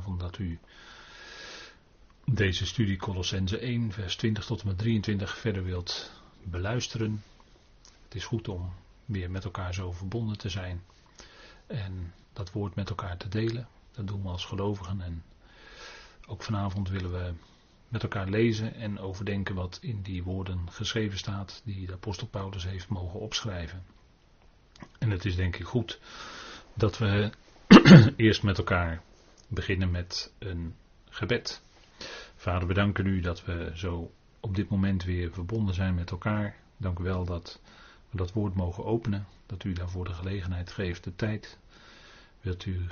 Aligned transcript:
vanavond 0.00 0.20
dat 0.20 0.38
u 0.38 0.58
deze 2.24 2.66
studie 2.66 2.96
Colossense 2.96 3.58
1, 3.58 3.92
vers 3.92 4.16
20 4.16 4.44
tot 4.44 4.60
en 4.60 4.66
met 4.66 4.78
23 4.78 5.38
verder 5.38 5.64
wilt 5.64 6.10
beluisteren. 6.42 7.22
Het 8.04 8.14
is 8.14 8.24
goed 8.24 8.48
om 8.48 8.72
weer 9.04 9.30
met 9.30 9.44
elkaar 9.44 9.74
zo 9.74 9.92
verbonden 9.92 10.38
te 10.38 10.48
zijn 10.48 10.82
en 11.66 12.12
dat 12.32 12.52
woord 12.52 12.74
met 12.74 12.88
elkaar 12.88 13.16
te 13.16 13.28
delen. 13.28 13.68
Dat 13.92 14.06
doen 14.06 14.22
we 14.22 14.28
als 14.28 14.44
gelovigen 14.44 15.00
en 15.00 15.22
ook 16.26 16.42
vanavond 16.42 16.88
willen 16.88 17.12
we 17.12 17.32
met 17.88 18.02
elkaar 18.02 18.28
lezen 18.28 18.74
en 18.74 18.98
overdenken 18.98 19.54
wat 19.54 19.78
in 19.82 20.02
die 20.02 20.22
woorden 20.22 20.70
geschreven 20.70 21.18
staat 21.18 21.62
die 21.64 21.86
de 21.86 21.92
apostel 21.92 22.26
Paulus 22.26 22.64
heeft 22.64 22.88
mogen 22.88 23.20
opschrijven. 23.20 23.84
En 24.98 25.10
het 25.10 25.24
is 25.24 25.36
denk 25.36 25.56
ik 25.56 25.66
goed 25.66 26.00
dat 26.74 26.98
we 26.98 27.30
eerst 28.16 28.42
met 28.42 28.58
elkaar 28.58 29.02
beginnen 29.48 29.90
met 29.90 30.32
een 30.38 30.74
gebed. 31.08 31.62
Vader, 32.36 32.68
we 32.68 32.74
danken 32.74 33.06
u 33.06 33.20
dat 33.20 33.44
we 33.44 33.70
zo 33.74 34.12
op 34.40 34.54
dit 34.54 34.68
moment 34.68 35.04
weer 35.04 35.32
verbonden 35.32 35.74
zijn 35.74 35.94
met 35.94 36.10
elkaar. 36.10 36.56
Dank 36.76 36.98
u 36.98 37.02
wel 37.02 37.24
dat 37.24 37.60
we 38.10 38.16
dat 38.16 38.32
woord 38.32 38.54
mogen 38.54 38.84
openen, 38.84 39.26
dat 39.46 39.64
u 39.64 39.72
daarvoor 39.72 40.04
de 40.04 40.12
gelegenheid 40.12 40.72
geeft, 40.72 41.04
de 41.04 41.16
tijd. 41.16 41.58
Wilt 42.40 42.66
u 42.66 42.86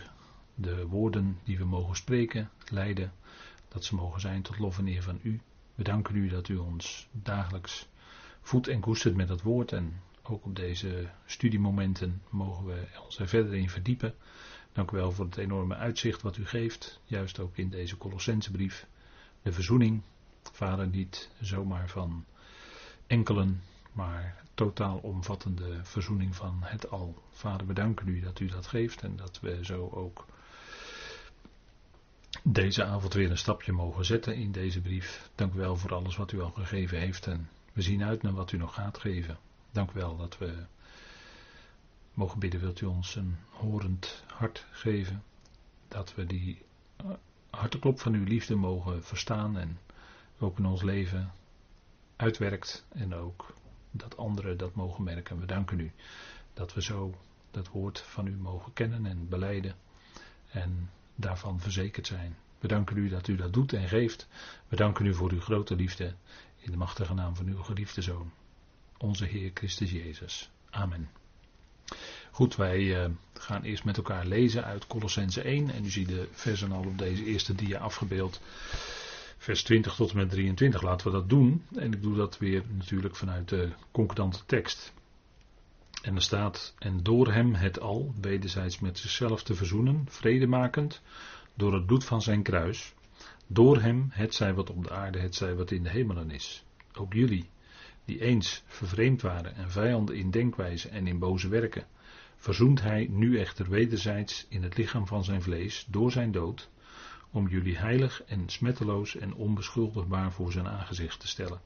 de 0.55 0.87
woorden 0.87 1.39
die 1.45 1.59
we 1.59 1.65
mogen 1.65 1.97
spreken 1.97 2.51
leiden, 2.71 3.13
dat 3.69 3.85
ze 3.85 3.95
mogen 3.95 4.21
zijn 4.21 4.43
tot 4.43 4.59
lof 4.59 4.79
en 4.79 4.87
eer 4.87 5.03
van 5.03 5.21
u. 5.23 5.41
We 5.75 5.83
danken 5.83 6.17
u 6.17 6.29
dat 6.29 6.49
u 6.49 6.57
ons 6.57 7.09
dagelijks 7.13 7.89
voedt 8.41 8.69
en 8.69 8.81
koestert 8.81 9.15
met 9.15 9.29
dat 9.29 9.43
woord 9.43 9.73
en 9.73 10.01
ook 10.23 10.45
op 10.45 10.57
deze 10.57 11.09
studiemomenten 11.27 12.23
mogen 12.29 12.67
we 12.67 12.87
ons 13.05 13.19
er 13.19 13.29
verder 13.29 13.55
in 13.55 13.71
verdiepen. 13.71 14.15
Dank 14.77 14.91
u 14.91 14.97
wel 14.97 15.13
voor 15.13 15.25
het 15.25 15.37
enorme 15.37 15.75
uitzicht 15.75 16.23
wat 16.23 16.37
u 16.37 16.47
geeft, 16.47 17.01
juist 17.05 17.39
ook 17.39 17.57
in 17.57 17.71
deze 17.71 17.97
Colossensebrief. 17.97 18.87
De 19.43 19.53
verzoening, 19.53 20.03
vader, 20.53 20.87
niet 20.87 21.31
zomaar 21.41 21.89
van 21.89 22.25
enkelen, 23.07 23.63
maar 23.93 24.43
totaal 24.55 24.97
omvattende 24.97 25.85
verzoening 25.85 26.37
van 26.37 26.59
het 26.61 26.91
al. 26.91 27.23
Vader, 27.31 27.67
we 27.67 27.73
danken 27.73 28.09
u 28.09 28.21
dat 28.21 28.41
u 28.41 28.47
dat 28.47 28.67
geeft 28.67 29.03
en 29.03 29.17
dat 29.17 29.41
we 29.41 29.65
zo 29.65 29.89
ook 29.89 30.27
deze 32.43 32.85
avond 32.85 33.13
weer 33.13 33.31
een 33.31 33.39
stapje 33.39 33.73
mogen 33.73 34.05
zetten 34.05 34.35
in 34.35 34.53
deze 34.53 34.81
brief. 34.81 35.31
Dank 35.35 35.55
u 35.55 35.59
wel 35.59 35.77
voor 35.77 35.95
alles 35.95 36.17
wat 36.17 36.33
u 36.33 36.41
al 36.41 36.51
gegeven 36.51 36.99
heeft 36.99 37.27
en 37.27 37.49
we 37.73 37.83
zien 37.83 38.05
uit 38.05 38.23
naar 38.23 38.35
wat 38.35 38.53
u 38.53 38.57
nog 38.57 38.75
gaat 38.75 38.99
geven. 38.99 39.39
Dank 39.71 39.91
u 39.91 39.95
wel 39.95 40.17
dat 40.17 40.39
we 40.39 40.65
mogen 42.17 42.39
bidden, 42.39 42.61
wilt 42.61 42.81
u 42.81 42.87
ons 42.87 43.15
een 43.15 43.37
horend 43.51 44.25
hart 44.27 44.67
geven, 44.71 45.23
dat 45.89 46.15
we 46.15 46.27
die 46.27 46.63
harteklop 47.51 48.01
van 48.01 48.15
uw 48.15 48.25
liefde 48.25 48.55
mogen 48.55 49.05
verstaan 49.05 49.59
en 49.59 49.79
ook 50.39 50.59
in 50.59 50.67
ons 50.67 50.83
leven 50.83 51.33
uitwerkt 52.17 52.87
en 52.89 53.15
ook 53.15 53.55
dat 53.91 54.17
anderen 54.17 54.59
dat 54.59 54.75
mogen 54.75 55.05
merken. 55.05 55.41
We 55.41 55.47
danken 55.47 55.81
u 55.81 55.93
dat 56.55 56.75
we 56.75 56.83
zo 56.83 57.15
dat 57.51 57.69
woord 57.69 58.01
van 58.01 58.27
u 58.27 58.37
mogen 58.37 58.73
kennen 58.73 59.07
en 59.07 59.29
beleiden 59.29 59.75
en 60.51 60.91
daarvan 61.15 61.61
verzekerd 61.61 62.07
zijn. 62.07 62.37
We 62.59 62.69
danken 62.69 62.97
u 62.97 63.09
dat 63.09 63.29
u 63.29 63.37
dat 63.37 63.53
doet 63.53 63.73
en 63.73 63.89
geeft. 63.89 64.29
We 64.69 64.77
danken 64.77 65.07
u 65.07 65.15
voor 65.15 65.31
uw 65.31 65.41
grote 65.41 65.77
liefde 65.77 66.15
in 66.57 66.71
de 66.71 66.77
machtige 66.77 67.15
naam 67.15 67.37
van 67.37 67.47
uw 67.47 67.63
geliefde 67.63 68.03
Zoon, 68.03 68.33
onze 68.99 69.25
Heer 69.25 69.51
Christus 69.55 69.91
Jezus. 69.91 70.51
Amen. 70.71 71.26
Goed, 72.31 72.57
wij 72.57 72.81
uh, 72.81 73.05
gaan 73.35 73.63
eerst 73.63 73.85
met 73.85 73.97
elkaar 73.97 74.27
lezen 74.27 74.65
uit 74.65 74.87
Colossense 74.87 75.43
1 75.43 75.71
en 75.71 75.85
u 75.85 75.91
ziet 75.91 76.09
de 76.09 76.29
versen 76.33 76.73
al 76.73 76.85
op 76.85 76.99
deze 76.99 77.25
eerste 77.25 77.55
dia 77.55 77.79
afgebeeld. 77.79 78.41
Vers 79.39 79.63
20 79.63 79.95
tot 79.95 80.11
en 80.11 80.17
met 80.17 80.31
23 80.31 80.83
laten 80.83 81.07
we 81.07 81.13
dat 81.13 81.29
doen. 81.29 81.65
En 81.75 81.93
ik 81.93 82.03
doe 82.03 82.17
dat 82.17 82.39
weer 82.39 82.63
natuurlijk 82.69 83.17
vanuit 83.17 83.49
de 83.49 83.69
concordante 83.91 84.39
tekst. 84.47 84.93
En 86.03 86.15
er 86.15 86.23
staat, 86.23 86.75
en 86.79 87.03
door 87.03 87.33
hem 87.33 87.55
het 87.55 87.81
al, 87.81 88.15
wederzijds 88.21 88.81
met 88.81 88.99
zichzelf 88.99 89.43
te 89.43 89.55
verzoenen, 89.55 90.07
vredemakend, 90.09 91.03
door 91.55 91.75
het 91.75 91.87
bloed 91.87 92.05
van 92.05 92.23
zijn 92.23 92.43
kruis, 92.43 92.95
door 93.47 93.81
hem, 93.81 94.09
het 94.11 94.35
zij 94.35 94.55
wat 94.55 94.71
op 94.71 94.85
de 94.85 94.91
aarde, 94.91 95.19
het 95.19 95.35
zij 95.35 95.55
wat 95.55 95.71
in 95.71 95.83
de 95.83 95.91
hemelen 95.91 96.31
is. 96.31 96.65
Ook 96.95 97.13
jullie, 97.13 97.49
die 98.07 98.21
eens 98.21 98.63
vervreemd 98.67 99.23
waren 99.23 99.55
en 99.55 99.71
vijanden 99.71 100.17
in 100.17 100.31
denkwijze 100.31 100.89
en 100.89 101.07
in 101.07 101.19
boze 101.19 101.49
werken, 101.49 101.87
verzoent 102.37 102.83
hij 102.83 103.07
nu 103.11 103.39
echter 103.39 103.69
wederzijds 103.69 104.47
in 104.49 104.63
het 104.63 104.77
lichaam 104.77 105.07
van 105.07 105.25
zijn 105.25 105.43
vlees 105.43 105.87
door 105.89 106.13
zijn 106.13 106.33
dood, 106.33 106.69
om 107.31 107.49
jullie 107.49 107.77
heilig 107.77 108.23
en 108.23 108.49
smetteloos 108.49 109.17
en 109.17 109.35
onbeschuldigbaar 109.35 110.33
voor 110.33 110.53
zijn 110.53 110.69
aangezicht 110.69 111.21
te 111.21 111.29
stellen. 111.29 111.61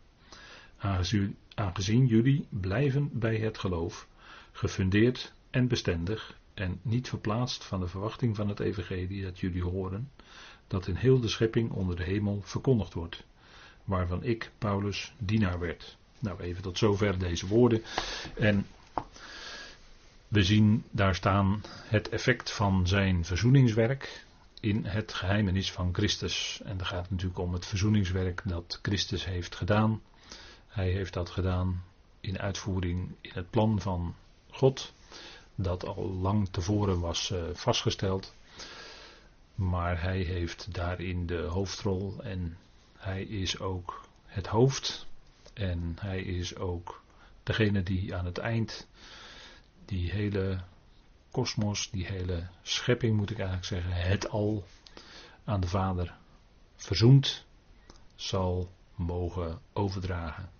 Aangezien, 0.76 1.36
aangezien 1.54 2.06
jullie 2.06 2.46
blijven 2.48 3.10
bij 3.12 3.36
het 3.36 3.58
geloof, 3.58 4.08
gefundeerd 4.52 5.32
en 5.50 5.68
bestendig 5.68 6.38
en 6.54 6.80
niet 6.82 7.08
verplaatst 7.08 7.64
van 7.64 7.80
de 7.80 7.86
verwachting 7.86 8.36
van 8.36 8.48
het 8.48 8.60
evangelie 8.60 9.22
dat 9.22 9.38
jullie 9.38 9.62
horen, 9.62 10.10
dat 10.66 10.86
in 10.86 10.94
heel 10.94 11.20
de 11.20 11.28
schepping 11.28 11.70
onder 11.70 11.96
de 11.96 12.04
hemel 12.04 12.40
verkondigd 12.42 12.94
wordt, 12.94 13.24
waarvan 13.84 14.22
ik, 14.22 14.50
Paulus, 14.58 15.14
dienaar 15.18 15.58
werd. 15.58 15.98
Nou, 16.20 16.40
even 16.40 16.62
tot 16.62 16.78
zover 16.78 17.18
deze 17.18 17.46
woorden. 17.46 17.82
En 18.34 18.66
we 20.28 20.42
zien 20.42 20.84
daar 20.90 21.14
staan 21.14 21.62
het 21.84 22.08
effect 22.08 22.50
van 22.50 22.86
zijn 22.86 23.24
verzoeningswerk 23.24 24.24
in 24.60 24.84
het 24.84 25.14
geheimenis 25.14 25.72
van 25.72 25.94
Christus. 25.94 26.60
En 26.64 26.76
dan 26.76 26.86
gaat 26.86 27.10
natuurlijk 27.10 27.38
om 27.38 27.52
het 27.52 27.66
verzoeningswerk 27.66 28.42
dat 28.44 28.78
Christus 28.82 29.24
heeft 29.24 29.54
gedaan. 29.54 30.02
Hij 30.66 30.90
heeft 30.90 31.12
dat 31.12 31.30
gedaan 31.30 31.84
in 32.20 32.38
uitvoering 32.38 33.14
in 33.20 33.30
het 33.34 33.50
plan 33.50 33.80
van 33.80 34.14
God, 34.50 34.92
dat 35.54 35.86
al 35.86 36.10
lang 36.10 36.48
tevoren 36.48 37.00
was 37.00 37.30
uh, 37.30 37.42
vastgesteld. 37.52 38.34
Maar 39.54 40.02
hij 40.02 40.18
heeft 40.18 40.74
daarin 40.74 41.26
de 41.26 41.40
hoofdrol 41.40 42.14
en 42.22 42.56
hij 42.96 43.22
is 43.22 43.58
ook 43.58 44.04
het 44.26 44.46
hoofd. 44.46 45.06
En 45.52 45.96
hij 46.00 46.22
is 46.22 46.56
ook 46.56 47.02
degene 47.42 47.82
die 47.82 48.14
aan 48.14 48.24
het 48.24 48.38
eind 48.38 48.88
die 49.84 50.10
hele 50.10 50.60
kosmos, 51.30 51.90
die 51.90 52.06
hele 52.06 52.48
schepping 52.62 53.16
moet 53.16 53.30
ik 53.30 53.38
eigenlijk 53.38 53.66
zeggen, 53.66 53.92
het 53.92 54.28
al 54.28 54.64
aan 55.44 55.60
de 55.60 55.66
Vader 55.66 56.14
verzoend 56.76 57.46
zal 58.14 58.70
mogen 58.94 59.60
overdragen. 59.72 60.50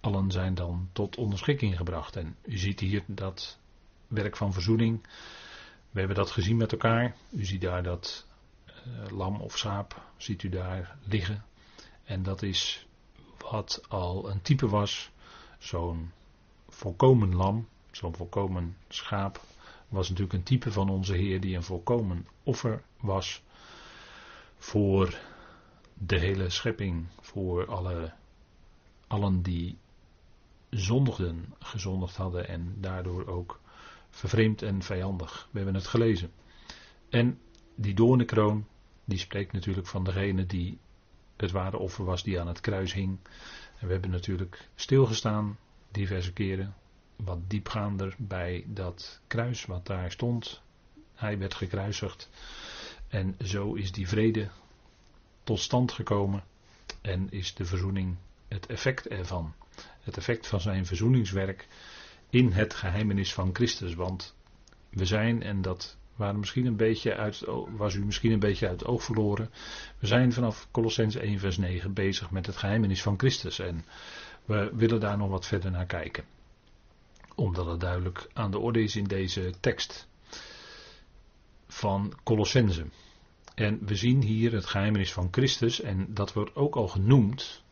Allen 0.00 0.30
zijn 0.30 0.54
dan 0.54 0.88
tot 0.92 1.16
onderschikking 1.16 1.76
gebracht. 1.76 2.16
En 2.16 2.36
u 2.42 2.58
ziet 2.58 2.80
hier 2.80 3.04
dat 3.06 3.58
werk 4.06 4.36
van 4.36 4.52
verzoening. 4.52 5.06
We 5.90 5.98
hebben 5.98 6.16
dat 6.16 6.30
gezien 6.30 6.56
met 6.56 6.72
elkaar. 6.72 7.16
U 7.30 7.44
ziet 7.44 7.60
daar 7.60 7.82
dat 7.82 8.26
uh, 8.86 9.10
lam 9.10 9.40
of 9.40 9.58
schaap, 9.58 10.02
ziet 10.16 10.42
u 10.42 10.48
daar 10.48 10.96
liggen. 11.04 11.44
En 12.04 12.22
dat 12.22 12.42
is 12.42 12.86
wat 13.50 13.84
al 13.88 14.30
een 14.30 14.42
type 14.42 14.68
was. 14.68 15.10
Zo'n 15.58 16.12
volkomen 16.68 17.34
lam, 17.34 17.68
zo'n 17.90 18.16
volkomen 18.16 18.76
schaap 18.88 19.40
was 19.88 20.08
natuurlijk 20.08 20.38
een 20.38 20.42
type 20.42 20.72
van 20.72 20.88
onze 20.88 21.14
Heer 21.14 21.40
die 21.40 21.56
een 21.56 21.62
volkomen 21.62 22.26
offer 22.42 22.82
was 23.00 23.42
voor 24.56 25.18
de 25.94 26.18
hele 26.18 26.50
schepping, 26.50 27.06
voor 27.20 27.66
alle, 27.66 28.12
allen 29.06 29.42
die 29.42 29.78
zondigden, 30.70 31.54
gezondigd 31.58 32.16
hadden 32.16 32.48
en 32.48 32.74
daardoor 32.80 33.26
ook 33.26 33.60
vervreemd 34.10 34.62
en 34.62 34.82
vijandig. 34.82 35.48
We 35.50 35.56
hebben 35.56 35.74
het 35.74 35.86
gelezen. 35.86 36.32
En 37.08 37.38
die 37.74 37.94
doornenkroon, 37.94 38.66
die 39.04 39.18
spreekt 39.18 39.52
natuurlijk 39.52 39.86
van 39.86 40.04
degene 40.04 40.46
die 40.46 40.78
het 41.36 41.50
ware 41.50 41.78
offer 41.78 42.04
was 42.04 42.22
die 42.22 42.40
aan 42.40 42.48
het 42.48 42.60
kruis 42.60 42.92
hing. 42.92 43.18
En 43.78 43.86
we 43.86 43.92
hebben 43.92 44.10
natuurlijk 44.10 44.68
stilgestaan 44.74 45.58
diverse 45.90 46.32
keren 46.32 46.74
wat 47.16 47.50
diepgaander 47.50 48.14
bij 48.18 48.64
dat 48.66 49.20
kruis 49.26 49.64
wat 49.64 49.86
daar 49.86 50.10
stond. 50.10 50.62
Hij 51.14 51.38
werd 51.38 51.54
gekruisigd. 51.54 52.28
En 53.08 53.36
zo 53.44 53.74
is 53.74 53.92
die 53.92 54.08
vrede 54.08 54.50
tot 55.44 55.60
stand 55.60 55.92
gekomen. 55.92 56.44
En 57.00 57.30
is 57.30 57.54
de 57.54 57.64
verzoening 57.64 58.16
het 58.48 58.66
effect 58.66 59.06
ervan. 59.08 59.54
Het 60.00 60.16
effect 60.16 60.46
van 60.46 60.60
zijn 60.60 60.86
verzoeningswerk 60.86 61.68
in 62.30 62.52
het 62.52 62.74
geheimenis 62.74 63.34
van 63.34 63.50
Christus. 63.54 63.94
Want 63.94 64.34
we 64.88 65.04
zijn, 65.04 65.42
en 65.42 65.62
dat 65.62 65.96
waren 66.16 66.38
misschien 66.38 66.66
een 66.66 66.76
beetje 66.76 67.14
uit, 67.14 67.42
was 67.76 67.94
u 67.94 68.04
misschien 68.04 68.32
een 68.32 68.38
beetje 68.38 68.68
uit 68.68 68.80
het 68.80 68.88
oog 68.88 69.02
verloren. 69.02 69.50
We 69.98 70.06
zijn 70.06 70.32
vanaf 70.32 70.68
Colossens 70.70 71.14
1 71.14 71.38
vers 71.38 71.56
9 71.56 71.92
bezig 71.92 72.30
met 72.30 72.46
het 72.46 72.56
geheimenis 72.56 73.02
van 73.02 73.18
Christus. 73.18 73.58
En 73.58 73.84
we 74.44 74.70
willen 74.74 75.00
daar 75.00 75.16
nog 75.16 75.28
wat 75.28 75.46
verder 75.46 75.70
naar 75.70 75.86
kijken 75.86 76.24
omdat 77.34 77.66
het 77.66 77.80
duidelijk 77.80 78.28
aan 78.32 78.50
de 78.50 78.58
orde 78.58 78.82
is 78.82 78.96
in 78.96 79.04
deze 79.04 79.52
tekst 79.60 80.08
van 81.68 82.12
Colossense. 82.22 82.86
En 83.54 83.86
we 83.86 83.94
zien 83.94 84.22
hier 84.22 84.52
het 84.52 84.66
geheimenis 84.66 85.12
van 85.12 85.28
Christus 85.30 85.80
en 85.80 86.14
dat 86.14 86.32
wordt 86.32 86.56
ook 86.56 86.76
al 86.76 86.88
genoemd. 86.88 87.62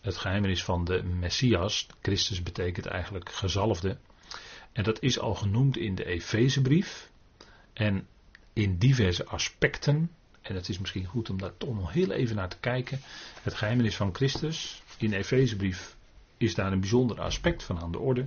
Het 0.00 0.16
geheimenis 0.16 0.64
van 0.64 0.84
de 0.84 1.02
Messias. 1.02 1.86
Christus 2.02 2.42
betekent 2.42 2.86
eigenlijk 2.86 3.32
gezalfde. 3.32 3.98
En 4.72 4.84
dat 4.84 5.02
is 5.02 5.18
al 5.18 5.34
genoemd 5.34 5.76
in 5.76 5.94
de 5.94 6.04
Efezebrief. 6.04 7.10
En 7.72 8.06
in 8.52 8.78
diverse 8.78 9.26
aspecten. 9.26 10.10
En 10.42 10.54
het 10.54 10.68
is 10.68 10.78
misschien 10.78 11.06
goed 11.06 11.30
om 11.30 11.38
daar 11.38 11.56
toch 11.56 11.74
nog 11.74 11.92
heel 11.92 12.10
even 12.10 12.36
naar 12.36 12.48
te 12.48 12.58
kijken. 12.60 13.00
Het 13.42 13.54
geheimenis 13.54 13.96
van 13.96 14.14
Christus. 14.14 14.82
In 14.98 15.10
de 15.10 15.16
Efezebrief 15.16 15.96
is 16.36 16.54
daar 16.54 16.72
een 16.72 16.80
bijzonder 16.80 17.20
aspect 17.20 17.62
van 17.62 17.80
aan 17.80 17.92
de 17.92 17.98
orde. 17.98 18.26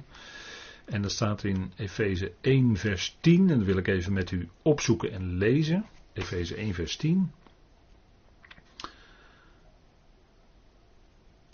En 0.86 1.01
dat 1.01 1.12
staat 1.12 1.44
in 1.44 1.71
Efeze 1.75 2.31
1 2.42 2.77
vers 2.77 3.18
10. 3.19 3.50
En 3.50 3.57
dat 3.57 3.68
wil 3.68 3.77
ik 3.77 3.88
even 3.88 4.13
met 4.13 4.31
u 4.31 4.50
opzoeken 4.62 5.12
en 5.12 5.38
lezen. 5.38 5.86
Efeze 6.13 6.56
1 6.56 6.74
vers 6.74 6.95
10. 6.95 7.31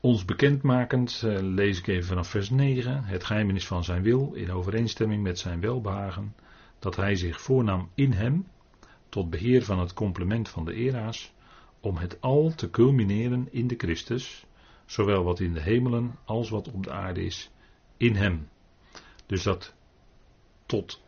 Ons 0.01 0.25
bekendmakend 0.25 1.21
uh, 1.25 1.37
lees 1.41 1.77
ik 1.77 1.87
even 1.87 2.07
vanaf 2.07 2.27
vers 2.27 2.49
9. 2.49 3.03
Het 3.03 3.23
geheimenis 3.23 3.67
van 3.67 3.83
zijn 3.83 4.03
wil 4.03 4.33
in 4.33 4.51
overeenstemming 4.51 5.23
met 5.23 5.39
zijn 5.39 5.59
welbehagen. 5.59 6.35
Dat 6.81 6.95
hij 6.95 7.15
zich 7.15 7.41
voornam 7.41 7.89
in 7.95 8.11
hem. 8.11 8.47
Tot 9.09 9.29
beheer 9.29 9.63
van 9.63 9.79
het 9.79 9.93
complement 9.93 10.49
van 10.49 10.65
de 10.65 10.73
era's. 10.73 11.33
Om 11.79 11.97
het 11.97 12.21
al 12.21 12.55
te 12.55 12.69
culmineren 12.69 13.47
in 13.51 13.67
de 13.67 13.75
Christus. 13.77 14.45
Zowel 14.85 15.23
wat 15.23 15.39
in 15.39 15.53
de 15.53 15.61
hemelen 15.61 16.15
als 16.25 16.49
wat 16.49 16.71
op 16.71 16.83
de 16.83 16.91
aarde 16.91 17.23
is. 17.23 17.51
In 17.97 18.15
hem. 18.15 18.47
Dus 19.25 19.43
dat 19.43 19.73
tot 20.65 21.01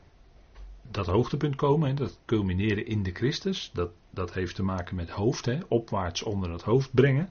dat 0.92 1.06
hoogtepunt 1.06 1.56
komen, 1.56 1.96
dat 1.96 2.20
culmineren 2.26 2.86
in 2.86 3.04
de 3.04 3.12
Christus, 3.12 3.72
dat, 3.74 3.92
dat 4.10 4.34
heeft 4.34 4.56
te 4.56 4.64
maken 4.64 4.96
met 4.96 5.10
hoofd, 5.10 5.46
hè, 5.46 5.60
opwaarts 5.68 6.24
onder 6.24 6.52
het 6.52 6.62
hoofd 6.62 6.94
brengen. 6.94 7.30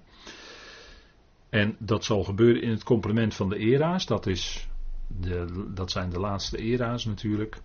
En 1.49 1.77
dat 1.79 2.05
zal 2.05 2.25
gebeuren 2.25 2.63
in 2.63 2.71
het 2.71 2.83
complement 2.83 3.35
van 3.35 3.49
de 3.49 3.57
era's, 3.57 4.07
dat, 4.07 4.27
is 4.27 4.69
de, 5.07 5.71
dat 5.75 5.91
zijn 5.91 6.11
de 6.11 6.19
laatste 6.19 6.59
era's 6.59 7.05
natuurlijk, 7.05 7.61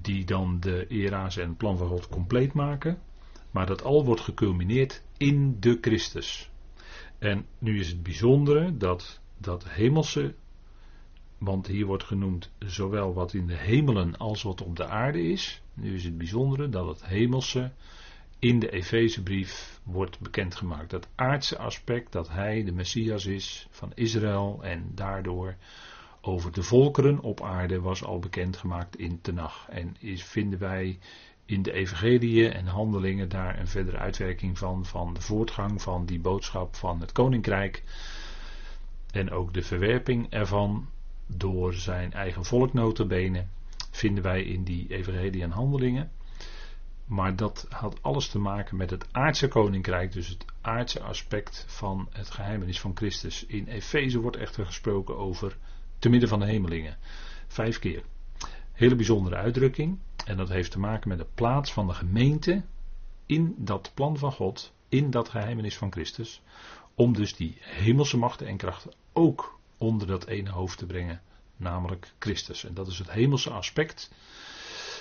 die 0.00 0.24
dan 0.24 0.60
de 0.60 0.86
era's 0.86 1.36
en 1.36 1.56
plan 1.56 1.78
van 1.78 1.88
God 1.88 2.08
compleet 2.08 2.52
maken. 2.52 2.98
Maar 3.50 3.66
dat 3.66 3.82
al 3.82 4.04
wordt 4.04 4.20
geculmineerd 4.20 5.02
in 5.16 5.56
de 5.60 5.78
Christus. 5.80 6.50
En 7.18 7.46
nu 7.58 7.78
is 7.78 7.88
het 7.88 8.02
bijzondere 8.02 8.76
dat 8.76 9.20
dat 9.38 9.68
hemelse 9.68 10.34
want 11.38 11.66
hier 11.66 11.86
wordt 11.86 12.04
genoemd 12.04 12.50
zowel 12.58 13.14
wat 13.14 13.34
in 13.34 13.46
de 13.46 13.56
hemelen 13.56 14.16
als 14.16 14.42
wat 14.42 14.62
op 14.62 14.76
de 14.76 14.86
aarde 14.86 15.22
is. 15.22 15.62
Nu 15.74 15.94
is 15.94 16.04
het 16.04 16.18
bijzondere 16.18 16.68
dat 16.68 16.86
het 16.86 17.06
hemelse 17.06 17.72
in 18.38 18.58
de 18.58 18.70
Efezebrief 18.70 19.80
wordt 19.82 20.20
bekendgemaakt. 20.20 20.90
Dat 20.90 21.08
aardse 21.14 21.58
aspect 21.58 22.12
dat 22.12 22.28
hij 22.28 22.64
de 22.64 22.72
Messias 22.72 23.26
is 23.26 23.66
van 23.70 23.92
Israël 23.94 24.58
en 24.62 24.90
daardoor 24.94 25.56
over 26.26 26.52
de 26.52 26.62
volkeren 26.62 27.20
op 27.20 27.42
aarde 27.42 27.80
was 27.80 28.04
al 28.04 28.18
bekendgemaakt 28.18 28.96
in 28.96 29.20
Tenach. 29.20 29.68
En 29.68 29.96
is, 29.98 30.24
vinden 30.24 30.58
wij 30.58 30.98
in 31.44 31.62
de 31.62 31.72
evangeliën 31.72 32.52
en 32.52 32.66
handelingen 32.66 33.28
daar 33.28 33.58
een 33.58 33.68
verdere 33.68 33.96
uitwerking 33.96 34.58
van, 34.58 34.84
van 34.84 35.14
de 35.14 35.20
voortgang 35.20 35.82
van 35.82 36.06
die 36.06 36.20
boodschap 36.20 36.74
van 36.74 37.00
het 37.00 37.12
koninkrijk. 37.12 37.82
En 39.10 39.30
ook 39.30 39.54
de 39.54 39.62
verwerping 39.62 40.30
ervan 40.30 40.88
door 41.26 41.74
zijn 41.74 42.12
eigen 42.12 42.44
volk 42.44 42.72
notabene, 42.72 43.46
vinden 43.90 44.22
wij 44.22 44.42
in 44.42 44.64
die 44.64 44.86
evangelie 44.88 45.42
en 45.42 45.50
handelingen. 45.50 46.10
Maar 47.04 47.36
dat 47.36 47.66
had 47.68 48.02
alles 48.02 48.28
te 48.28 48.38
maken 48.38 48.76
met 48.76 48.90
het 48.90 49.06
aardse 49.12 49.48
koninkrijk, 49.48 50.12
dus 50.12 50.28
het 50.28 50.44
aardse 50.60 51.00
aspect 51.00 51.64
van 51.68 52.08
het 52.10 52.30
geheimenis 52.30 52.80
van 52.80 52.96
Christus. 52.96 53.46
In 53.46 53.66
Efeze 53.66 54.20
wordt 54.20 54.36
echter 54.36 54.66
gesproken 54.66 55.16
over 55.16 55.56
te 55.98 56.08
midden 56.08 56.28
van 56.28 56.38
de 56.38 56.46
hemelingen. 56.46 56.96
Vijf 57.46 57.78
keer. 57.78 58.02
Hele 58.72 58.94
bijzondere 58.94 59.36
uitdrukking. 59.36 59.98
En 60.24 60.36
dat 60.36 60.48
heeft 60.48 60.70
te 60.70 60.78
maken 60.78 61.08
met 61.08 61.18
de 61.18 61.26
plaats 61.34 61.72
van 61.72 61.86
de 61.86 61.94
gemeente 61.94 62.64
in 63.26 63.54
dat 63.58 63.90
plan 63.94 64.18
van 64.18 64.32
God, 64.32 64.72
in 64.88 65.10
dat 65.10 65.28
geheimenis 65.28 65.76
van 65.76 65.92
Christus. 65.92 66.42
Om 66.94 67.12
dus 67.12 67.36
die 67.36 67.56
hemelse 67.60 68.16
machten 68.16 68.46
en 68.46 68.56
krachten 68.56 68.92
ook 69.12 69.58
onder 69.78 70.06
dat 70.06 70.26
ene 70.26 70.50
hoofd 70.50 70.78
te 70.78 70.86
brengen, 70.86 71.22
namelijk 71.56 72.12
Christus. 72.18 72.64
En 72.64 72.74
dat 72.74 72.86
is 72.86 72.98
het 72.98 73.10
hemelse 73.10 73.50
aspect 73.50 74.10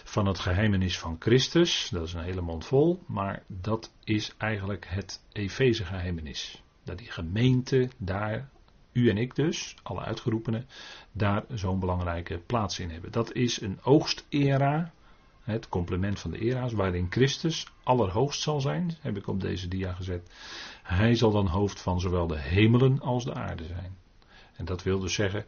van 0.03 0.25
het 0.25 0.39
geheimenis 0.39 0.99
van 0.99 1.15
Christus. 1.19 1.89
Dat 1.89 2.03
is 2.03 2.13
een 2.13 2.23
hele 2.23 2.41
mond 2.41 2.65
vol, 2.65 3.03
maar 3.07 3.43
dat 3.47 3.91
is 4.03 4.33
eigenlijk 4.37 4.85
het 4.89 5.21
Efeze 5.31 5.85
geheimenis. 5.85 6.61
Dat 6.83 6.97
die 6.97 7.11
gemeente 7.11 7.89
daar, 7.97 8.49
u 8.95 9.09
en 9.09 9.17
ik 9.17 9.35
dus, 9.35 9.75
alle 9.83 10.01
uitgeroepenen, 10.01 10.67
daar 11.11 11.43
zo'n 11.53 11.79
belangrijke 11.79 12.37
plaats 12.37 12.79
in 12.79 12.89
hebben. 12.89 13.11
Dat 13.11 13.33
is 13.33 13.61
een 13.61 13.79
oogstera, 13.83 14.91
het 15.41 15.69
complement 15.69 16.19
van 16.19 16.31
de 16.31 16.39
era's, 16.39 16.73
waarin 16.73 17.07
Christus 17.09 17.67
allerhoogst 17.83 18.41
zal 18.41 18.61
zijn, 18.61 18.97
heb 18.99 19.17
ik 19.17 19.27
op 19.27 19.41
deze 19.41 19.67
dia 19.67 19.93
gezet. 19.93 20.31
Hij 20.83 21.15
zal 21.15 21.31
dan 21.31 21.47
hoofd 21.47 21.81
van 21.81 21.99
zowel 21.99 22.27
de 22.27 22.39
hemelen 22.39 23.01
als 23.01 23.23
de 23.23 23.33
aarde 23.33 23.65
zijn. 23.65 23.97
En 24.55 24.65
dat 24.65 24.83
wil 24.83 24.99
dus 24.99 25.13
zeggen 25.13 25.45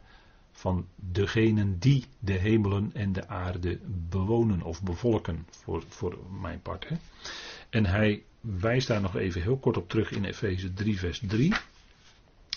van 0.52 0.86
degenen 0.94 1.78
die 1.78 2.04
de 2.18 2.32
hemelen 2.32 2.90
en 2.94 3.12
de 3.12 3.28
aarde 3.28 3.78
bewonen 4.08 4.62
of 4.62 4.82
bevolken, 4.82 5.46
voor, 5.50 5.82
voor 5.88 6.18
mijn 6.40 6.62
part. 6.62 6.88
Hè. 6.88 6.96
En 7.70 7.86
hij 7.86 8.22
wijst 8.40 8.88
daar 8.88 9.00
nog 9.00 9.16
even 9.16 9.42
heel 9.42 9.58
kort 9.58 9.76
op 9.76 9.88
terug 9.88 10.10
in 10.10 10.24
Efeze 10.24 10.72
3, 10.72 10.98
vers 10.98 11.20
3. 11.26 11.54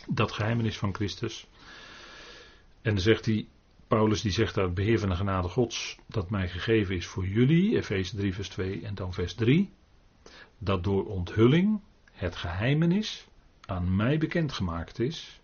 Dat 0.08 0.32
geheimenis 0.32 0.78
van 0.78 0.96
Christus. 0.96 1.48
En 2.82 2.94
dan 2.94 3.04
zegt 3.04 3.26
hij, 3.26 3.48
Paulus 3.88 4.22
die 4.22 4.32
zegt 4.32 4.56
daar, 4.56 4.74
beheer 4.74 5.00
van 5.00 5.10
de 5.10 5.16
genade 5.16 5.48
gods, 5.48 5.98
dat 6.08 6.30
mij 6.30 6.50
gegeven 6.50 6.96
is 6.96 7.06
voor 7.06 7.28
jullie, 7.28 7.78
Efeze 7.78 8.16
3, 8.16 8.34
vers 8.34 8.50
2 8.50 8.82
en 8.82 8.96
dan 8.96 9.14
vers 9.14 9.34
3. 9.34 9.70
Dat 10.58 10.84
door 10.84 11.06
onthulling 11.06 11.82
het 12.12 12.36
geheimenis 12.36 13.28
aan 13.66 13.96
mij 13.96 14.18
bekendgemaakt 14.18 15.00
is, 15.00 15.42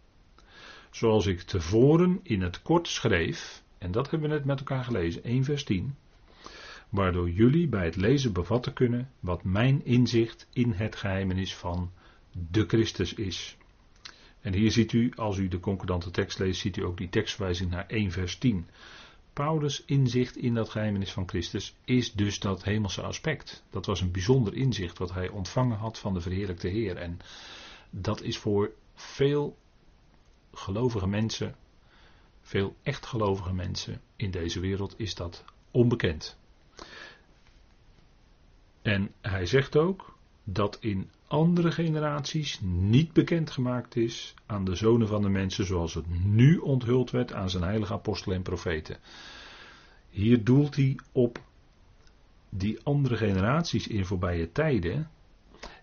zoals 0.92 1.26
ik 1.26 1.42
tevoren 1.42 2.20
in 2.24 2.42
het 2.42 2.62
kort 2.62 2.88
schreef, 2.88 3.64
en 3.78 3.92
dat 3.92 4.10
hebben 4.10 4.30
we 4.30 4.36
net 4.36 4.46
met 4.46 4.60
elkaar 4.60 4.84
gelezen, 4.84 5.24
1 5.24 5.44
vers 5.44 5.64
10, 5.64 5.96
waardoor 6.90 7.30
jullie 7.30 7.68
bij 7.68 7.86
het 7.86 7.96
lezen 7.96 8.34
bevatten 8.34 8.74
kunnen 8.74 9.12
wat 9.20 9.44
mijn 9.44 9.86
inzicht 9.86 10.48
in 10.54 10.72
het 10.72 10.96
geheimenis 10.96 11.56
van 11.56 11.92
de 12.32 12.66
Christus 12.68 13.14
is. 13.14 13.57
En 14.42 14.54
hier 14.54 14.72
ziet 14.72 14.92
u, 14.94 15.12
als 15.16 15.38
u 15.38 15.48
de 15.48 15.60
concordante 15.60 16.12
tekst 16.12 16.40
leest, 16.40 16.62
ziet 16.62 16.78
u 16.78 16.84
ook 16.84 16.98
die 16.98 17.10
tekstwijzing 17.10 17.70
naar 17.70 17.88
1 17.88 18.12
vers 18.12 18.38
10. 18.38 18.68
Paulus' 19.34 19.84
inzicht 19.86 20.38
in 20.38 20.54
dat 20.54 20.70
geheimenis 20.70 21.12
van 21.12 21.28
Christus 21.28 21.76
is 21.86 22.14
dus 22.14 22.40
dat 22.40 22.64
hemelse 22.64 23.02
aspect. 23.02 23.64
Dat 23.70 23.86
was 23.86 24.02
een 24.02 24.12
bijzonder 24.12 24.54
inzicht 24.54 24.98
wat 24.98 25.14
hij 25.14 25.30
ontvangen 25.30 25.78
had 25.78 26.00
van 26.00 26.14
de 26.14 26.22
verheerlijkte 26.22 26.68
Heer. 26.68 26.98
En 26.98 27.20
dat 27.90 28.22
is 28.22 28.38
voor 28.38 28.72
veel 28.94 29.58
gelovige 30.54 31.08
mensen, 31.08 31.56
veel 32.42 32.76
echt 32.84 33.06
gelovige 33.06 33.54
mensen 33.54 34.02
in 34.16 34.32
deze 34.32 34.60
wereld 34.60 34.94
is 35.00 35.16
dat 35.16 35.44
onbekend. 35.72 36.38
En 38.82 39.14
hij 39.22 39.46
zegt 39.46 39.78
ook 39.78 40.16
dat 40.44 40.78
in 40.80 41.12
andere 41.28 41.72
generaties 41.72 42.60
niet 42.62 43.14
bekendgemaakt 43.14 43.96
is 43.96 44.34
aan 44.46 44.66
de 44.66 44.76
zonen 44.76 45.08
van 45.08 45.22
de 45.22 45.30
mensen 45.30 45.66
zoals 45.66 45.94
het 45.94 46.26
nu 46.26 46.58
onthuld 46.58 47.12
werd 47.12 47.34
aan 47.34 47.50
zijn 47.50 47.64
heilige 47.64 47.94
apostelen 47.94 48.38
en 48.38 48.44
profeten. 48.44 48.98
Hier 50.10 50.44
doelt 50.44 50.76
hij 50.76 51.00
op 51.12 51.40
die 52.50 52.80
andere 52.84 53.18
generaties 53.18 53.88
in 53.88 54.06
voorbije 54.06 54.52
tijden, 54.52 55.10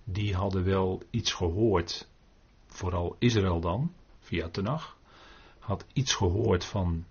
die 0.05 0.35
hadden 0.35 0.65
wel 0.65 1.03
iets 1.11 1.33
gehoord, 1.33 2.09
vooral 2.67 3.17
Israël 3.19 3.61
dan, 3.61 3.93
via 4.19 4.49
Tenach, 4.49 4.99
had 5.59 5.87
iets 5.93 6.15
gehoord 6.15 6.65
van, 6.65 7.05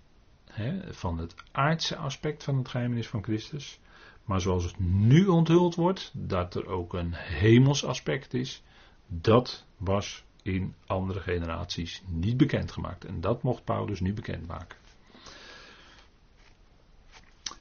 hè, 0.44 0.94
van 0.94 1.18
het 1.18 1.34
aardse 1.52 1.96
aspect 1.96 2.44
van 2.44 2.56
het 2.56 2.68
geheimenis 2.68 3.08
van 3.08 3.22
Christus. 3.22 3.80
Maar 4.24 4.40
zoals 4.40 4.64
het 4.64 4.78
nu 4.78 5.26
onthuld 5.26 5.74
wordt, 5.74 6.10
dat 6.14 6.54
er 6.54 6.66
ook 6.66 6.92
een 6.92 7.14
hemels 7.14 7.84
aspect 7.84 8.34
is, 8.34 8.62
dat 9.06 9.64
was 9.76 10.24
in 10.42 10.74
andere 10.86 11.20
generaties 11.20 12.02
niet 12.06 12.36
bekendgemaakt. 12.36 13.04
En 13.04 13.20
dat 13.20 13.42
mocht 13.42 13.64
Paulus 13.64 14.00
nu 14.00 14.12
bekendmaken. 14.12 14.78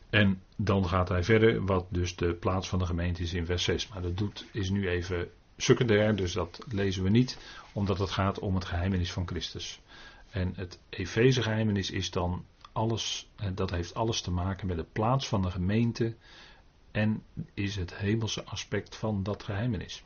En 0.10 0.42
dan 0.56 0.88
gaat 0.88 1.10
hij 1.10 1.24
verder, 1.24 1.66
wat 1.66 1.86
dus 1.90 2.16
de 2.16 2.34
plaats 2.34 2.70
van 2.70 2.80
de 2.80 2.86
gemeente 2.86 3.22
is 3.22 3.34
in 3.34 3.46
vers 3.46 3.64
6. 3.64 3.88
Maar 3.88 4.02
dat 4.02 4.18
doet, 4.18 4.46
is 4.52 4.70
nu 4.70 4.88
even 4.88 5.30
secundair, 5.58 6.16
dus 6.16 6.34
dat 6.34 6.60
lezen 6.70 7.04
we 7.04 7.10
niet, 7.10 7.38
omdat 7.74 8.00
het 8.00 8.10
gaat 8.10 8.40
om 8.40 8.56
het 8.56 8.66
geheimenis 8.66 9.12
van 9.12 9.28
Christus. 9.28 9.82
En 10.30 10.54
het 10.56 10.80
Efeze 10.90 11.42
geheimenis 11.42 11.92
is 11.92 12.12
dan 12.12 12.46
alles, 12.72 13.30
dat 13.54 13.70
heeft 13.70 13.94
alles 13.94 14.22
te 14.22 14.32
maken 14.32 14.68
met 14.68 14.78
de 14.78 14.86
plaats 14.92 15.28
van 15.28 15.42
de 15.42 15.52
gemeente 15.52 16.16
en 16.94 17.24
is 17.54 17.76
het 17.76 17.96
hemelse 17.96 18.44
aspect 18.44 18.96
van 18.96 19.24
dat 19.24 19.44
geheimenis. 19.44 20.04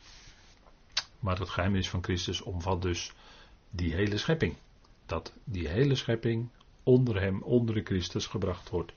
Maar 1.20 1.40
het 1.40 1.50
geheimenis 1.50 1.90
van 1.90 2.04
Christus 2.04 2.42
omvat 2.42 2.82
dus 2.82 3.14
die 3.70 3.94
hele 3.94 4.18
schepping. 4.18 4.56
Dat 5.06 5.34
die 5.44 5.68
hele 5.68 5.96
schepping 5.96 6.50
onder 6.84 7.22
hem, 7.22 7.42
onder 7.42 7.76
de 7.76 7.84
Christus 7.84 8.26
gebracht 8.26 8.70
wordt. 8.70 8.94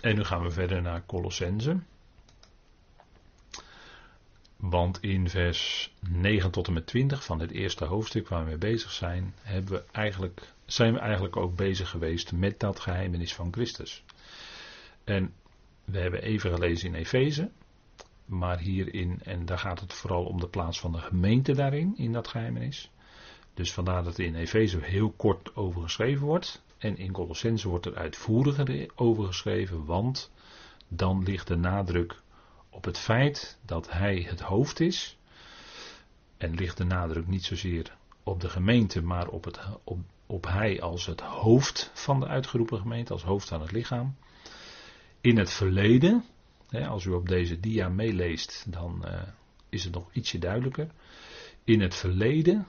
En 0.00 0.14
nu 0.14 0.24
gaan 0.24 0.42
we 0.42 0.50
verder 0.50 0.82
naar 0.82 1.06
Colossense. 1.06 1.78
Want 4.56 5.02
in 5.02 5.28
vers 5.28 5.92
9 6.00 6.50
tot 6.50 6.66
en 6.66 6.72
met 6.72 6.86
20 6.86 7.24
van 7.24 7.40
het 7.40 7.50
eerste 7.50 7.84
hoofdstuk 7.84 8.28
waar 8.28 8.42
we 8.42 8.48
mee 8.48 8.58
bezig 8.58 8.92
zijn, 8.92 9.34
hebben 9.42 9.72
we 9.72 9.84
eigenlijk, 9.92 10.52
zijn 10.66 10.92
we 10.92 10.98
eigenlijk 10.98 11.36
ook 11.36 11.56
bezig 11.56 11.90
geweest 11.90 12.32
met 12.32 12.60
dat 12.60 12.80
geheimenis 12.80 13.34
van 13.34 13.52
Christus. 13.52 14.04
En 15.04 15.34
we 15.90 15.98
hebben 15.98 16.22
even 16.22 16.50
gelezen 16.50 16.88
in 16.88 16.94
Efeze, 16.94 17.50
maar 18.24 18.58
hierin, 18.58 19.20
en 19.22 19.46
daar 19.46 19.58
gaat 19.58 19.80
het 19.80 19.92
vooral 19.92 20.24
om 20.24 20.40
de 20.40 20.48
plaats 20.48 20.80
van 20.80 20.92
de 20.92 20.98
gemeente 20.98 21.54
daarin, 21.54 21.94
in 21.96 22.12
dat 22.12 22.28
geheimenis. 22.28 22.90
Dus 23.54 23.72
vandaar 23.72 24.04
dat 24.04 24.18
er 24.18 24.24
in 24.24 24.34
Efeze 24.34 24.78
heel 24.80 25.10
kort 25.10 25.56
over 25.56 25.82
geschreven 25.82 26.26
wordt. 26.26 26.62
En 26.78 26.96
in 26.96 27.12
Colossense 27.12 27.68
wordt 27.68 27.86
er 27.86 27.96
uitvoeriger 27.96 28.90
over 28.94 29.24
geschreven, 29.24 29.84
want 29.84 30.32
dan 30.88 31.22
ligt 31.22 31.46
de 31.46 31.56
nadruk 31.56 32.20
op 32.70 32.84
het 32.84 32.98
feit 32.98 33.58
dat 33.64 33.90
hij 33.90 34.26
het 34.28 34.40
hoofd 34.40 34.80
is. 34.80 35.18
En 36.36 36.54
ligt 36.54 36.76
de 36.76 36.84
nadruk 36.84 37.26
niet 37.26 37.44
zozeer 37.44 37.96
op 38.22 38.40
de 38.40 38.48
gemeente, 38.48 39.02
maar 39.02 39.28
op, 39.28 39.44
het, 39.44 39.60
op, 39.84 39.98
op 40.26 40.46
hij 40.46 40.82
als 40.82 41.06
het 41.06 41.20
hoofd 41.20 41.90
van 41.94 42.20
de 42.20 42.26
uitgeroepen 42.26 42.78
gemeente, 42.78 43.12
als 43.12 43.22
hoofd 43.22 43.48
van 43.48 43.60
het 43.60 43.72
lichaam. 43.72 44.16
In 45.20 45.36
het 45.38 45.50
verleden, 45.50 46.24
hè, 46.68 46.86
als 46.86 47.04
u 47.04 47.10
op 47.10 47.28
deze 47.28 47.60
dia 47.60 47.88
meeleest, 47.88 48.72
dan 48.72 49.02
uh, 49.04 49.22
is 49.68 49.84
het 49.84 49.94
nog 49.94 50.12
ietsje 50.12 50.38
duidelijker. 50.38 50.90
In 51.64 51.80
het 51.80 51.94
verleden 51.94 52.66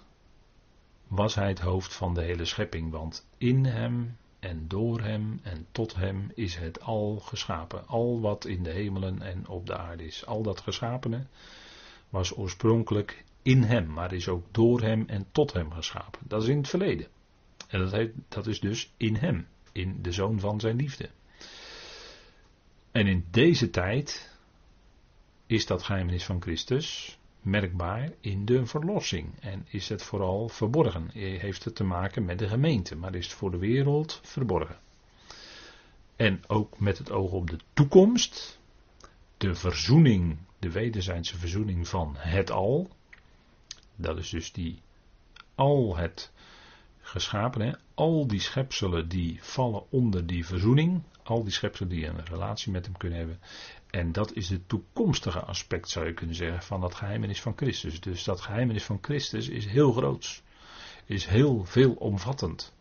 was 1.07 1.35
hij 1.35 1.47
het 1.47 1.59
hoofd 1.59 1.93
van 1.93 2.13
de 2.13 2.21
hele 2.21 2.45
schepping, 2.45 2.91
want 2.91 3.27
in 3.37 3.65
hem 3.65 4.17
en 4.39 4.67
door 4.67 5.01
hem 5.01 5.39
en 5.43 5.67
tot 5.71 5.95
hem 5.95 6.31
is 6.33 6.55
het 6.55 6.81
al 6.81 7.19
geschapen. 7.19 7.87
Al 7.87 8.21
wat 8.21 8.45
in 8.45 8.63
de 8.63 8.71
hemelen 8.71 9.21
en 9.21 9.47
op 9.47 9.65
de 9.65 9.77
aarde 9.77 10.05
is. 10.05 10.25
Al 10.25 10.41
dat 10.41 10.61
geschapene 10.61 11.25
was 12.09 12.37
oorspronkelijk 12.37 13.23
in 13.41 13.63
hem, 13.63 13.93
maar 13.93 14.13
is 14.13 14.27
ook 14.27 14.45
door 14.51 14.81
hem 14.81 15.03
en 15.07 15.25
tot 15.31 15.53
hem 15.53 15.71
geschapen. 15.71 16.21
Dat 16.27 16.43
is 16.43 16.49
in 16.49 16.57
het 16.57 16.69
verleden. 16.69 17.07
En 17.67 17.79
dat, 17.79 17.91
heet, 17.91 18.13
dat 18.27 18.47
is 18.47 18.59
dus 18.59 18.93
in 18.97 19.15
hem, 19.15 19.47
in 19.71 20.01
de 20.01 20.11
zoon 20.11 20.39
van 20.39 20.59
zijn 20.59 20.75
liefde. 20.75 21.09
En 22.91 23.07
in 23.07 23.25
deze 23.31 23.69
tijd 23.69 24.37
is 25.45 25.65
dat 25.65 25.83
geheimnis 25.83 26.25
van 26.25 26.41
Christus 26.41 27.17
merkbaar 27.41 28.11
in 28.19 28.45
de 28.45 28.65
verlossing. 28.65 29.39
En 29.39 29.65
is 29.69 29.89
het 29.89 30.03
vooral 30.03 30.49
verborgen. 30.49 31.09
Heeft 31.13 31.63
het 31.63 31.75
te 31.75 31.83
maken 31.83 32.25
met 32.25 32.39
de 32.39 32.47
gemeente, 32.47 32.95
maar 32.95 33.15
is 33.15 33.25
het 33.25 33.35
voor 33.35 33.51
de 33.51 33.57
wereld 33.57 34.19
verborgen. 34.23 34.79
En 36.15 36.41
ook 36.47 36.79
met 36.79 36.97
het 36.97 37.11
oog 37.11 37.31
op 37.31 37.49
de 37.49 37.57
toekomst. 37.73 38.59
De 39.37 39.55
verzoening, 39.55 40.37
de 40.59 40.71
wederzijdse 40.71 41.37
verzoening 41.37 41.87
van 41.87 42.15
het 42.17 42.51
al. 42.51 42.89
Dat 43.95 44.17
is 44.17 44.29
dus 44.29 44.51
die 44.51 44.81
al 45.55 45.97
het 45.97 46.31
geschapen. 47.01 47.79
Al 47.93 48.27
die 48.27 48.39
schepselen 48.39 49.07
die 49.07 49.39
vallen 49.41 49.91
onder 49.91 50.25
die 50.25 50.45
verzoening. 50.45 51.01
Al 51.29 51.43
die 51.43 51.53
schepselen 51.53 51.89
die 51.89 52.05
een 52.05 52.25
relatie 52.25 52.71
met 52.71 52.85
hem 52.85 52.97
kunnen 52.97 53.17
hebben. 53.17 53.39
En 53.89 54.11
dat 54.11 54.33
is 54.33 54.49
het 54.49 54.69
toekomstige 54.69 55.39
aspect, 55.39 55.89
zou 55.89 56.05
je 56.05 56.13
kunnen 56.13 56.35
zeggen, 56.35 56.63
van 56.63 56.81
dat 56.81 56.95
geheimenis 56.95 57.41
van 57.41 57.53
Christus. 57.55 58.01
Dus 58.01 58.23
dat 58.23 58.41
geheimenis 58.41 58.83
van 58.83 58.97
Christus 59.01 59.47
is 59.49 59.65
heel 59.65 59.91
groot. 59.91 60.43
Is 61.05 61.25
heel 61.25 61.65
veel 61.65 61.93
omvattend. 61.93 62.73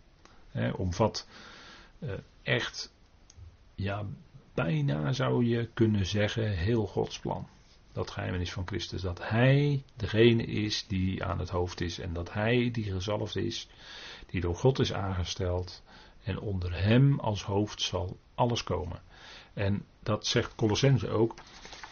omvat 0.77 1.29
eh, 1.99 2.13
echt, 2.43 2.93
ja, 3.75 4.07
bijna 4.55 5.13
zou 5.13 5.45
je 5.45 5.69
kunnen 5.75 6.07
zeggen, 6.07 6.51
heel 6.51 6.87
Gods 6.87 7.19
plan. 7.19 7.49
Dat 7.93 8.11
geheimenis 8.11 8.53
van 8.53 8.67
Christus. 8.67 9.03
Dat 9.03 9.29
Hij 9.29 9.83
degene 9.97 10.45
is 10.45 10.87
die 10.87 11.25
aan 11.25 11.39
het 11.39 11.51
hoofd 11.51 11.81
is. 11.81 11.99
En 11.99 12.13
dat 12.13 12.33
Hij 12.33 12.71
die 12.71 12.93
gezalfd 12.93 13.37
is. 13.37 13.69
Die 14.27 14.41
door 14.41 14.57
God 14.57 14.79
is 14.79 14.93
aangesteld. 14.93 15.83
En 16.29 16.41
onder 16.41 16.83
Hem 16.83 17.21
als 17.21 17.43
hoofd 17.43 17.83
zal 17.83 18.19
alles 18.35 18.65
komen. 18.65 19.01
En 19.55 19.85
dat 20.03 20.27
zegt 20.27 20.55
Colossense 20.55 21.09
ook 21.09 21.35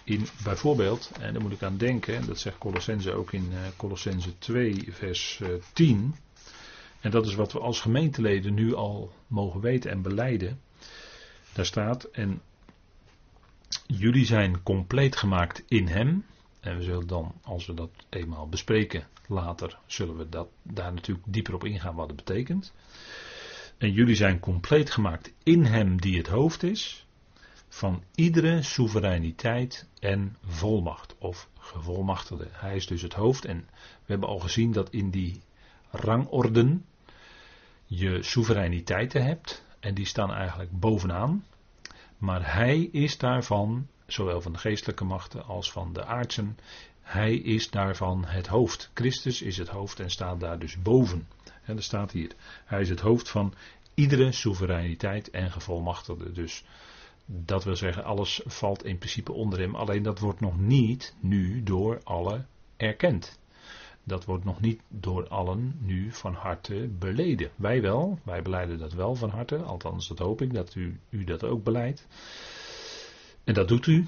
in 0.04 0.26
bijvoorbeeld, 0.44 1.10
en 1.20 1.32
daar 1.32 1.42
moet 1.42 1.52
ik 1.52 1.62
aan 1.62 1.76
denken, 1.76 2.26
dat 2.26 2.38
zegt 2.38 2.58
Colossense 2.58 3.12
ook 3.12 3.32
in 3.32 3.48
uh, 3.52 3.58
Colossense 3.76 4.38
2 4.38 4.86
vers 4.88 5.38
uh, 5.42 5.54
eh, 5.54 5.62
10. 5.72 6.14
En 7.00 7.10
dat 7.10 7.26
is 7.26 7.34
wat 7.34 7.52
we 7.52 7.58
als 7.58 7.80
gemeenteleden 7.80 8.54
nu 8.54 8.74
al 8.74 9.12
mogen 9.26 9.60
weten 9.60 9.90
en 9.90 10.02
beleiden. 10.02 10.60
Daar 11.52 11.66
staat, 11.66 12.04
en 12.04 12.40
jullie 13.86 14.26
zijn 14.26 14.62
compleet 14.62 15.16
gemaakt 15.16 15.64
in 15.68 15.86
hem. 15.86 16.24
En 16.60 16.76
we 16.76 16.82
zullen 16.82 17.06
dan, 17.06 17.34
als 17.42 17.66
we 17.66 17.74
dat 17.74 17.90
eenmaal 18.08 18.48
bespreken 18.48 19.06
later, 19.26 19.78
zullen 19.86 20.16
we 20.16 20.28
dat, 20.28 20.48
daar 20.62 20.92
natuurlijk 20.94 21.26
dieper 21.28 21.54
op 21.54 21.64
ingaan 21.64 21.94
wat 21.94 22.06
het 22.06 22.16
betekent. 22.16 22.72
En 23.78 23.92
jullie 23.92 24.14
zijn 24.14 24.40
compleet 24.40 24.90
gemaakt 24.90 25.32
in 25.42 25.64
hem 25.64 26.00
die 26.00 26.16
het 26.16 26.26
hoofd 26.26 26.62
is 26.62 27.06
van 27.68 28.02
iedere 28.14 28.62
soevereiniteit 28.62 29.88
en 30.00 30.36
volmacht 30.46 31.14
of 31.18 31.48
gevolmachtigde. 31.58 32.48
Hij 32.50 32.76
is 32.76 32.86
dus 32.86 33.02
het 33.02 33.12
hoofd 33.12 33.44
en 33.44 33.68
we 33.74 34.12
hebben 34.12 34.28
al 34.28 34.38
gezien 34.38 34.72
dat 34.72 34.90
in 34.90 35.10
die 35.10 35.40
rangorden 35.90 36.84
je 37.84 38.22
soevereiniteiten 38.22 39.24
hebt 39.24 39.64
en 39.80 39.94
die 39.94 40.06
staan 40.06 40.32
eigenlijk 40.32 40.70
bovenaan. 40.78 41.44
Maar 42.18 42.54
hij 42.54 42.80
is 42.80 43.18
daarvan, 43.18 43.86
zowel 44.06 44.40
van 44.40 44.52
de 44.52 44.58
geestelijke 44.58 45.04
machten 45.04 45.44
als 45.44 45.72
van 45.72 45.92
de 45.92 46.04
aardsen, 46.04 46.58
hij 47.06 47.34
is 47.34 47.70
daarvan 47.70 48.24
het 48.24 48.46
hoofd. 48.46 48.90
Christus 48.94 49.42
is 49.42 49.56
het 49.56 49.68
hoofd 49.68 50.00
en 50.00 50.10
staat 50.10 50.40
daar 50.40 50.58
dus 50.58 50.82
boven. 50.82 51.28
En 51.64 51.76
er 51.76 51.82
staat 51.82 52.12
hier, 52.12 52.32
hij 52.64 52.80
is 52.80 52.88
het 52.88 53.00
hoofd 53.00 53.28
van 53.28 53.54
iedere 53.94 54.32
soevereiniteit 54.32 55.30
en 55.30 55.50
gevolmachtigde. 55.50 56.32
Dus 56.32 56.64
dat 57.26 57.64
wil 57.64 57.76
zeggen, 57.76 58.04
alles 58.04 58.40
valt 58.44 58.84
in 58.84 58.98
principe 58.98 59.32
onder 59.32 59.58
hem, 59.58 59.74
alleen 59.74 60.02
dat 60.02 60.18
wordt 60.18 60.40
nog 60.40 60.58
niet 60.58 61.14
nu 61.20 61.62
door 61.62 62.00
allen 62.02 62.46
erkend. 62.76 63.38
Dat 64.04 64.24
wordt 64.24 64.44
nog 64.44 64.60
niet 64.60 64.80
door 64.88 65.28
allen 65.28 65.76
nu 65.80 66.12
van 66.12 66.34
harte 66.34 66.88
beleden. 66.98 67.50
Wij 67.56 67.82
wel, 67.82 68.18
wij 68.22 68.42
beleiden 68.42 68.78
dat 68.78 68.92
wel 68.92 69.14
van 69.14 69.30
harte, 69.30 69.56
althans 69.56 70.08
dat 70.08 70.18
hoop 70.18 70.42
ik 70.42 70.54
dat 70.54 70.74
u, 70.74 71.00
u 71.10 71.24
dat 71.24 71.44
ook 71.44 71.64
beleidt. 71.64 72.06
En 73.44 73.54
dat 73.54 73.68
doet 73.68 73.86
u. 73.86 74.06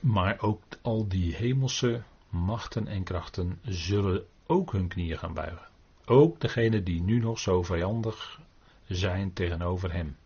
Maar 0.00 0.40
ook 0.40 0.62
al 0.82 1.08
die 1.08 1.34
hemelse 1.34 2.02
machten 2.28 2.86
en 2.86 3.02
krachten 3.02 3.58
zullen 3.62 4.26
ook 4.46 4.72
hun 4.72 4.88
knieën 4.88 5.18
gaan 5.18 5.34
buigen. 5.34 5.66
Ook 6.04 6.40
degenen 6.40 6.84
die 6.84 7.02
nu 7.02 7.18
nog 7.18 7.38
zo 7.38 7.62
vijandig 7.62 8.40
zijn 8.86 9.32
tegenover 9.32 9.92
hem. 9.92 10.16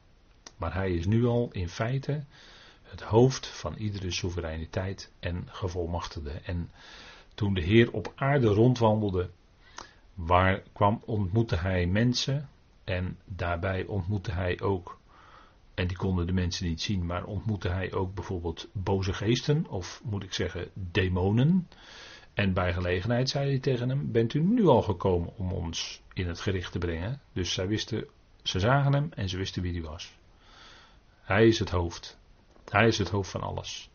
Maar 0.56 0.74
hij 0.74 0.92
is 0.92 1.06
nu 1.06 1.26
al 1.26 1.48
in 1.52 1.68
feite 1.68 2.24
het 2.82 3.00
hoofd 3.00 3.46
van 3.46 3.74
iedere 3.74 4.10
soevereiniteit 4.10 5.10
en 5.20 5.48
gevolmachtigde. 5.50 6.30
En 6.30 6.70
toen 7.34 7.54
de 7.54 7.60
Heer 7.60 7.92
op 7.92 8.12
aarde 8.14 8.46
rondwandelde, 8.46 9.30
waar 10.14 10.62
kwam, 10.72 11.02
ontmoette 11.04 11.56
hij 11.56 11.86
mensen 11.86 12.48
en 12.84 13.18
daarbij 13.24 13.86
ontmoette 13.86 14.32
hij 14.32 14.60
ook, 14.60 14.98
en 15.74 15.86
die 15.86 15.96
konden 15.96 16.26
de 16.26 16.32
mensen 16.32 16.66
niet 16.66 16.82
zien, 16.82 17.06
maar 17.06 17.24
ontmoette 17.24 17.68
hij 17.68 17.92
ook 17.92 18.14
bijvoorbeeld 18.14 18.68
boze 18.72 19.12
geesten, 19.12 19.66
of 19.68 20.00
moet 20.04 20.22
ik 20.22 20.32
zeggen 20.32 20.70
demonen. 20.74 21.68
En 22.34 22.52
bij 22.52 22.72
gelegenheid 22.72 23.28
zei 23.28 23.48
hij 23.48 23.58
tegen 23.58 23.88
hem: 23.88 24.12
Bent 24.12 24.34
u 24.34 24.40
nu 24.40 24.66
al 24.66 24.82
gekomen 24.82 25.36
om 25.36 25.52
ons 25.52 26.02
in 26.12 26.28
het 26.28 26.40
gericht 26.40 26.72
te 26.72 26.78
brengen? 26.78 27.20
Dus 27.32 27.52
zij 27.52 27.68
wisten, 27.68 28.06
ze 28.42 28.60
zagen 28.60 28.92
hem 28.92 29.08
en 29.14 29.28
ze 29.28 29.36
wisten 29.36 29.62
wie 29.62 29.72
hij 29.72 29.82
was. 29.82 30.12
Hij 31.20 31.46
is 31.46 31.58
het 31.58 31.70
hoofd. 31.70 32.18
Hij 32.68 32.86
is 32.86 32.98
het 32.98 33.08
hoofd 33.08 33.30
van 33.30 33.42
alles. 33.42 33.90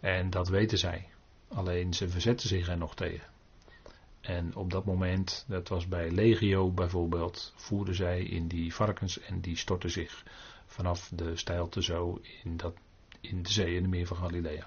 En 0.00 0.30
dat 0.30 0.48
weten 0.48 0.78
zij. 0.78 1.08
Alleen 1.48 1.94
ze 1.94 2.08
verzetten 2.08 2.48
zich 2.48 2.68
er 2.68 2.78
nog 2.78 2.94
tegen. 2.94 3.32
En 4.20 4.56
op 4.56 4.70
dat 4.70 4.84
moment, 4.84 5.44
dat 5.48 5.68
was 5.68 5.88
bij 5.88 6.10
Legio 6.10 6.70
bijvoorbeeld, 6.70 7.52
voerden 7.56 7.94
zij 7.94 8.22
in 8.22 8.48
die 8.48 8.74
varkens 8.74 9.20
en 9.20 9.40
die 9.40 9.56
stortten 9.56 9.90
zich 9.90 10.24
vanaf 10.74 11.10
de 11.14 11.36
steilte 11.36 11.82
zo 11.82 12.20
in, 12.44 12.56
dat, 12.56 12.74
in 13.20 13.42
de 13.42 13.50
zee 13.50 13.74
in 13.74 13.82
de 13.82 13.88
meer 13.88 14.06
van 14.06 14.16
Galilea. 14.16 14.66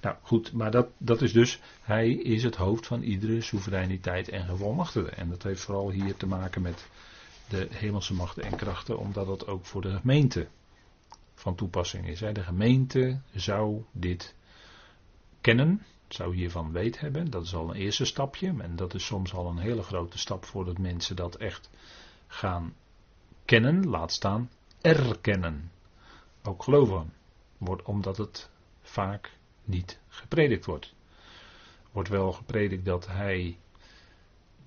Nou 0.00 0.16
goed, 0.22 0.52
maar 0.52 0.70
dat, 0.70 0.88
dat 0.98 1.22
is 1.22 1.32
dus, 1.32 1.60
hij 1.80 2.10
is 2.10 2.42
het 2.42 2.56
hoofd 2.56 2.86
van 2.86 3.02
iedere 3.02 3.40
soevereiniteit 3.40 4.28
en 4.28 4.44
gevolmachtigde. 4.44 5.10
En 5.10 5.28
dat 5.28 5.42
heeft 5.42 5.60
vooral 5.60 5.90
hier 5.90 6.16
te 6.16 6.26
maken 6.26 6.62
met 6.62 6.88
de 7.48 7.66
hemelse 7.70 8.14
machten 8.14 8.42
en 8.42 8.56
krachten, 8.56 8.98
omdat 8.98 9.26
dat 9.26 9.46
ook 9.46 9.64
voor 9.64 9.82
de 9.82 9.98
gemeente 9.98 10.48
van 11.34 11.54
toepassing 11.54 12.06
is. 12.06 12.18
De 12.18 12.42
gemeente 12.42 13.20
zou 13.34 13.84
dit 13.92 14.34
kennen, 15.40 15.82
zou 16.08 16.34
hiervan 16.34 16.72
weet 16.72 17.00
hebben. 17.00 17.30
Dat 17.30 17.44
is 17.44 17.54
al 17.54 17.68
een 17.70 17.76
eerste 17.76 18.04
stapje. 18.04 18.54
En 18.58 18.76
dat 18.76 18.94
is 18.94 19.04
soms 19.04 19.34
al 19.34 19.46
een 19.46 19.58
hele 19.58 19.82
grote 19.82 20.18
stap 20.18 20.44
voordat 20.44 20.78
mensen 20.78 21.16
dat 21.16 21.34
echt 21.34 21.70
gaan 22.26 22.74
kennen, 23.44 23.88
laat 23.88 24.12
staan 24.12 24.50
erkennen. 24.80 25.70
Ook 26.42 26.62
geloven. 26.62 27.12
Wordt 27.58 27.82
omdat 27.82 28.16
het 28.16 28.50
vaak 28.82 29.36
niet 29.64 30.00
gepredikt 30.08 30.64
wordt. 30.64 30.94
Wordt 31.92 32.08
wel 32.08 32.32
gepredikt 32.32 32.84
dat 32.84 33.06
hij 33.06 33.58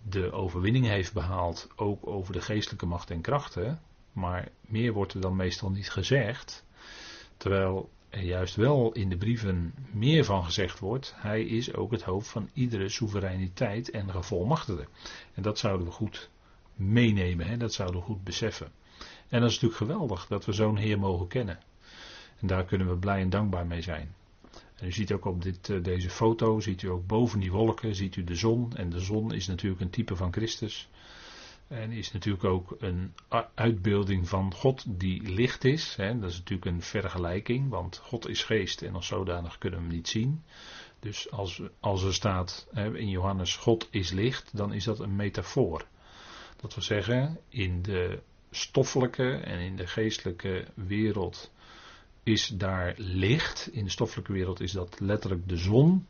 de 0.03 0.31
overwinning 0.31 0.85
heeft 0.85 1.13
behaald, 1.13 1.67
ook 1.75 2.07
over 2.07 2.33
de 2.33 2.41
geestelijke 2.41 2.85
macht 2.85 3.09
en 3.09 3.21
krachten. 3.21 3.81
Maar 4.13 4.49
meer 4.61 4.93
wordt 4.93 5.13
er 5.13 5.21
dan 5.21 5.35
meestal 5.35 5.69
niet 5.69 5.89
gezegd. 5.89 6.65
Terwijl 7.37 7.89
er 8.09 8.23
juist 8.23 8.55
wel 8.55 8.91
in 8.91 9.09
de 9.09 9.17
brieven 9.17 9.73
meer 9.91 10.25
van 10.25 10.43
gezegd 10.43 10.79
wordt. 10.79 11.13
Hij 11.17 11.43
is 11.43 11.73
ook 11.73 11.91
het 11.91 12.03
hoofd 12.03 12.27
van 12.27 12.49
iedere 12.53 12.89
soevereiniteit 12.89 13.89
en 13.89 14.11
gevolmachtigde. 14.11 14.87
En 15.33 15.41
dat 15.41 15.59
zouden 15.59 15.87
we 15.87 15.93
goed 15.93 16.29
meenemen, 16.75 17.47
hè? 17.47 17.57
dat 17.57 17.73
zouden 17.73 17.99
we 17.99 18.05
goed 18.05 18.23
beseffen. 18.23 18.71
En 19.31 19.41
dat 19.41 19.49
is 19.49 19.59
natuurlijk 19.59 19.91
geweldig 19.91 20.27
dat 20.27 20.45
we 20.45 20.51
zo'n 20.51 20.77
Heer 20.77 20.99
mogen 20.99 21.27
kennen. 21.27 21.59
En 22.39 22.47
daar 22.47 22.65
kunnen 22.65 22.89
we 22.89 22.97
blij 22.97 23.21
en 23.21 23.29
dankbaar 23.29 23.67
mee 23.67 23.81
zijn. 23.81 24.15
En 24.75 24.87
u 24.87 24.91
ziet 24.91 25.11
ook 25.11 25.25
op 25.25 25.41
dit, 25.41 25.69
eh, 25.69 25.83
deze 25.83 26.09
foto, 26.09 26.59
ziet 26.59 26.81
u 26.81 26.87
ook 26.87 27.07
boven 27.07 27.39
die 27.39 27.51
wolken, 27.51 27.95
ziet 27.95 28.15
u 28.15 28.23
de 28.23 28.35
zon. 28.35 28.75
En 28.75 28.89
de 28.89 28.99
zon 28.99 29.33
is 29.33 29.47
natuurlijk 29.47 29.81
een 29.81 29.89
type 29.89 30.15
van 30.15 30.33
Christus. 30.33 30.89
En 31.67 31.91
is 31.91 32.11
natuurlijk 32.11 32.43
ook 32.43 32.75
een 32.79 33.13
uitbeelding 33.55 34.29
van 34.29 34.53
God 34.53 34.83
die 34.87 35.21
licht 35.21 35.63
is. 35.63 35.95
Dat 35.97 36.29
is 36.29 36.37
natuurlijk 36.37 36.65
een 36.65 36.81
vergelijking, 36.81 37.69
want 37.69 37.97
God 37.97 38.27
is 38.27 38.43
geest 38.43 38.81
en 38.81 38.95
als 38.95 39.07
zodanig 39.07 39.57
kunnen 39.57 39.79
we 39.79 39.85
hem 39.85 39.95
niet 39.95 40.07
zien. 40.07 40.43
Dus 40.99 41.31
als, 41.31 41.61
als 41.79 42.03
er 42.03 42.13
staat 42.13 42.67
in 42.73 43.09
Johannes 43.09 43.55
God 43.55 43.87
is 43.91 44.11
licht, 44.11 44.57
dan 44.57 44.73
is 44.73 44.83
dat 44.83 44.99
een 44.99 45.15
metafoor. 45.15 45.85
Dat 46.55 46.73
wil 46.73 46.83
zeggen, 46.83 47.39
in 47.49 47.81
de 47.81 48.21
stoffelijke 48.51 49.33
en 49.37 49.59
in 49.59 49.75
de 49.75 49.87
geestelijke 49.87 50.67
wereld 50.73 51.51
is 52.23 52.47
daar 52.47 52.93
licht. 52.97 53.69
In 53.71 53.83
de 53.83 53.89
stoffelijke 53.89 54.33
wereld 54.33 54.59
is 54.59 54.71
dat 54.71 54.99
letterlijk 54.99 55.49
de 55.49 55.57
zon. 55.57 56.07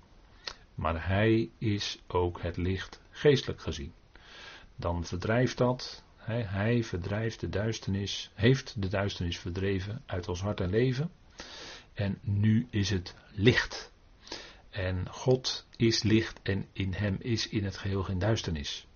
Maar 0.76 1.08
hij 1.08 1.50
is 1.58 2.00
ook 2.08 2.42
het 2.42 2.58
licht 2.58 3.02
geestelijk 3.10 3.62
gezien. 3.62 3.94
Dan 4.76 5.06
verdrijft 5.06 5.58
dat. 5.58 6.04
Hij, 6.18 6.84
verdrijft 6.84 7.40
de 7.40 7.50
duisternis, 7.50 8.32
heeft 8.34 8.82
de 8.82 8.88
duisternis 8.88 9.40
verdreven 9.40 10.04
uit 10.06 10.28
ons 10.28 10.42
hart 10.42 10.60
en 10.60 10.70
leven. 10.70 11.12
En 11.94 12.20
nu 12.22 12.68
is 12.70 12.90
het 12.90 13.16
licht. 13.32 13.92
En 14.70 15.10
God 15.10 15.68
is 15.76 16.04
licht 16.04 16.40
en 16.44 16.68
in 16.74 16.94
hem 16.94 17.18
is 17.20 17.50
in 17.50 17.64
het 17.64 17.78
geheel 17.78 18.04
geen 18.04 18.20
duisternis. 18.20 18.88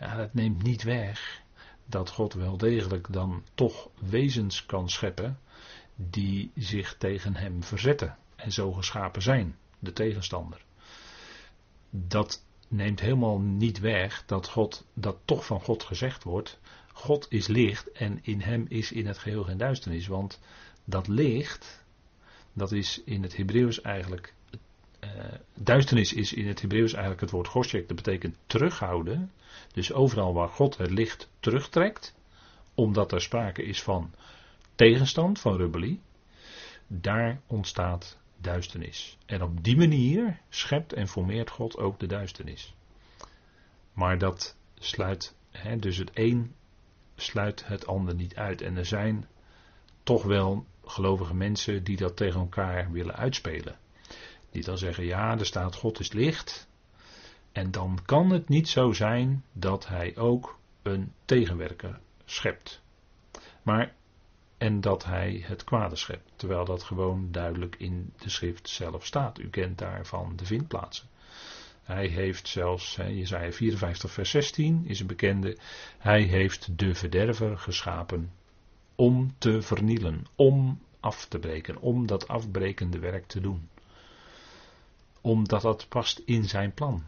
Ja, 0.00 0.16
dat 0.16 0.34
neemt 0.34 0.62
niet 0.62 0.82
weg 0.82 1.42
dat 1.88 2.10
God 2.10 2.34
wel 2.34 2.56
degelijk 2.56 3.06
dan 3.12 3.44
toch 3.54 3.88
wezens 3.98 4.66
kan 4.66 4.90
scheppen 4.90 5.38
die 5.94 6.50
zich 6.54 6.96
tegen 6.98 7.34
hem 7.34 7.62
verzetten 7.62 8.16
en 8.36 8.52
zo 8.52 8.72
geschapen 8.72 9.22
zijn, 9.22 9.56
de 9.78 9.92
tegenstander. 9.92 10.64
Dat 11.90 12.44
neemt 12.68 13.00
helemaal 13.00 13.38
niet 13.38 13.78
weg 13.78 14.22
dat 14.26 14.48
God, 14.48 14.86
dat 14.94 15.16
toch 15.24 15.46
van 15.46 15.60
God 15.60 15.82
gezegd 15.82 16.24
wordt, 16.24 16.58
God 16.92 17.26
is 17.28 17.46
licht 17.46 17.92
en 17.92 18.18
in 18.22 18.40
hem 18.40 18.66
is 18.68 18.92
in 18.92 19.06
het 19.06 19.18
geheel 19.18 19.44
geen 19.44 19.58
duisternis, 19.58 20.06
want 20.06 20.40
dat 20.84 21.08
licht, 21.08 21.84
dat 22.52 22.72
is 22.72 23.02
in 23.04 23.22
het 23.22 23.36
Hebreeuws 23.36 23.80
eigenlijk, 23.80 24.34
uh, 25.00 25.10
duisternis 25.54 26.12
is 26.12 26.32
in 26.32 26.46
het 26.46 26.60
Hebreeuws 26.60 26.92
eigenlijk 26.92 27.20
het 27.20 27.30
woord 27.30 27.48
goshek, 27.48 27.88
dat 27.88 27.96
betekent 27.96 28.36
terughouden, 28.46 29.32
dus 29.72 29.92
overal 29.92 30.34
waar 30.34 30.48
God 30.48 30.76
het 30.76 30.90
licht 30.90 31.30
terugtrekt, 31.40 32.14
omdat 32.74 33.12
er 33.12 33.20
sprake 33.20 33.62
is 33.62 33.82
van 33.82 34.14
tegenstand, 34.74 35.40
van 35.40 35.56
rebellie, 35.56 36.00
daar 36.86 37.40
ontstaat 37.46 38.18
duisternis. 38.36 39.18
En 39.26 39.42
op 39.42 39.64
die 39.64 39.76
manier 39.76 40.40
schept 40.48 40.92
en 40.92 41.08
formeert 41.08 41.50
God 41.50 41.76
ook 41.76 41.98
de 41.98 42.06
duisternis. 42.06 42.74
Maar 43.92 44.18
dat 44.18 44.56
sluit, 44.78 45.34
hè, 45.50 45.78
dus 45.78 45.96
het 45.96 46.10
een 46.14 46.54
sluit 47.16 47.66
het 47.66 47.86
ander 47.86 48.14
niet 48.14 48.36
uit. 48.36 48.62
En 48.62 48.76
er 48.76 48.86
zijn 48.86 49.28
toch 50.02 50.22
wel 50.22 50.66
gelovige 50.84 51.34
mensen 51.34 51.84
die 51.84 51.96
dat 51.96 52.16
tegen 52.16 52.40
elkaar 52.40 52.92
willen 52.92 53.16
uitspelen. 53.16 53.78
Die 54.58 54.66
dan 54.66 54.78
zeggen, 54.78 55.04
ja, 55.04 55.38
er 55.38 55.46
staat 55.46 55.74
God 55.74 56.00
is 56.00 56.12
licht. 56.12 56.68
En 57.52 57.70
dan 57.70 57.98
kan 58.04 58.30
het 58.30 58.48
niet 58.48 58.68
zo 58.68 58.92
zijn 58.92 59.44
dat 59.52 59.88
hij 59.88 60.16
ook 60.16 60.58
een 60.82 61.12
tegenwerker 61.24 62.00
schept. 62.24 62.82
Maar 63.62 63.94
en 64.56 64.80
dat 64.80 65.04
hij 65.04 65.42
het 65.44 65.64
kwade 65.64 65.96
schept. 65.96 66.32
Terwijl 66.36 66.64
dat 66.64 66.82
gewoon 66.82 67.32
duidelijk 67.32 67.76
in 67.76 68.12
de 68.16 68.28
schrift 68.28 68.68
zelf 68.68 69.06
staat. 69.06 69.38
U 69.38 69.48
kent 69.50 69.78
daarvan 69.78 70.36
de 70.36 70.44
vindplaatsen. 70.44 71.08
Hij 71.82 72.06
heeft 72.06 72.48
zelfs, 72.48 72.96
Jezaja 72.96 73.52
54 73.52 74.10
vers 74.10 74.30
16 74.30 74.84
is 74.86 75.00
een 75.00 75.06
bekende, 75.06 75.58
hij 75.98 76.22
heeft 76.22 76.78
de 76.78 76.94
verderver 76.94 77.58
geschapen 77.58 78.32
om 78.94 79.34
te 79.38 79.62
vernielen, 79.62 80.26
om 80.34 80.80
af 81.00 81.26
te 81.26 81.38
breken, 81.38 81.80
om 81.80 82.06
dat 82.06 82.28
afbrekende 82.28 82.98
werk 82.98 83.26
te 83.26 83.40
doen. 83.40 83.68
Omdat 85.20 85.62
dat 85.62 85.88
past 85.88 86.18
in 86.18 86.44
zijn 86.44 86.72
plan. 86.72 87.04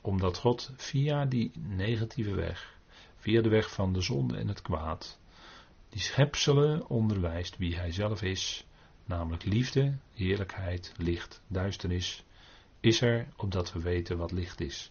Omdat 0.00 0.38
God 0.38 0.72
via 0.76 1.24
die 1.24 1.50
negatieve 1.54 2.34
weg, 2.34 2.74
via 3.16 3.42
de 3.42 3.48
weg 3.48 3.72
van 3.72 3.92
de 3.92 4.00
zonde 4.00 4.36
en 4.36 4.48
het 4.48 4.62
kwaad, 4.62 5.18
die 5.88 6.00
schepselen 6.00 6.88
onderwijst 6.88 7.56
wie 7.56 7.76
hij 7.76 7.92
zelf 7.92 8.22
is, 8.22 8.66
namelijk 9.04 9.44
liefde, 9.44 9.96
heerlijkheid, 10.14 10.92
licht, 10.96 11.42
duisternis, 11.46 12.24
is 12.80 13.00
er 13.00 13.28
opdat 13.36 13.72
we 13.72 13.80
weten 13.80 14.18
wat 14.18 14.32
licht 14.32 14.60
is. 14.60 14.90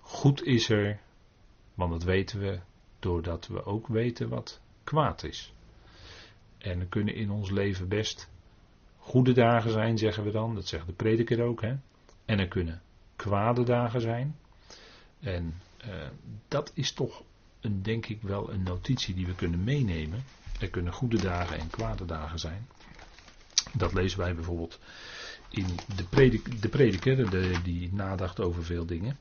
Goed 0.00 0.42
is 0.42 0.68
er, 0.68 1.00
want 1.74 1.90
dat 1.90 2.02
weten 2.02 2.40
we 2.40 2.60
doordat 2.98 3.46
we 3.46 3.64
ook 3.64 3.86
weten 3.86 4.28
wat 4.28 4.60
kwaad 4.84 5.22
is. 5.22 5.52
En 6.58 6.80
er 6.80 6.86
kunnen 6.86 7.14
in 7.14 7.30
ons 7.30 7.50
leven 7.50 7.88
best 7.88 8.28
goede 9.04 9.32
dagen 9.32 9.70
zijn, 9.70 9.98
zeggen 9.98 10.24
we 10.24 10.30
dan, 10.30 10.54
dat 10.54 10.66
zegt 10.66 10.86
de 10.86 10.92
prediker 10.92 11.42
ook, 11.42 11.60
hè. 11.62 11.74
En 12.24 12.38
er 12.38 12.48
kunnen 12.48 12.82
kwade 13.16 13.62
dagen 13.62 14.00
zijn. 14.00 14.36
En 15.20 15.54
uh, 15.86 15.94
dat 16.48 16.70
is 16.74 16.92
toch 16.92 17.22
een, 17.60 17.82
denk 17.82 18.06
ik 18.06 18.22
wel 18.22 18.50
een 18.50 18.62
notitie 18.62 19.14
die 19.14 19.26
we 19.26 19.34
kunnen 19.34 19.64
meenemen. 19.64 20.24
Er 20.60 20.70
kunnen 20.70 20.92
goede 20.92 21.20
dagen 21.20 21.58
en 21.58 21.70
kwade 21.70 22.04
dagen 22.04 22.38
zijn. 22.38 22.66
Dat 23.72 23.92
lezen 23.92 24.18
wij 24.18 24.34
bijvoorbeeld 24.34 24.80
in 25.48 25.66
de, 25.96 26.40
de 26.60 26.68
prediker, 26.68 27.30
de, 27.30 27.60
die 27.62 27.92
nadacht 27.92 28.40
over 28.40 28.64
veel 28.64 28.86
dingen. 28.86 29.18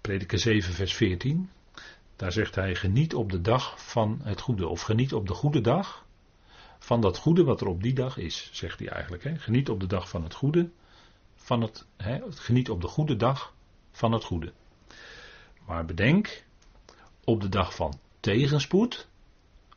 Prediker 0.00 0.38
7, 0.38 0.74
vers 0.74 0.94
14. 0.94 1.50
Daar 2.16 2.32
zegt 2.32 2.54
hij: 2.54 2.74
Geniet 2.74 3.14
op 3.14 3.30
de 3.30 3.40
dag 3.40 3.90
van 3.90 4.20
het 4.22 4.40
goede. 4.40 4.66
Of 4.66 4.80
geniet 4.80 5.12
op 5.12 5.26
de 5.26 5.34
goede 5.34 5.60
dag 5.60 6.04
van 6.82 7.00
dat 7.00 7.18
goede 7.18 7.44
wat 7.44 7.60
er 7.60 7.66
op 7.66 7.82
die 7.82 7.92
dag 7.92 8.16
is, 8.16 8.50
zegt 8.52 8.78
hij 8.78 8.88
eigenlijk. 8.88 9.24
Hè? 9.24 9.38
Geniet 9.38 9.68
op 9.68 9.80
de 9.80 9.86
dag 9.86 10.08
van 10.08 10.22
het 10.22 10.34
goede. 10.34 10.70
Van 11.34 11.60
het, 11.60 11.86
hè, 11.96 12.20
geniet 12.30 12.70
op 12.70 12.80
de 12.80 12.86
goede 12.86 13.16
dag 13.16 13.54
van 13.90 14.12
het 14.12 14.24
goede. 14.24 14.52
Maar 15.66 15.84
bedenk, 15.84 16.44
op 17.24 17.40
de 17.40 17.48
dag 17.48 17.74
van 17.74 17.98
tegenspoed, 18.20 19.08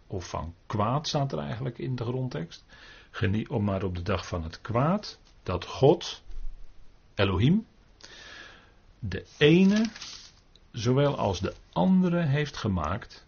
of 0.07 0.29
van 0.29 0.53
kwaad 0.65 1.07
staat 1.07 1.31
er 1.31 1.39
eigenlijk 1.39 1.77
in 1.77 1.95
de 1.95 2.03
grondtekst, 2.03 2.65
geniet 3.11 3.49
om 3.49 3.63
maar 3.63 3.83
op 3.83 3.95
de 3.95 4.01
dag 4.01 4.27
van 4.27 4.43
het 4.43 4.61
kwaad, 4.61 5.19
dat 5.43 5.65
God, 5.65 6.23
Elohim, 7.15 7.65
de 8.99 9.25
ene 9.37 9.89
zowel 10.71 11.17
als 11.17 11.39
de 11.39 11.53
andere 11.73 12.21
heeft 12.21 12.57
gemaakt, 12.57 13.25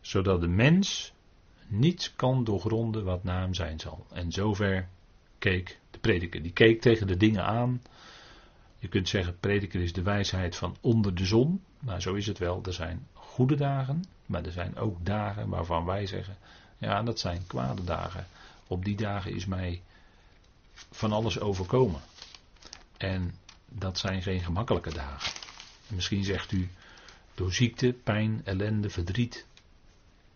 zodat 0.00 0.40
de 0.40 0.48
mens 0.48 1.12
niets 1.72 2.14
kan 2.16 2.44
doorgronden 2.44 3.04
wat 3.04 3.24
na 3.24 3.40
hem 3.40 3.54
zijn 3.54 3.80
zal. 3.80 4.06
En 4.12 4.32
zover 4.32 4.88
keek 5.38 5.78
de 5.90 5.98
prediker. 5.98 6.42
Die 6.42 6.52
keek 6.52 6.80
tegen 6.80 7.06
de 7.06 7.16
dingen 7.16 7.44
aan. 7.44 7.82
Je 8.78 8.88
kunt 8.88 9.08
zeggen, 9.08 9.38
prediker 9.40 9.80
is 9.80 9.92
de 9.92 10.02
wijsheid 10.02 10.56
van 10.56 10.76
onder 10.80 11.14
de 11.14 11.26
zon. 11.26 11.62
Nou, 11.78 12.00
zo 12.00 12.14
is 12.14 12.26
het 12.26 12.38
wel. 12.38 12.60
Er 12.64 12.72
zijn 12.72 13.06
goede 13.12 13.56
dagen, 13.56 14.04
maar 14.26 14.44
er 14.44 14.52
zijn 14.52 14.76
ook 14.76 15.04
dagen 15.04 15.48
waarvan 15.48 15.84
wij 15.84 16.06
zeggen, 16.06 16.36
ja, 16.78 17.02
dat 17.02 17.18
zijn 17.18 17.46
kwade 17.46 17.84
dagen. 17.84 18.26
Op 18.66 18.84
die 18.84 18.96
dagen 18.96 19.34
is 19.34 19.46
mij 19.46 19.82
van 20.74 21.12
alles 21.12 21.40
overkomen. 21.40 22.00
En 22.96 23.34
dat 23.68 23.98
zijn 23.98 24.22
geen 24.22 24.40
gemakkelijke 24.40 24.92
dagen. 24.92 25.32
misschien 25.88 26.24
zegt 26.24 26.52
u, 26.52 26.70
door 27.34 27.52
ziekte, 27.52 27.92
pijn, 28.04 28.40
ellende, 28.44 28.90
verdriet, 28.90 29.46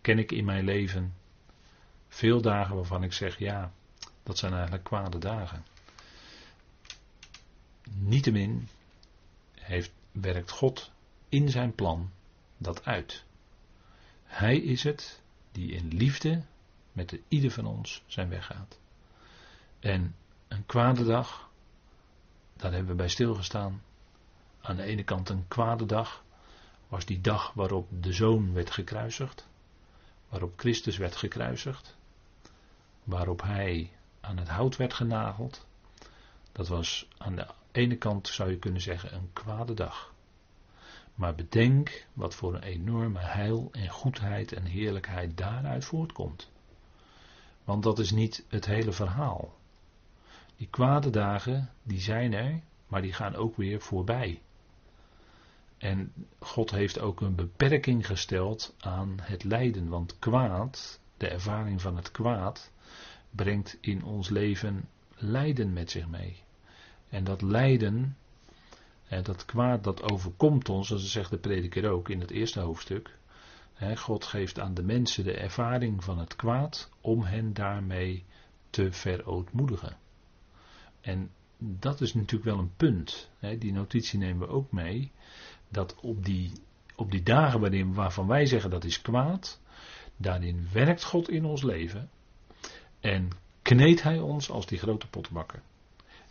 ken 0.01 0.19
ik 0.19 0.31
in 0.31 0.45
mijn 0.45 0.65
leven 0.65 1.13
veel 2.17 2.41
dagen 2.41 2.75
waarvan 2.75 3.03
ik 3.03 3.13
zeg, 3.13 3.37
ja, 3.37 3.71
dat 4.23 4.37
zijn 4.37 4.53
eigenlijk 4.53 4.83
kwade 4.83 5.17
dagen. 5.17 5.65
Niettemin 7.89 8.67
heeft, 9.53 9.91
werkt 10.11 10.51
God 10.51 10.91
in 11.29 11.49
zijn 11.49 11.75
plan 11.75 12.11
dat 12.57 12.85
uit. 12.85 13.23
Hij 14.23 14.57
is 14.57 14.83
het 14.83 15.21
die 15.51 15.71
in 15.71 15.87
liefde 15.87 16.43
met 16.91 17.09
de 17.09 17.21
ieder 17.27 17.51
van 17.51 17.65
ons 17.65 18.03
zijn 18.07 18.29
weg 18.29 18.45
gaat. 18.45 18.79
En 19.79 20.15
een 20.47 20.65
kwade 20.65 21.03
dag, 21.03 21.49
daar 22.53 22.71
hebben 22.71 22.91
we 22.91 22.97
bij 22.97 23.09
stilgestaan. 23.09 23.81
Aan 24.61 24.75
de 24.75 24.83
ene 24.83 25.03
kant 25.03 25.29
een 25.29 25.47
kwade 25.47 25.85
dag 25.85 26.23
was 26.87 27.05
die 27.05 27.21
dag 27.21 27.53
waarop 27.53 27.87
de 28.01 28.13
zoon 28.13 28.53
werd 28.53 28.71
gekruisigd, 28.71 29.47
waarop 30.29 30.59
Christus 30.59 30.97
werd 30.97 31.15
gekruisigd, 31.15 31.95
waarop 33.07 33.41
hij 33.41 33.91
aan 34.21 34.37
het 34.37 34.47
hout 34.47 34.75
werd 34.75 34.93
genageld. 34.93 35.65
Dat 36.51 36.67
was 36.67 37.07
aan 37.17 37.35
de 37.35 37.47
ene 37.71 37.97
kant, 37.97 38.27
zou 38.27 38.49
je 38.49 38.57
kunnen 38.57 38.81
zeggen, 38.81 39.13
een 39.13 39.29
kwade 39.33 39.73
dag. 39.73 40.13
Maar 41.15 41.35
bedenk 41.35 42.05
wat 42.13 42.35
voor 42.35 42.53
een 42.53 42.63
enorme 42.63 43.19
heil 43.19 43.69
en 43.71 43.89
goedheid 43.89 44.51
en 44.51 44.65
heerlijkheid 44.65 45.37
daaruit 45.37 45.85
voortkomt. 45.85 46.51
Want 47.63 47.83
dat 47.83 47.99
is 47.99 48.11
niet 48.11 48.45
het 48.47 48.65
hele 48.65 48.91
verhaal. 48.91 49.55
Die 50.55 50.67
kwade 50.67 51.09
dagen, 51.09 51.69
die 51.83 51.99
zijn 51.99 52.33
er, 52.33 52.61
maar 52.87 53.01
die 53.01 53.13
gaan 53.13 53.35
ook 53.35 53.55
weer 53.55 53.81
voorbij. 53.81 54.41
En 55.77 56.13
God 56.39 56.71
heeft 56.71 56.99
ook 56.99 57.21
een 57.21 57.35
beperking 57.35 58.05
gesteld 58.05 58.75
aan 58.79 59.17
het 59.21 59.43
lijden, 59.43 59.87
want 59.87 60.19
kwaad, 60.19 60.99
de 61.17 61.27
ervaring 61.27 61.81
van 61.81 61.95
het 61.95 62.11
kwaad, 62.11 62.71
brengt 63.37 63.77
in 63.81 64.03
ons 64.03 64.29
leven 64.29 64.89
lijden 65.15 65.73
met 65.73 65.91
zich 65.91 66.07
mee. 66.07 66.43
En 67.09 67.23
dat 67.23 67.41
lijden, 67.41 68.17
dat 69.23 69.45
kwaad 69.45 69.83
dat 69.83 70.03
overkomt 70.11 70.69
ons, 70.69 70.87
zoals 70.87 71.11
zegt 71.11 71.29
de 71.29 71.37
prediker 71.37 71.89
ook 71.89 72.09
in 72.09 72.19
het 72.19 72.31
eerste 72.31 72.59
hoofdstuk. 72.59 73.17
God 73.95 74.25
geeft 74.25 74.59
aan 74.59 74.73
de 74.73 74.83
mensen 74.83 75.23
de 75.23 75.37
ervaring 75.37 76.03
van 76.03 76.19
het 76.19 76.35
kwaad 76.35 76.89
om 77.01 77.23
hen 77.23 77.53
daarmee 77.53 78.23
te 78.69 78.91
verootmoedigen. 78.91 79.97
En 81.01 81.31
dat 81.57 82.01
is 82.01 82.13
natuurlijk 82.13 82.49
wel 82.49 82.59
een 82.59 82.75
punt. 82.77 83.29
Die 83.59 83.71
notitie 83.71 84.19
nemen 84.19 84.47
we 84.47 84.53
ook 84.53 84.71
mee. 84.71 85.11
Dat 85.69 85.95
op 85.95 86.25
die, 86.25 86.51
op 86.95 87.11
die 87.11 87.23
dagen 87.23 87.59
waarin, 87.59 87.93
waarvan 87.93 88.27
wij 88.27 88.45
zeggen 88.45 88.69
dat 88.69 88.83
is 88.83 89.01
kwaad, 89.01 89.61
daarin 90.17 90.67
werkt 90.71 91.03
God 91.03 91.29
in 91.29 91.45
ons 91.45 91.63
leven. 91.63 92.09
En 92.99 93.29
kneedt 93.61 94.03
Hij 94.03 94.19
ons 94.19 94.49
als 94.49 94.65
die 94.65 94.79
grote 94.79 95.07
pottenbakker. 95.07 95.61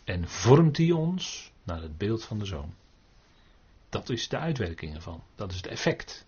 En 0.04 0.28
vormt 0.28 0.76
Hij 0.76 0.92
ons 0.92 1.52
naar 1.62 1.82
het 1.82 1.98
beeld 1.98 2.24
van 2.24 2.38
de 2.38 2.44
zoon. 2.44 2.74
Dat 3.88 4.10
is 4.10 4.28
de 4.28 4.38
uitwerking 4.38 4.94
ervan. 4.94 5.22
Dat 5.34 5.50
is 5.50 5.56
het 5.56 5.66
effect. 5.66 6.26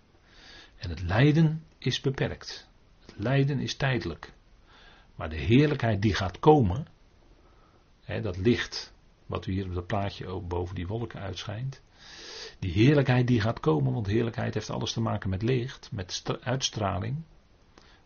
En 0.77 0.89
het 0.89 1.01
lijden 1.01 1.63
is 1.77 2.01
beperkt. 2.01 2.67
Het 3.05 3.15
lijden 3.17 3.59
is 3.59 3.75
tijdelijk. 3.75 4.33
Maar 5.15 5.29
de 5.29 5.35
heerlijkheid 5.35 6.01
die 6.01 6.15
gaat 6.15 6.39
komen, 6.39 6.87
hè, 8.03 8.21
dat 8.21 8.37
licht 8.37 8.93
wat 9.25 9.45
u 9.45 9.51
hier 9.51 9.65
op 9.65 9.73
dat 9.73 9.87
plaatje 9.87 10.27
ook 10.27 10.47
boven 10.47 10.75
die 10.75 10.87
wolken 10.87 11.19
uitschijnt, 11.19 11.81
die 12.59 12.71
heerlijkheid 12.71 13.27
die 13.27 13.41
gaat 13.41 13.59
komen, 13.59 13.93
want 13.93 14.07
heerlijkheid 14.07 14.53
heeft 14.53 14.69
alles 14.69 14.93
te 14.93 15.01
maken 15.01 15.29
met 15.29 15.41
licht, 15.41 15.91
met 15.91 16.23
uitstraling. 16.41 17.23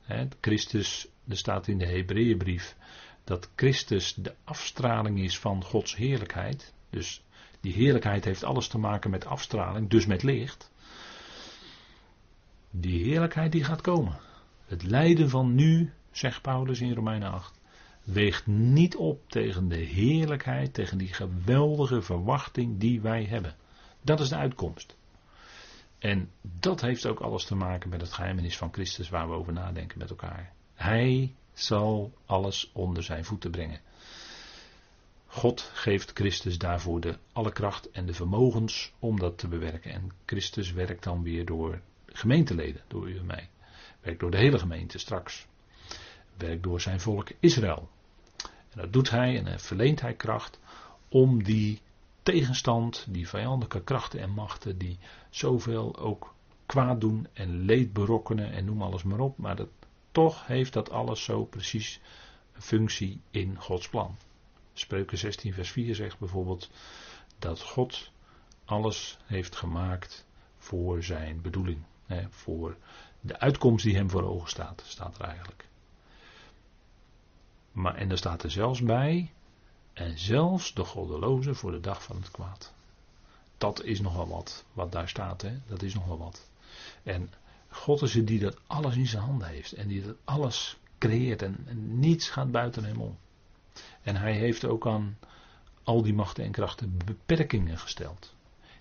Hè, 0.01 0.27
Christus, 0.41 1.07
er 1.27 1.37
staat 1.37 1.67
in 1.67 1.77
de 1.77 1.85
Hebreeënbrief 1.85 2.75
dat 3.23 3.49
Christus 3.55 4.13
de 4.13 4.35
afstraling 4.43 5.19
is 5.19 5.39
van 5.39 5.63
Gods 5.63 5.95
heerlijkheid. 5.95 6.73
Dus 6.89 7.23
die 7.61 7.73
heerlijkheid 7.73 8.25
heeft 8.25 8.43
alles 8.43 8.67
te 8.67 8.77
maken 8.77 9.09
met 9.09 9.25
afstraling, 9.25 9.89
dus 9.89 10.05
met 10.05 10.23
licht. 10.23 10.71
Die 12.71 13.03
heerlijkheid 13.03 13.51
die 13.51 13.63
gaat 13.63 13.81
komen. 13.81 14.17
Het 14.65 14.83
lijden 14.83 15.29
van 15.29 15.55
nu, 15.55 15.93
zegt 16.11 16.41
Paulus 16.41 16.81
in 16.81 16.93
Romeinen 16.93 17.31
8, 17.31 17.59
weegt 18.03 18.47
niet 18.47 18.95
op 18.95 19.29
tegen 19.29 19.67
de 19.67 19.77
heerlijkheid, 19.77 20.73
tegen 20.73 20.97
die 20.97 21.13
geweldige 21.13 22.01
verwachting 22.01 22.79
die 22.79 23.01
wij 23.01 23.23
hebben. 23.23 23.55
Dat 24.01 24.19
is 24.19 24.29
de 24.29 24.35
uitkomst. 24.35 24.97
En 25.99 26.31
dat 26.41 26.81
heeft 26.81 27.05
ook 27.05 27.19
alles 27.19 27.45
te 27.45 27.55
maken 27.55 27.89
met 27.89 28.01
het 28.01 28.13
geheimenis 28.13 28.57
van 28.57 28.73
Christus 28.73 29.09
waar 29.09 29.29
we 29.29 29.35
over 29.35 29.53
nadenken 29.53 29.97
met 29.97 30.09
elkaar. 30.09 30.53
Hij 30.83 31.35
zal 31.53 32.13
alles 32.25 32.71
onder 32.73 33.03
zijn 33.03 33.25
voeten 33.25 33.51
brengen. 33.51 33.79
God 35.27 35.61
geeft 35.73 36.11
Christus 36.13 36.57
daarvoor 36.57 36.99
de 36.99 37.17
alle 37.31 37.51
kracht 37.51 37.91
en 37.91 38.05
de 38.05 38.13
vermogens 38.13 38.93
om 38.99 39.19
dat 39.19 39.37
te 39.37 39.47
bewerken. 39.47 39.91
En 39.91 40.11
Christus 40.25 40.71
werkt 40.71 41.03
dan 41.03 41.23
weer 41.23 41.45
door 41.45 41.81
gemeenteleden, 42.05 42.81
door 42.87 43.09
u 43.09 43.17
en 43.17 43.25
mij. 43.25 43.49
Werkt 44.01 44.19
door 44.19 44.31
de 44.31 44.37
hele 44.37 44.59
gemeente 44.59 44.97
straks. 44.97 45.47
Werkt 46.37 46.63
door 46.63 46.81
zijn 46.81 46.99
volk 46.99 47.27
Israël. 47.39 47.89
En 48.69 48.81
dat 48.81 48.93
doet 48.93 49.09
hij 49.09 49.43
en 49.43 49.59
verleent 49.59 50.01
hij 50.01 50.13
kracht 50.13 50.59
om 51.09 51.43
die 51.43 51.81
tegenstand, 52.23 53.05
die 53.09 53.29
vijandelijke 53.29 53.83
krachten 53.83 54.19
en 54.19 54.29
machten 54.29 54.77
die 54.77 54.97
zoveel 55.29 55.97
ook 55.97 56.33
kwaad 56.65 57.01
doen 57.01 57.27
en 57.33 57.65
leed 57.65 57.93
berokkenen 57.93 58.51
en 58.51 58.65
noem 58.65 58.81
alles 58.81 59.03
maar 59.03 59.19
op. 59.19 59.37
Maar 59.37 59.55
dat, 59.55 59.69
toch 60.13 60.47
heeft 60.47 60.73
dat 60.73 60.89
alles 60.89 61.23
zo 61.23 61.45
precies 61.45 61.99
een 62.53 62.61
functie 62.61 63.21
in 63.31 63.57
Gods 63.59 63.89
plan. 63.89 64.17
Spreuken 64.73 65.17
16 65.17 65.53
vers 65.53 65.71
4 65.71 65.95
zegt 65.95 66.19
bijvoorbeeld 66.19 66.69
dat 67.39 67.61
God 67.61 68.11
alles 68.65 69.17
heeft 69.25 69.55
gemaakt 69.55 70.25
voor 70.57 71.03
zijn 71.03 71.41
bedoeling. 71.41 71.83
Hè, 72.05 72.25
voor 72.29 72.77
de 73.21 73.39
uitkomst 73.39 73.85
die 73.85 73.95
hem 73.95 74.09
voor 74.09 74.23
ogen 74.23 74.49
staat, 74.49 74.83
staat 74.85 75.17
er 75.17 75.25
eigenlijk. 75.25 75.67
Maar, 77.71 77.95
en 77.95 78.11
er 78.11 78.17
staat 78.17 78.43
er 78.43 78.51
zelfs 78.51 78.81
bij, 78.81 79.31
en 79.93 80.19
zelfs 80.19 80.73
de 80.73 80.83
goddeloze 80.83 81.55
voor 81.55 81.71
de 81.71 81.79
dag 81.79 82.03
van 82.03 82.15
het 82.15 82.31
kwaad. 82.31 82.73
Dat 83.57 83.83
is 83.83 84.01
nogal 84.01 84.27
wat, 84.27 84.65
wat 84.73 84.91
daar 84.91 85.09
staat, 85.09 85.41
hè? 85.41 85.59
dat 85.67 85.81
is 85.81 85.93
nogal 85.93 86.17
wat. 86.17 86.49
En 87.03 87.33
God 87.73 88.01
is 88.01 88.13
het 88.13 88.27
die 88.27 88.39
dat 88.39 88.57
alles 88.67 88.95
in 88.95 89.07
zijn 89.07 89.23
handen 89.23 89.47
heeft 89.47 89.71
en 89.71 89.87
die 89.87 90.03
dat 90.03 90.15
alles 90.23 90.77
creëert 90.97 91.41
en, 91.41 91.63
en 91.65 91.99
niets 91.99 92.29
gaat 92.29 92.51
buiten 92.51 92.83
hem 92.83 93.01
om. 93.01 93.17
En 94.01 94.15
hij 94.15 94.33
heeft 94.33 94.65
ook 94.65 94.87
aan 94.87 95.17
al 95.83 96.01
die 96.01 96.13
machten 96.13 96.43
en 96.43 96.51
krachten 96.51 96.97
beperkingen 97.05 97.77
gesteld. 97.77 98.35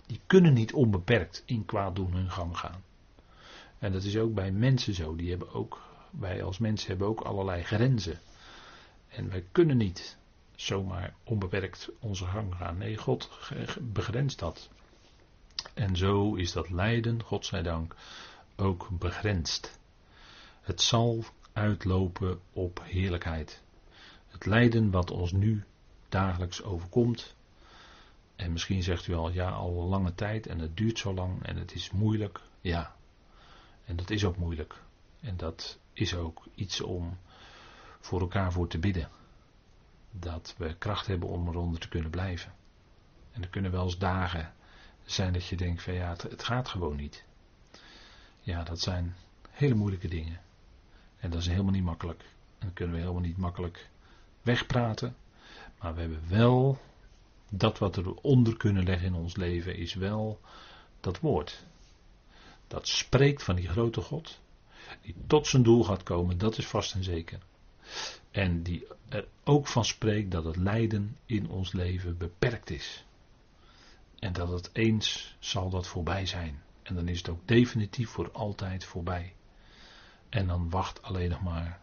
Die 0.05 0.19
kunnen 0.27 0.53
niet 0.53 0.73
onbeperkt 0.73 1.43
in 1.45 1.65
kwaad 1.65 1.95
doen 1.95 2.13
hun 2.13 2.31
gang 2.31 2.57
gaan. 2.57 2.83
En 3.79 3.91
dat 3.91 4.03
is 4.03 4.17
ook 4.17 4.33
bij 4.33 4.51
mensen 4.51 4.93
zo. 4.93 5.15
Die 5.15 5.29
hebben 5.29 5.53
ook, 5.53 5.81
wij 6.11 6.43
als 6.43 6.57
mensen 6.57 6.89
hebben 6.89 7.07
ook 7.07 7.21
allerlei 7.21 7.63
grenzen. 7.63 8.19
En 9.07 9.29
wij 9.29 9.45
kunnen 9.51 9.77
niet 9.77 10.17
zomaar 10.55 11.13
onbeperkt 11.23 11.89
onze 11.99 12.25
gang 12.25 12.55
gaan. 12.55 12.77
Nee, 12.77 12.97
God 12.97 13.29
begrenst 13.81 14.39
dat. 14.39 14.69
En 15.73 15.95
zo 15.95 16.35
is 16.35 16.51
dat 16.51 16.69
lijden, 16.69 17.23
God 17.23 17.45
zij 17.45 17.61
dank, 17.61 17.95
ook 18.55 18.87
begrensd. 18.91 19.79
Het 20.61 20.81
zal 20.81 21.23
uitlopen 21.53 22.39
op 22.53 22.81
heerlijkheid. 22.83 23.61
Het 24.27 24.45
lijden 24.45 24.91
wat 24.91 25.11
ons 25.11 25.31
nu 25.31 25.63
dagelijks 26.09 26.63
overkomt. 26.63 27.35
En 28.35 28.51
misschien 28.51 28.83
zegt 28.83 29.07
u 29.07 29.13
al, 29.13 29.31
ja, 29.31 29.49
al 29.49 29.81
een 29.81 29.87
lange 29.87 30.15
tijd 30.15 30.47
en 30.47 30.59
het 30.59 30.77
duurt 30.77 30.99
zo 30.99 31.13
lang 31.13 31.43
en 31.45 31.57
het 31.57 31.73
is 31.73 31.91
moeilijk. 31.91 32.39
Ja, 32.61 32.95
en 33.85 33.95
dat 33.95 34.09
is 34.09 34.25
ook 34.25 34.37
moeilijk. 34.37 34.81
En 35.19 35.37
dat 35.37 35.79
is 35.93 36.15
ook 36.15 36.43
iets 36.55 36.81
om 36.81 37.17
voor 37.99 38.19
elkaar 38.19 38.51
voor 38.51 38.67
te 38.67 38.79
bidden. 38.79 39.09
Dat 40.11 40.55
we 40.57 40.75
kracht 40.77 41.07
hebben 41.07 41.29
om 41.29 41.47
eronder 41.47 41.79
te 41.79 41.89
kunnen 41.89 42.11
blijven. 42.11 42.53
En 43.31 43.41
er 43.41 43.49
kunnen 43.49 43.71
wel 43.71 43.83
eens 43.83 43.97
dagen 43.97 44.53
zijn 45.05 45.33
dat 45.33 45.45
je 45.45 45.55
denkt 45.55 45.81
van 45.81 45.93
ja, 45.93 46.09
het, 46.09 46.21
het 46.21 46.43
gaat 46.43 46.67
gewoon 46.67 46.95
niet. 46.95 47.25
Ja, 48.43 48.63
dat 48.63 48.79
zijn 48.79 49.15
hele 49.49 49.73
moeilijke 49.73 50.07
dingen. 50.07 50.41
En 51.17 51.29
dat 51.29 51.39
is 51.39 51.47
helemaal 51.47 51.71
niet 51.71 51.83
makkelijk. 51.83 52.21
En 52.59 52.67
dat 52.67 52.73
kunnen 52.73 52.95
we 52.95 53.01
helemaal 53.01 53.21
niet 53.21 53.37
makkelijk 53.37 53.89
wegpraten. 54.41 55.15
Maar 55.79 55.93
we 55.93 56.01
hebben 56.01 56.29
wel 56.29 56.79
dat 57.49 57.77
wat 57.77 57.95
we 57.95 58.01
eronder 58.01 58.57
kunnen 58.57 58.83
leggen 58.83 59.07
in 59.07 59.13
ons 59.13 59.35
leven, 59.35 59.75
is 59.77 59.93
wel 59.93 60.39
dat 60.99 61.19
woord. 61.19 61.63
Dat 62.67 62.87
spreekt 62.87 63.43
van 63.43 63.55
die 63.55 63.67
grote 63.67 64.01
God. 64.01 64.39
Die 65.01 65.15
tot 65.27 65.47
zijn 65.47 65.63
doel 65.63 65.83
gaat 65.83 66.03
komen, 66.03 66.37
dat 66.37 66.57
is 66.57 66.67
vast 66.67 66.93
en 66.93 67.03
zeker. 67.03 67.39
En 68.31 68.63
die 68.63 68.87
er 69.09 69.27
ook 69.43 69.67
van 69.67 69.85
spreekt 69.85 70.31
dat 70.31 70.43
het 70.43 70.55
lijden 70.55 71.17
in 71.25 71.49
ons 71.49 71.71
leven 71.71 72.17
beperkt 72.17 72.69
is. 72.69 73.05
En 74.19 74.33
dat 74.33 74.49
het 74.49 74.69
eens 74.73 75.35
zal 75.39 75.69
dat 75.69 75.87
voorbij 75.87 76.25
zijn. 76.25 76.62
En 76.83 76.95
dan 76.95 77.07
is 77.07 77.17
het 77.17 77.29
ook 77.29 77.47
definitief 77.47 78.09
voor 78.09 78.31
altijd 78.31 78.85
voorbij. 78.85 79.33
En 80.29 80.47
dan 80.47 80.69
wacht 80.69 81.01
alleen 81.01 81.29
nog 81.29 81.41
maar 81.41 81.79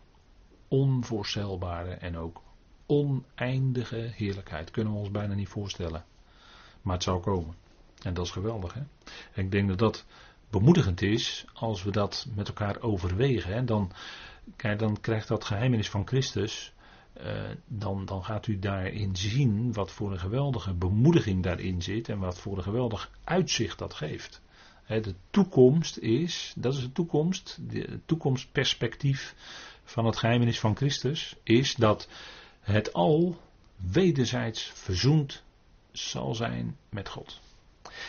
onvoorstelbare 0.69 1.95
en 1.95 2.17
ook 2.17 2.43
oneindige 2.87 4.11
heerlijkheid. 4.15 4.71
Kunnen 4.71 4.93
we 4.93 4.99
ons 4.99 5.11
bijna 5.11 5.35
niet 5.35 5.49
voorstellen. 5.49 6.05
Maar 6.83 6.95
het 6.95 7.03
zal 7.03 7.21
komen. 7.21 7.55
En 8.03 8.15
dat 8.15 8.25
is 8.25 8.31
geweldig. 8.31 8.75
Hè? 8.75 8.81
En 9.33 9.45
ik 9.45 9.51
denk 9.51 9.69
dat 9.69 9.79
dat 9.79 10.05
bemoedigend 10.51 11.03
is 11.03 11.45
als 11.53 11.83
we 11.83 11.91
dat 11.91 12.27
met 12.35 12.49
elkaar 12.49 12.81
overwegen. 12.83 13.53
Hè? 13.53 13.65
Dan, 13.65 13.93
kijk, 14.57 14.79
dan 14.79 15.01
krijgt 15.01 15.29
dat 15.29 15.45
geheimenis 15.45 15.91
van 15.91 16.07
Christus. 16.07 16.73
Uh, 17.23 17.43
dan, 17.67 18.05
dan 18.05 18.25
gaat 18.25 18.47
u 18.47 18.59
daarin 18.59 19.17
zien 19.17 19.73
wat 19.73 19.93
voor 19.93 20.13
een 20.13 20.19
geweldige 20.19 20.75
bemoediging 20.75 21.43
daarin 21.43 21.83
zit. 21.83 22.09
En 22.09 22.19
wat 22.19 22.39
voor 22.39 22.57
een 22.57 22.63
geweldig 22.63 23.11
uitzicht 23.25 23.79
dat 23.79 23.95
geeft. 23.95 24.43
De 24.99 25.15
toekomst 25.31 25.99
is, 25.99 26.53
dat 26.57 26.75
is 26.75 26.81
de 26.81 26.93
toekomst, 26.93 27.59
het 27.73 28.07
toekomstperspectief 28.07 29.35
van 29.85 30.05
het 30.05 30.17
geheimenis 30.17 30.61
van 30.61 30.77
Christus, 30.77 31.37
is 31.43 31.75
dat 31.75 32.09
het 32.61 32.93
al 32.93 33.41
wederzijds 33.77 34.71
verzoend 34.75 35.43
zal 35.93 36.35
zijn 36.35 36.77
met 36.89 37.09
God. 37.09 37.41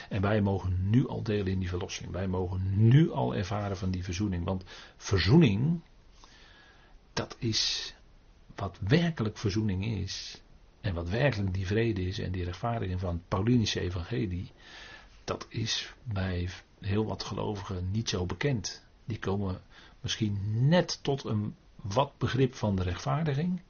En 0.09 0.21
wij 0.21 0.41
mogen 0.41 0.89
nu 0.89 1.07
al 1.07 1.23
delen 1.23 1.51
in 1.51 1.59
die 1.59 1.69
verlossing. 1.69 2.11
Wij 2.11 2.27
mogen 2.27 2.87
nu 2.87 3.11
al 3.11 3.35
ervaren 3.35 3.77
van 3.77 3.91
die 3.91 4.03
verzoening. 4.03 4.45
Want 4.45 4.63
verzoening, 4.97 5.81
dat 7.13 7.35
is 7.39 7.93
wat 8.55 8.77
werkelijk 8.87 9.37
verzoening 9.37 9.85
is. 9.85 10.41
En 10.81 10.93
wat 10.93 11.09
werkelijk 11.09 11.53
die 11.53 11.67
vrede 11.67 12.01
is 12.01 12.19
en 12.19 12.31
die 12.31 12.43
rechtvaardiging 12.43 12.99
van 12.99 13.13
het 13.13 13.27
Paulinische 13.27 13.79
evangelie. 13.79 14.51
Dat 15.23 15.45
is 15.49 15.93
bij 16.03 16.49
heel 16.81 17.05
wat 17.05 17.23
gelovigen 17.23 17.91
niet 17.91 18.09
zo 18.09 18.25
bekend. 18.25 18.83
Die 19.05 19.19
komen 19.19 19.61
misschien 19.99 20.67
net 20.67 20.99
tot 21.01 21.23
een 21.23 21.55
wat 21.75 22.17
begrip 22.17 22.55
van 22.55 22.75
de 22.75 22.83
rechtvaardiging. 22.83 23.61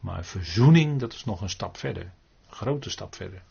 Maar 0.00 0.24
verzoening, 0.24 1.00
dat 1.00 1.12
is 1.12 1.24
nog 1.24 1.40
een 1.40 1.50
stap 1.50 1.76
verder. 1.76 2.02
Een 2.02 2.54
grote 2.56 2.90
stap 2.90 3.14
verder. 3.14 3.42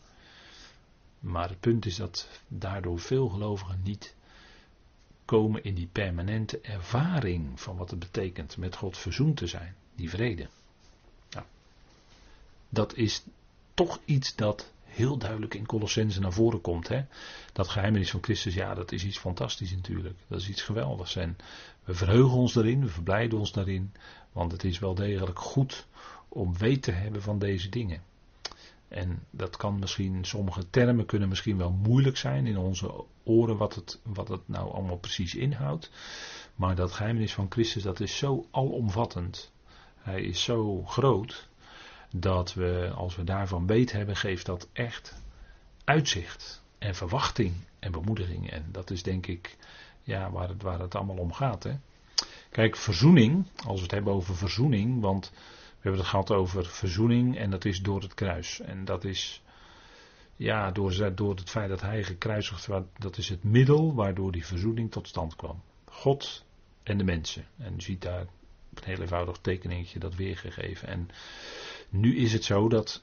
Maar 1.20 1.48
het 1.48 1.60
punt 1.60 1.86
is 1.86 1.96
dat 1.96 2.28
daardoor 2.48 3.00
veel 3.00 3.28
gelovigen 3.28 3.80
niet 3.84 4.14
komen 5.24 5.64
in 5.64 5.74
die 5.74 5.88
permanente 5.92 6.60
ervaring 6.60 7.60
van 7.60 7.76
wat 7.76 7.90
het 7.90 7.98
betekent 7.98 8.56
met 8.56 8.76
God 8.76 8.98
verzoend 8.98 9.36
te 9.36 9.46
zijn, 9.46 9.74
die 9.94 10.10
vrede. 10.10 10.48
Nou, 11.30 11.46
dat 12.68 12.94
is 12.94 13.24
toch 13.74 14.00
iets 14.04 14.34
dat 14.34 14.72
heel 14.90 15.16
duidelijk 15.16 15.54
in 15.54 15.66
Colossense 15.66 16.20
naar 16.20 16.32
voren 16.32 16.60
komt. 16.60 16.88
Hè? 16.88 17.04
Dat 17.52 17.68
geheimenis 17.68 18.10
van 18.10 18.22
Christus, 18.22 18.54
ja, 18.54 18.74
dat 18.74 18.92
is 18.92 19.04
iets 19.04 19.18
fantastisch 19.18 19.70
natuurlijk. 19.70 20.18
Dat 20.28 20.40
is 20.40 20.48
iets 20.48 20.62
geweldigs. 20.62 21.16
En 21.16 21.36
we 21.84 21.94
verheugen 21.94 22.38
ons 22.38 22.52
daarin, 22.52 22.80
we 22.80 22.88
verblijden 22.88 23.38
ons 23.38 23.52
daarin. 23.52 23.92
Want 24.32 24.52
het 24.52 24.64
is 24.64 24.78
wel 24.78 24.94
degelijk 24.94 25.38
goed 25.38 25.86
om 26.28 26.58
weet 26.58 26.82
te 26.82 26.92
hebben 26.92 27.22
van 27.22 27.38
deze 27.38 27.68
dingen. 27.68 28.02
En 28.88 29.22
dat 29.30 29.56
kan 29.56 29.78
misschien, 29.78 30.24
sommige 30.24 30.70
termen 30.70 31.06
kunnen 31.06 31.28
misschien 31.28 31.56
wel 31.56 31.70
moeilijk 31.70 32.16
zijn 32.16 32.46
in 32.46 32.58
onze 32.58 33.04
oren 33.22 33.56
wat 33.56 33.74
het, 33.74 34.00
wat 34.02 34.28
het 34.28 34.48
nou 34.48 34.72
allemaal 34.72 34.98
precies 34.98 35.34
inhoudt. 35.34 35.90
Maar 36.54 36.74
dat 36.74 36.92
geheimenis 36.92 37.34
van 37.34 37.46
Christus, 37.48 37.82
dat 37.82 38.00
is 38.00 38.16
zo 38.16 38.46
alomvattend. 38.50 39.52
Hij 39.96 40.22
is 40.22 40.42
zo 40.42 40.84
groot 40.84 41.48
dat 42.10 42.54
we, 42.54 42.92
als 42.94 43.16
we 43.16 43.24
daarvan 43.24 43.66
weet 43.66 43.92
hebben, 43.92 44.16
geeft 44.16 44.46
dat 44.46 44.68
echt 44.72 45.22
uitzicht 45.84 46.62
en 46.78 46.94
verwachting 46.94 47.54
en 47.78 47.92
bemoediging. 47.92 48.50
En 48.50 48.68
dat 48.72 48.90
is 48.90 49.02
denk 49.02 49.26
ik 49.26 49.56
ja, 50.02 50.30
waar, 50.30 50.48
het, 50.48 50.62
waar 50.62 50.80
het 50.80 50.94
allemaal 50.94 51.16
om 51.16 51.32
gaat. 51.32 51.62
Hè. 51.62 51.72
Kijk, 52.50 52.76
verzoening, 52.76 53.46
als 53.66 53.76
we 53.76 53.82
het 53.82 53.90
hebben 53.90 54.12
over 54.12 54.36
verzoening, 54.36 55.00
want 55.00 55.30
we 55.30 55.88
hebben 55.88 56.00
het 56.00 56.10
gehad 56.10 56.30
over 56.30 56.66
verzoening 56.66 57.38
en 57.38 57.50
dat 57.50 57.64
is 57.64 57.82
door 57.82 58.00
het 58.00 58.14
kruis. 58.14 58.60
En 58.60 58.84
dat 58.84 59.04
is, 59.04 59.42
ja, 60.36 60.70
door, 60.70 61.14
door 61.14 61.34
het 61.34 61.50
feit 61.50 61.68
dat 61.68 61.80
hij 61.80 62.04
gekruisigd 62.04 62.66
werd, 62.66 62.86
dat 62.98 63.16
is 63.16 63.28
het 63.28 63.44
middel 63.44 63.94
waardoor 63.94 64.32
die 64.32 64.46
verzoening 64.46 64.90
tot 64.90 65.08
stand 65.08 65.36
kwam. 65.36 65.62
God 65.84 66.44
en 66.82 66.98
de 66.98 67.04
mensen. 67.04 67.46
En 67.58 67.74
u 67.74 67.80
ziet 67.80 68.02
daar 68.02 68.26
een 68.74 68.84
heel 68.84 69.00
eenvoudig 69.00 69.38
tekeningetje 69.38 69.98
dat 69.98 70.14
weergegeven. 70.14 70.88
En 70.88 71.08
nu 71.90 72.16
is 72.16 72.32
het 72.32 72.44
zo 72.44 72.68
dat 72.68 73.02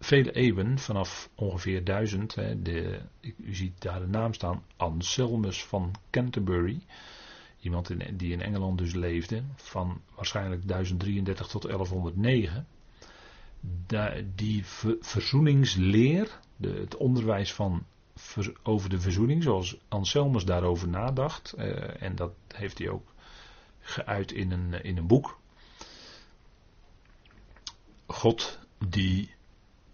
vele 0.00 0.32
eeuwen, 0.32 0.78
vanaf 0.78 1.30
ongeveer 1.34 1.84
duizend, 1.84 2.34
de, 2.34 3.00
u 3.36 3.54
ziet 3.54 3.82
daar 3.82 4.00
de 4.00 4.06
naam 4.06 4.34
staan, 4.34 4.64
Anselmus 4.76 5.64
van 5.64 5.94
Canterbury. 6.10 6.80
Iemand 7.60 8.18
die 8.18 8.32
in 8.32 8.40
Engeland 8.42 8.78
dus 8.78 8.94
leefde, 8.94 9.42
van 9.56 10.00
waarschijnlijk 10.14 10.68
1033 10.68 11.46
tot 11.46 11.62
1109. 11.62 12.66
die 14.34 14.64
verzoeningsleer, 15.00 16.40
de, 16.56 16.68
het 16.68 16.96
onderwijs 16.96 17.52
van 17.52 17.84
over 18.62 18.90
de 18.90 19.00
verzoening, 19.00 19.42
zoals 19.42 19.78
Anselmus 19.88 20.44
daarover 20.44 20.88
nadacht, 20.88 21.52
eh, 21.52 22.02
en 22.02 22.16
dat 22.16 22.32
heeft 22.54 22.78
hij 22.78 22.88
ook 22.88 23.12
geuit 23.80 24.32
in 24.32 24.50
een, 24.50 24.82
in 24.82 24.96
een 24.96 25.06
boek. 25.06 25.39
God 28.12 28.58
die 28.88 29.34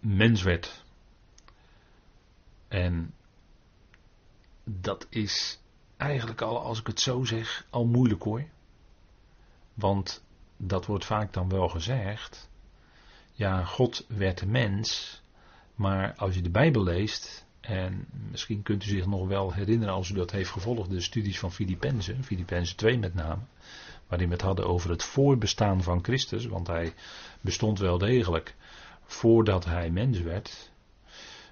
mens 0.01 0.43
werd. 0.43 0.85
En 2.69 3.15
dat 4.65 5.07
is 5.09 5.61
eigenlijk 5.97 6.41
al, 6.41 6.61
als 6.61 6.79
ik 6.79 6.87
het 6.87 7.01
zo 7.01 7.25
zeg, 7.25 7.67
al 7.71 7.87
moeilijk 7.87 8.23
hoor. 8.23 8.45
Want 9.75 10.25
dat 10.57 10.87
wordt 10.87 11.05
vaak 11.05 11.33
dan 11.33 11.49
wel 11.49 11.69
gezegd. 11.69 12.51
Ja, 13.33 13.65
God 13.65 14.05
werd 14.09 14.47
mens. 14.47 15.21
Maar 15.75 16.15
als 16.15 16.35
je 16.35 16.43
de 16.43 16.51
Bijbel 16.51 16.83
leest. 16.83 17.45
En 17.61 18.07
misschien 18.31 18.63
kunt 18.63 18.85
u 18.85 18.89
zich 18.89 19.07
nog 19.07 19.27
wel 19.27 19.53
herinneren 19.53 19.95
als 19.95 20.11
u 20.11 20.15
dat 20.15 20.31
heeft 20.31 20.51
gevolgd. 20.51 20.91
De 20.91 21.01
studies 21.01 21.39
van 21.39 21.53
Filippenzen. 21.53 22.25
Filippenzen 22.25 22.77
2 22.77 22.99
met 22.99 23.15
name. 23.15 23.43
Waarin 24.09 24.29
we 24.29 24.35
het 24.35 24.43
hadden 24.43 24.67
over 24.67 24.91
het 24.91 25.03
voorbestaan 25.03 25.83
van 25.83 26.05
Christus. 26.05 26.47
Want 26.47 26.67
hij 26.67 26.95
bestond 27.41 27.79
wel 27.79 27.99
degelijk 27.99 28.55
voordat 29.05 29.65
hij 29.65 29.91
mens 29.91 30.21
werd. 30.21 30.71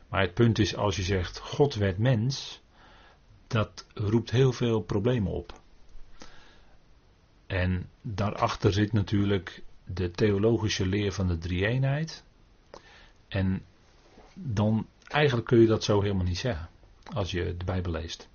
Maar 0.09 0.21
het 0.21 0.35
punt 0.35 0.59
is 0.59 0.77
als 0.77 0.97
je 0.97 1.03
zegt 1.03 1.39
God 1.39 1.75
werd 1.75 1.99
mens 1.99 2.63
dat 3.47 3.87
roept 3.95 4.31
heel 4.31 4.53
veel 4.53 4.81
problemen 4.81 5.33
op. 5.33 5.61
En 7.47 7.89
daarachter 8.03 8.73
zit 8.73 8.93
natuurlijk 8.93 9.63
de 9.85 10.11
theologische 10.11 10.87
leer 10.87 11.13
van 11.13 11.29
de 11.29 11.39
drie-eenheid. 11.39 12.25
En 13.29 13.65
dan, 14.35 14.87
eigenlijk 15.09 15.47
kun 15.47 15.61
je 15.61 15.67
dat 15.67 15.85
zo 15.85 16.01
helemaal 16.01 16.25
niet 16.25 16.39
zeggen, 16.39 16.69
als 17.13 17.31
je 17.31 17.57
de 17.57 17.65
Bijbel 17.65 17.93
leest. 17.93 18.29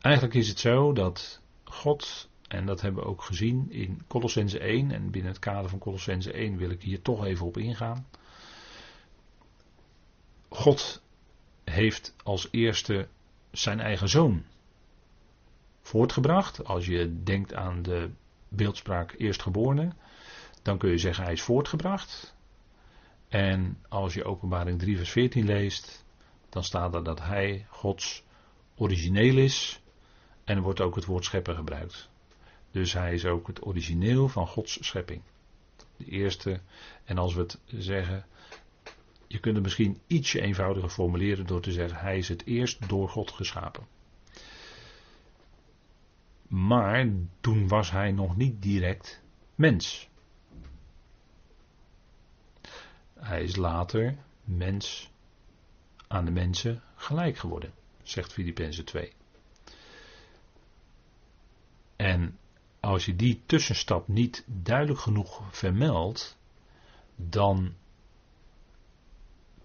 Eigenlijk 0.00 0.34
is 0.34 0.48
het 0.48 0.58
zo 0.58 0.92
dat 0.92 1.40
God, 1.64 2.29
en 2.50 2.66
dat 2.66 2.80
hebben 2.80 3.02
we 3.02 3.08
ook 3.08 3.22
gezien 3.22 3.70
in 3.70 4.02
Colossense 4.06 4.58
1, 4.58 4.90
en 4.90 5.10
binnen 5.10 5.30
het 5.30 5.40
kader 5.40 5.70
van 5.70 5.78
Colossense 5.78 6.32
1 6.32 6.56
wil 6.56 6.70
ik 6.70 6.82
hier 6.82 7.02
toch 7.02 7.24
even 7.24 7.46
op 7.46 7.56
ingaan. 7.56 8.06
God 10.48 11.02
heeft 11.64 12.14
als 12.22 12.48
eerste 12.50 13.08
zijn 13.50 13.80
eigen 13.80 14.08
zoon 14.08 14.44
voortgebracht. 15.82 16.64
Als 16.64 16.86
je 16.86 17.22
denkt 17.22 17.54
aan 17.54 17.82
de 17.82 18.10
beeldspraak 18.48 19.14
eerstgeborene, 19.18 19.92
dan 20.62 20.78
kun 20.78 20.90
je 20.90 20.98
zeggen 20.98 21.24
hij 21.24 21.32
is 21.32 21.42
voortgebracht. 21.42 22.34
En 23.28 23.78
als 23.88 24.14
je 24.14 24.24
openbaring 24.24 24.78
3 24.78 24.96
vers 24.96 25.10
14 25.10 25.44
leest, 25.46 26.04
dan 26.48 26.64
staat 26.64 26.94
er 26.94 27.04
dat 27.04 27.20
hij 27.20 27.66
Gods 27.68 28.24
origineel 28.76 29.36
is. 29.36 29.80
En 30.44 30.60
wordt 30.60 30.80
ook 30.80 30.94
het 30.94 31.04
woord 31.04 31.24
schepper 31.24 31.54
gebruikt. 31.54 32.09
Dus 32.70 32.92
hij 32.92 33.14
is 33.14 33.26
ook 33.26 33.46
het 33.46 33.66
origineel 33.66 34.28
van 34.28 34.46
Gods 34.46 34.86
schepping. 34.86 35.22
De 35.96 36.04
eerste. 36.04 36.60
En 37.04 37.18
als 37.18 37.34
we 37.34 37.40
het 37.40 37.58
zeggen, 37.66 38.26
je 39.26 39.38
kunt 39.38 39.54
het 39.54 39.64
misschien 39.64 40.00
ietsje 40.06 40.40
eenvoudiger 40.40 40.90
formuleren 40.90 41.46
door 41.46 41.60
te 41.60 41.72
zeggen: 41.72 41.98
Hij 41.98 42.18
is 42.18 42.28
het 42.28 42.46
eerst 42.46 42.88
door 42.88 43.08
God 43.08 43.30
geschapen. 43.30 43.86
Maar 46.48 47.08
toen 47.40 47.68
was 47.68 47.90
hij 47.90 48.12
nog 48.12 48.36
niet 48.36 48.62
direct 48.62 49.22
mens. 49.54 50.08
Hij 53.14 53.42
is 53.42 53.56
later 53.56 54.16
mens 54.44 55.10
aan 56.06 56.24
de 56.24 56.30
mensen 56.30 56.82
gelijk 56.94 57.36
geworden, 57.36 57.72
zegt 58.02 58.32
Filippenzen 58.32 58.84
2. 58.84 59.12
En 61.96 62.38
als 62.80 63.04
je 63.04 63.16
die 63.16 63.42
tussenstap 63.46 64.08
niet 64.08 64.44
duidelijk 64.46 65.00
genoeg 65.00 65.42
vermeldt, 65.50 66.38
dan 67.16 67.74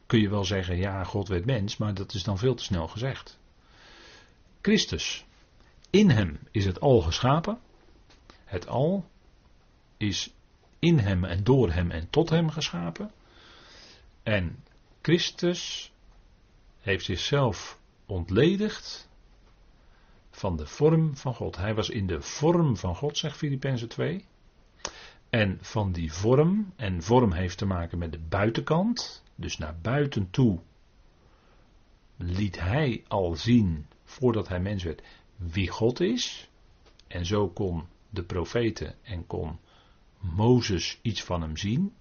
kun 0.06 0.20
je 0.20 0.30
wel 0.30 0.46
zeggen, 0.46 0.78
ja, 0.78 1.04
God 1.04 1.28
werd 1.28 1.46
mens, 1.46 1.78
maar 1.78 1.94
dat 1.94 2.14
is 2.14 2.24
dan 2.24 2.38
veel 2.38 2.56
te 2.56 2.64
snel 2.64 2.88
gezegd. 2.88 3.40
Christus, 4.62 5.26
in 5.90 6.10
hem 6.10 6.40
is 6.52 6.66
het 6.66 6.80
al 6.80 7.02
geschapen, 7.02 7.60
het 8.44 8.68
al, 8.68 9.06
is 9.98 10.34
in 10.80 11.00
hem 11.00 11.24
en 11.24 11.44
door 11.44 11.72
hem 11.72 11.92
en 11.92 12.10
tot 12.10 12.30
hem 12.30 12.50
geschapen. 12.50 13.12
En 14.24 14.64
Christus 15.02 15.92
heeft 16.80 17.06
zichzelf 17.06 17.80
ontledigd 18.06 19.05
van 20.36 20.58
de 20.58 20.66
vorm 20.66 21.18
van 21.18 21.36
God. 21.36 21.58
Hij 21.58 21.76
was 21.76 21.90
in 21.90 22.08
de 22.08 22.22
vorm 22.22 22.78
van 22.78 22.96
God, 22.96 23.18
zegt 23.18 23.38
Filippenzen 23.38 23.88
2. 23.88 24.26
En 25.30 25.58
van 25.62 25.92
die 25.92 26.14
vorm, 26.14 26.74
en 26.76 27.04
vorm 27.04 27.32
heeft 27.32 27.58
te 27.58 27.66
maken 27.66 27.98
met 27.98 28.12
de 28.12 28.20
buitenkant, 28.20 29.24
dus 29.36 29.58
naar 29.58 29.76
buiten 29.82 30.30
toe, 30.30 30.60
liet 32.18 32.60
hij 32.60 33.04
al 33.08 33.36
zien, 33.36 33.86
voordat 34.04 34.48
hij 34.48 34.60
mens 34.60 34.84
werd, 34.84 35.02
wie 35.36 35.70
God 35.70 36.00
is. 36.00 36.50
En 37.08 37.26
zo 37.26 37.50
kon 37.50 37.88
de 38.10 38.24
profeten 38.24 38.96
en 39.04 39.28
kon 39.28 39.60
Mozes 40.20 41.00
iets 41.02 41.24
van 41.24 41.42
hem 41.42 41.58
zien. 41.58 41.94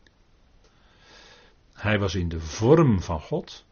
Hij 1.72 1.98
was 1.98 2.14
in 2.14 2.28
de 2.28 2.40
vorm 2.40 3.00
van 3.00 3.20
God. 3.20 3.64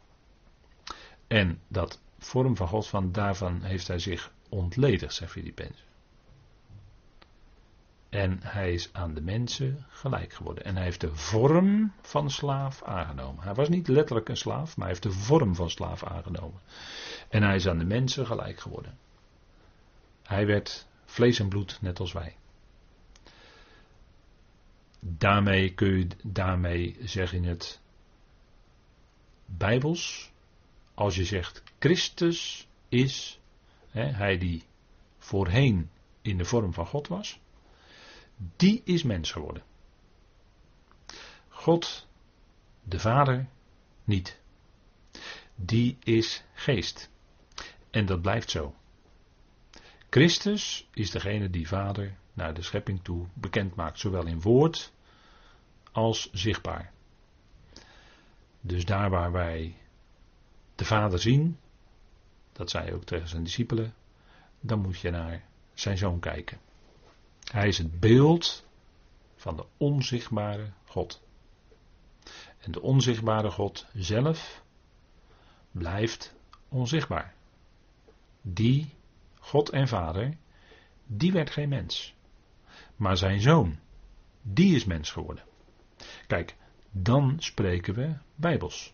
En 1.27 1.61
dat 1.67 2.01
vorm 2.23 2.55
van 2.55 2.67
God, 2.67 2.87
van 2.87 3.11
daarvan 3.11 3.61
heeft 3.61 3.87
hij 3.87 3.99
zich 3.99 4.31
ontledigd, 4.49 5.13
zegt 5.13 5.31
Filippenzen. 5.31 5.85
En 8.09 8.39
hij 8.41 8.73
is 8.73 8.93
aan 8.93 9.13
de 9.13 9.21
mensen 9.21 9.85
gelijk 9.89 10.33
geworden. 10.33 10.63
En 10.63 10.75
hij 10.75 10.83
heeft 10.83 11.01
de 11.01 11.15
vorm 11.15 11.93
van 12.01 12.29
slaaf 12.29 12.83
aangenomen. 12.83 13.43
Hij 13.43 13.53
was 13.53 13.69
niet 13.69 13.87
letterlijk 13.87 14.29
een 14.29 14.37
slaaf, 14.37 14.77
maar 14.77 14.87
hij 14.87 14.95
heeft 14.95 15.03
de 15.03 15.11
vorm 15.11 15.55
van 15.55 15.69
slaaf 15.69 16.03
aangenomen. 16.03 16.61
En 17.29 17.43
hij 17.43 17.55
is 17.55 17.67
aan 17.67 17.77
de 17.77 17.85
mensen 17.85 18.25
gelijk 18.25 18.59
geworden. 18.59 18.97
Hij 20.23 20.45
werd 20.45 20.87
vlees 21.05 21.39
en 21.39 21.49
bloed, 21.49 21.77
net 21.81 21.99
als 21.99 22.11
wij. 22.13 22.35
Daarmee 24.99 25.73
kun 25.73 25.97
je, 25.97 26.07
daarmee 26.23 26.97
zeg 27.01 27.31
je 27.31 27.41
het 27.41 27.81
bijbels. 29.45 30.32
Als 30.93 31.15
je 31.15 31.25
zegt 31.25 31.63
Christus 31.79 32.67
is, 32.89 33.39
hè, 33.89 34.05
hij 34.05 34.37
die 34.37 34.63
voorheen 35.17 35.89
in 36.21 36.37
de 36.37 36.45
vorm 36.45 36.73
van 36.73 36.85
God 36.85 37.07
was, 37.07 37.39
die 38.55 38.81
is 38.83 39.03
mens 39.03 39.31
geworden. 39.31 39.63
God, 41.49 42.07
de 42.83 42.99
Vader, 42.99 43.47
niet. 44.03 44.39
Die 45.55 45.97
is 46.03 46.43
geest. 46.53 47.09
En 47.89 48.05
dat 48.05 48.21
blijft 48.21 48.49
zo. 48.49 48.75
Christus 50.09 50.87
is 50.93 51.11
degene 51.11 51.49
die 51.49 51.67
Vader 51.67 52.17
naar 52.33 52.53
de 52.53 52.61
schepping 52.61 53.03
toe 53.03 53.27
bekend 53.33 53.75
maakt, 53.75 53.99
zowel 53.99 54.25
in 54.25 54.41
woord 54.41 54.93
als 55.91 56.29
zichtbaar. 56.31 56.91
Dus 58.61 58.85
daar 58.85 59.09
waar 59.09 59.31
wij 59.31 59.75
de 60.75 60.85
Vader 60.85 61.19
zien, 61.19 61.59
dat 62.51 62.69
zei 62.69 62.83
hij 62.83 62.93
ook 62.93 63.03
tegen 63.03 63.27
zijn 63.27 63.43
discipelen, 63.43 63.93
dan 64.59 64.81
moet 64.81 64.99
je 64.99 65.09
naar 65.09 65.43
zijn 65.73 65.97
zoon 65.97 66.19
kijken. 66.19 66.59
Hij 67.51 67.67
is 67.67 67.77
het 67.77 67.99
beeld 67.99 68.67
van 69.35 69.55
de 69.55 69.65
onzichtbare 69.77 70.71
God. 70.85 71.21
En 72.59 72.71
de 72.71 72.81
onzichtbare 72.81 73.51
God 73.51 73.85
zelf 73.93 74.63
blijft 75.71 76.35
onzichtbaar. 76.69 77.33
Die, 78.41 78.89
God 79.39 79.69
en 79.69 79.87
Vader, 79.87 80.37
die 81.05 81.31
werd 81.31 81.49
geen 81.49 81.69
mens. 81.69 82.15
Maar 82.95 83.17
zijn 83.17 83.41
zoon, 83.41 83.79
die 84.41 84.75
is 84.75 84.85
mens 84.85 85.11
geworden. 85.11 85.43
Kijk, 86.27 86.55
dan 86.91 87.35
spreken 87.39 87.93
we 87.93 88.15
bijbels. 88.35 88.93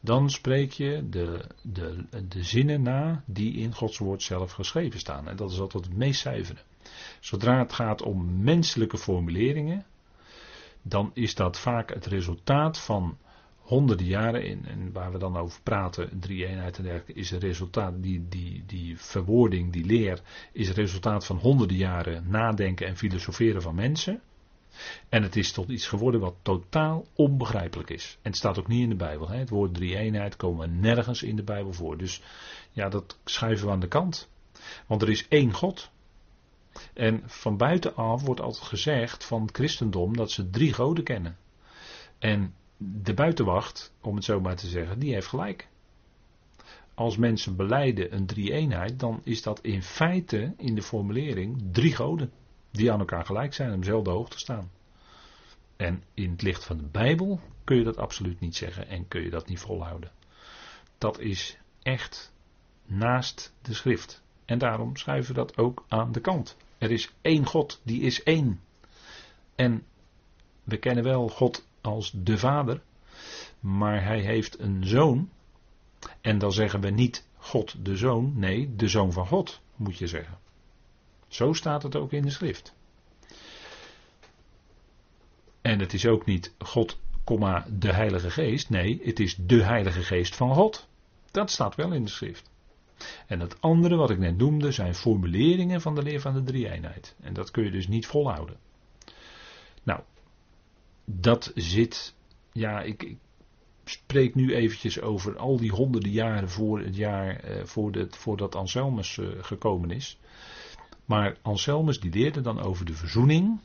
Dan 0.00 0.30
spreek 0.30 0.72
je 0.72 1.08
de, 1.08 1.44
de, 1.62 2.04
de 2.28 2.42
zinnen 2.42 2.82
na 2.82 3.22
die 3.26 3.54
in 3.54 3.74
Gods 3.74 3.98
woord 3.98 4.22
zelf 4.22 4.52
geschreven 4.52 5.00
staan. 5.00 5.28
En 5.28 5.36
dat 5.36 5.50
is 5.50 5.60
altijd 5.60 5.84
het 5.84 5.96
meest 5.96 6.20
zuivere. 6.20 6.60
Zodra 7.20 7.58
het 7.58 7.72
gaat 7.72 8.02
om 8.02 8.42
menselijke 8.42 8.98
formuleringen, 8.98 9.84
dan 10.82 11.10
is 11.14 11.34
dat 11.34 11.58
vaak 11.58 11.94
het 11.94 12.06
resultaat 12.06 12.78
van 12.78 13.18
honderden 13.56 14.06
jaren, 14.06 14.44
in, 14.44 14.64
en 14.66 14.92
waar 14.92 15.12
we 15.12 15.18
dan 15.18 15.36
over 15.36 15.60
praten, 15.62 16.20
drie 16.20 16.46
eenheid 16.46 16.76
en 16.76 16.82
dergelijke, 16.82 17.12
is 17.12 17.30
het 17.30 17.42
resultaat, 17.42 18.02
die, 18.02 18.28
die, 18.28 18.62
die 18.66 18.98
verwoording, 18.98 19.72
die 19.72 19.84
leer, 19.84 20.22
is 20.52 20.68
het 20.68 20.76
resultaat 20.76 21.26
van 21.26 21.36
honderden 21.36 21.76
jaren 21.76 22.24
nadenken 22.28 22.86
en 22.86 22.96
filosoferen 22.96 23.62
van 23.62 23.74
mensen. 23.74 24.20
En 25.08 25.22
het 25.22 25.36
is 25.36 25.52
tot 25.52 25.68
iets 25.68 25.86
geworden 25.86 26.20
wat 26.20 26.34
totaal 26.42 27.06
onbegrijpelijk 27.14 27.90
is. 27.90 28.18
En 28.22 28.30
het 28.30 28.36
staat 28.36 28.58
ook 28.58 28.68
niet 28.68 28.82
in 28.82 28.88
de 28.88 28.94
Bijbel. 28.94 29.28
Hè? 29.28 29.38
Het 29.38 29.48
woord 29.48 29.74
drie-eenheid 29.74 30.36
komen 30.36 30.80
nergens 30.80 31.22
in 31.22 31.36
de 31.36 31.42
Bijbel 31.42 31.72
voor. 31.72 31.98
Dus 31.98 32.22
ja, 32.72 32.88
dat 32.88 33.18
schuiven 33.24 33.66
we 33.66 33.72
aan 33.72 33.80
de 33.80 33.88
kant. 33.88 34.28
Want 34.86 35.02
er 35.02 35.10
is 35.10 35.28
één 35.28 35.52
God. 35.52 35.90
En 36.94 37.22
van 37.26 37.56
buitenaf 37.56 38.22
wordt 38.22 38.40
altijd 38.40 38.64
gezegd 38.64 39.24
van 39.24 39.42
het 39.42 39.56
christendom 39.56 40.16
dat 40.16 40.30
ze 40.30 40.50
drie 40.50 40.72
goden 40.72 41.04
kennen. 41.04 41.36
En 42.18 42.54
de 42.76 43.14
buitenwacht, 43.14 43.92
om 44.00 44.14
het 44.14 44.24
zo 44.24 44.40
maar 44.40 44.56
te 44.56 44.66
zeggen, 44.66 44.98
die 44.98 45.12
heeft 45.12 45.26
gelijk. 45.26 45.68
Als 46.94 47.16
mensen 47.16 47.56
beleiden 47.56 48.14
een 48.14 48.26
drie-eenheid, 48.26 48.98
dan 48.98 49.20
is 49.24 49.42
dat 49.42 49.60
in 49.60 49.82
feite 49.82 50.54
in 50.56 50.74
de 50.74 50.82
formulering 50.82 51.62
drie 51.72 51.94
goden. 51.94 52.32
Die 52.70 52.92
aan 52.92 52.98
elkaar 52.98 53.24
gelijk 53.24 53.54
zijn, 53.54 53.72
om 53.72 53.80
dezelfde 53.80 54.10
hoogte 54.10 54.38
staan. 54.38 54.70
En 55.76 56.04
in 56.14 56.30
het 56.30 56.42
licht 56.42 56.64
van 56.64 56.76
de 56.76 56.84
Bijbel 56.84 57.40
kun 57.64 57.76
je 57.76 57.84
dat 57.84 57.96
absoluut 57.96 58.40
niet 58.40 58.56
zeggen 58.56 58.88
en 58.88 59.08
kun 59.08 59.22
je 59.22 59.30
dat 59.30 59.48
niet 59.48 59.60
volhouden. 59.60 60.10
Dat 60.98 61.18
is 61.18 61.58
echt 61.82 62.32
naast 62.84 63.52
de 63.62 63.74
schrift. 63.74 64.22
En 64.44 64.58
daarom 64.58 64.96
schuiven 64.96 65.34
we 65.34 65.40
dat 65.40 65.58
ook 65.58 65.84
aan 65.88 66.12
de 66.12 66.20
kant. 66.20 66.56
Er 66.78 66.90
is 66.90 67.12
één 67.20 67.46
God, 67.46 67.80
die 67.82 68.00
is 68.00 68.22
één. 68.22 68.60
En 69.54 69.84
we 70.64 70.76
kennen 70.76 71.04
wel 71.04 71.28
God 71.28 71.66
als 71.80 72.12
de 72.14 72.38
Vader, 72.38 72.82
maar 73.60 74.04
hij 74.04 74.20
heeft 74.20 74.58
een 74.58 74.86
zoon. 74.86 75.30
En 76.20 76.38
dan 76.38 76.52
zeggen 76.52 76.80
we 76.80 76.90
niet 76.90 77.26
God 77.36 77.84
de 77.84 77.96
Zoon, 77.96 78.32
nee, 78.38 78.76
de 78.76 78.88
Zoon 78.88 79.12
van 79.12 79.26
God, 79.26 79.60
moet 79.76 79.98
je 79.98 80.06
zeggen. 80.06 80.38
Zo 81.30 81.52
staat 81.52 81.82
het 81.82 81.96
ook 81.96 82.12
in 82.12 82.22
de 82.22 82.30
schrift. 82.30 82.74
En 85.60 85.78
het 85.78 85.92
is 85.92 86.06
ook 86.06 86.26
niet 86.26 86.54
God, 86.58 86.98
de 87.68 87.92
Heilige 87.92 88.30
Geest. 88.30 88.70
Nee, 88.70 89.00
het 89.02 89.20
is 89.20 89.36
de 89.36 89.62
Heilige 89.62 90.02
Geest 90.02 90.36
van 90.36 90.54
God. 90.54 90.88
Dat 91.30 91.50
staat 91.50 91.74
wel 91.74 91.92
in 91.92 92.04
de 92.04 92.10
schrift. 92.10 92.50
En 93.26 93.40
het 93.40 93.60
andere 93.60 93.96
wat 93.96 94.10
ik 94.10 94.18
net 94.18 94.36
noemde 94.36 94.72
zijn 94.72 94.94
formuleringen 94.94 95.80
van 95.80 95.94
de 95.94 96.02
leer 96.02 96.20
van 96.20 96.34
de 96.34 96.42
drie-eenheid. 96.42 97.14
En 97.20 97.32
dat 97.32 97.50
kun 97.50 97.64
je 97.64 97.70
dus 97.70 97.88
niet 97.88 98.06
volhouden. 98.06 98.56
Nou, 99.82 100.00
dat 101.04 101.52
zit. 101.54 102.14
Ja, 102.52 102.80
ik, 102.80 103.02
ik 103.02 103.18
spreek 103.84 104.34
nu 104.34 104.54
eventjes 104.54 105.00
over 105.00 105.38
al 105.38 105.56
die 105.56 105.70
honderden 105.70 106.10
jaren 106.10 106.50
voor 106.50 106.80
het 106.80 106.96
jaar 106.96 107.36
eh, 107.36 107.64
voor 107.64 108.06
voordat 108.10 108.54
Anselmus 108.54 109.18
eh, 109.18 109.26
gekomen 109.40 109.90
is. 109.90 110.18
Maar 111.04 111.36
Anselmus 111.42 112.00
die 112.00 112.12
leerde 112.12 112.40
dan 112.40 112.60
over 112.60 112.84
de 112.84 112.94
verzoening. 112.94 113.60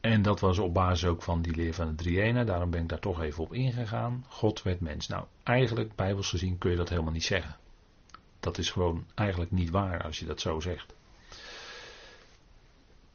En 0.00 0.22
dat 0.22 0.40
was 0.40 0.58
op 0.58 0.74
basis 0.74 1.08
ook 1.08 1.22
van 1.22 1.42
die 1.42 1.54
leer 1.54 1.74
van 1.74 1.88
de 1.88 1.94
Drieëne. 1.94 2.44
Daarom 2.44 2.70
ben 2.70 2.82
ik 2.82 2.88
daar 2.88 2.98
toch 2.98 3.20
even 3.22 3.44
op 3.44 3.52
ingegaan. 3.52 4.24
God 4.28 4.62
werd 4.62 4.80
mens. 4.80 5.08
Nou, 5.08 5.24
eigenlijk, 5.42 5.94
bijbels 5.94 6.28
gezien, 6.28 6.58
kun 6.58 6.70
je 6.70 6.76
dat 6.76 6.88
helemaal 6.88 7.12
niet 7.12 7.24
zeggen. 7.24 7.56
Dat 8.40 8.58
is 8.58 8.70
gewoon 8.70 9.06
eigenlijk 9.14 9.50
niet 9.50 9.70
waar 9.70 10.02
als 10.02 10.18
je 10.18 10.26
dat 10.26 10.40
zo 10.40 10.60
zegt. 10.60 10.94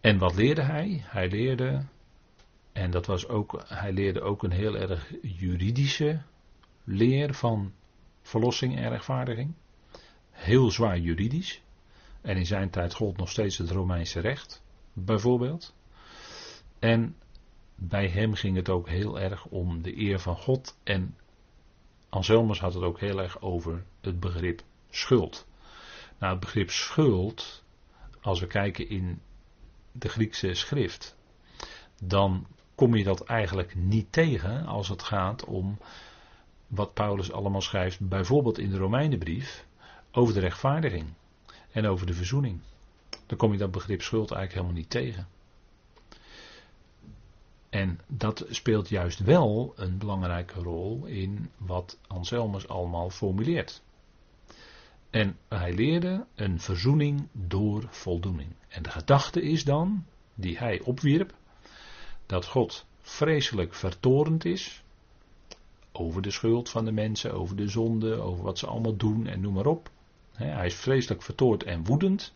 En 0.01 0.17
wat 0.17 0.35
leerde 0.35 0.61
hij? 0.61 1.03
Hij 1.05 1.29
leerde, 1.29 1.83
en 2.71 2.91
dat 2.91 3.05
was 3.05 3.27
ook, 3.27 3.63
hij 3.67 3.91
leerde 3.91 4.21
ook 4.21 4.43
een 4.43 4.51
heel 4.51 4.77
erg 4.77 5.13
juridische 5.21 6.21
leer 6.83 7.33
van 7.33 7.73
verlossing 8.21 8.77
en 8.77 8.89
rechtvaardiging 8.89 9.53
heel 10.31 10.71
zwaar 10.71 10.97
juridisch. 10.97 11.61
En 12.21 12.37
in 12.37 12.45
zijn 12.45 12.69
tijd 12.69 12.93
gold 12.93 13.17
nog 13.17 13.29
steeds 13.29 13.57
het 13.57 13.71
Romeinse 13.71 14.19
recht, 14.19 14.63
bijvoorbeeld. 14.93 15.73
En 16.79 17.15
bij 17.75 18.07
hem 18.07 18.33
ging 18.33 18.55
het 18.55 18.69
ook 18.69 18.89
heel 18.89 19.19
erg 19.19 19.45
om 19.45 19.81
de 19.81 19.97
eer 19.97 20.19
van 20.19 20.35
God. 20.35 20.77
En 20.83 21.15
Anselmus 22.09 22.59
had 22.59 22.73
het 22.73 22.83
ook 22.83 22.99
heel 22.99 23.21
erg 23.21 23.41
over 23.41 23.83
het 24.01 24.19
begrip 24.19 24.63
schuld. 24.89 25.47
Nou, 26.19 26.31
het 26.31 26.41
begrip 26.41 26.69
schuld, 26.71 27.63
als 28.21 28.39
we 28.39 28.47
kijken 28.47 28.89
in 28.89 29.21
de 29.91 30.09
Griekse 30.09 30.53
schrift, 30.53 31.17
dan 32.03 32.47
kom 32.75 32.95
je 32.95 33.03
dat 33.03 33.23
eigenlijk 33.23 33.75
niet 33.75 34.11
tegen 34.11 34.65
als 34.65 34.89
het 34.89 35.03
gaat 35.03 35.45
om 35.45 35.77
wat 36.67 36.93
Paulus 36.93 37.31
allemaal 37.31 37.61
schrijft, 37.61 37.99
bijvoorbeeld 37.99 38.57
in 38.57 38.69
de 38.69 38.77
Romeinenbrief 38.77 39.65
over 40.11 40.33
de 40.33 40.39
rechtvaardiging 40.39 41.05
en 41.71 41.85
over 41.85 42.05
de 42.05 42.13
verzoening. 42.13 42.59
dan 43.25 43.37
kom 43.37 43.51
je 43.51 43.57
dat 43.57 43.71
begrip 43.71 44.01
schuld 44.01 44.31
eigenlijk 44.31 44.53
helemaal 44.53 44.81
niet 44.81 44.89
tegen. 44.89 45.27
En 47.69 47.99
dat 48.07 48.45
speelt 48.49 48.89
juist 48.89 49.19
wel 49.19 49.73
een 49.75 49.97
belangrijke 49.97 50.61
rol 50.61 51.05
in 51.05 51.49
wat 51.57 51.97
Anselmus 52.07 52.67
allemaal 52.67 53.09
formuleert. 53.09 53.81
En 55.09 55.37
hij 55.47 55.73
leerde 55.73 56.25
een 56.35 56.59
verzoening 56.59 57.27
door 57.31 57.87
voldoening. 57.89 58.49
En 58.67 58.83
de 58.83 58.89
gedachte 58.89 59.41
is 59.41 59.63
dan, 59.63 60.05
die 60.33 60.57
hij 60.57 60.81
opwierp, 60.81 61.33
dat 62.25 62.45
God 62.45 62.85
vreselijk 63.01 63.73
vertorend 63.73 64.45
is 64.45 64.83
over 65.91 66.21
de 66.21 66.31
schuld 66.31 66.69
van 66.69 66.85
de 66.85 66.91
mensen, 66.91 67.33
over 67.33 67.55
de 67.55 67.67
zonde, 67.67 68.15
over 68.15 68.43
wat 68.43 68.57
ze 68.57 68.67
allemaal 68.67 68.95
doen 68.95 69.27
en 69.27 69.41
noem 69.41 69.53
maar 69.53 69.65
op. 69.65 69.89
Hij 70.35 70.65
is 70.65 70.75
vreselijk 70.75 71.21
vertoord 71.21 71.63
en 71.63 71.83
woedend 71.83 72.33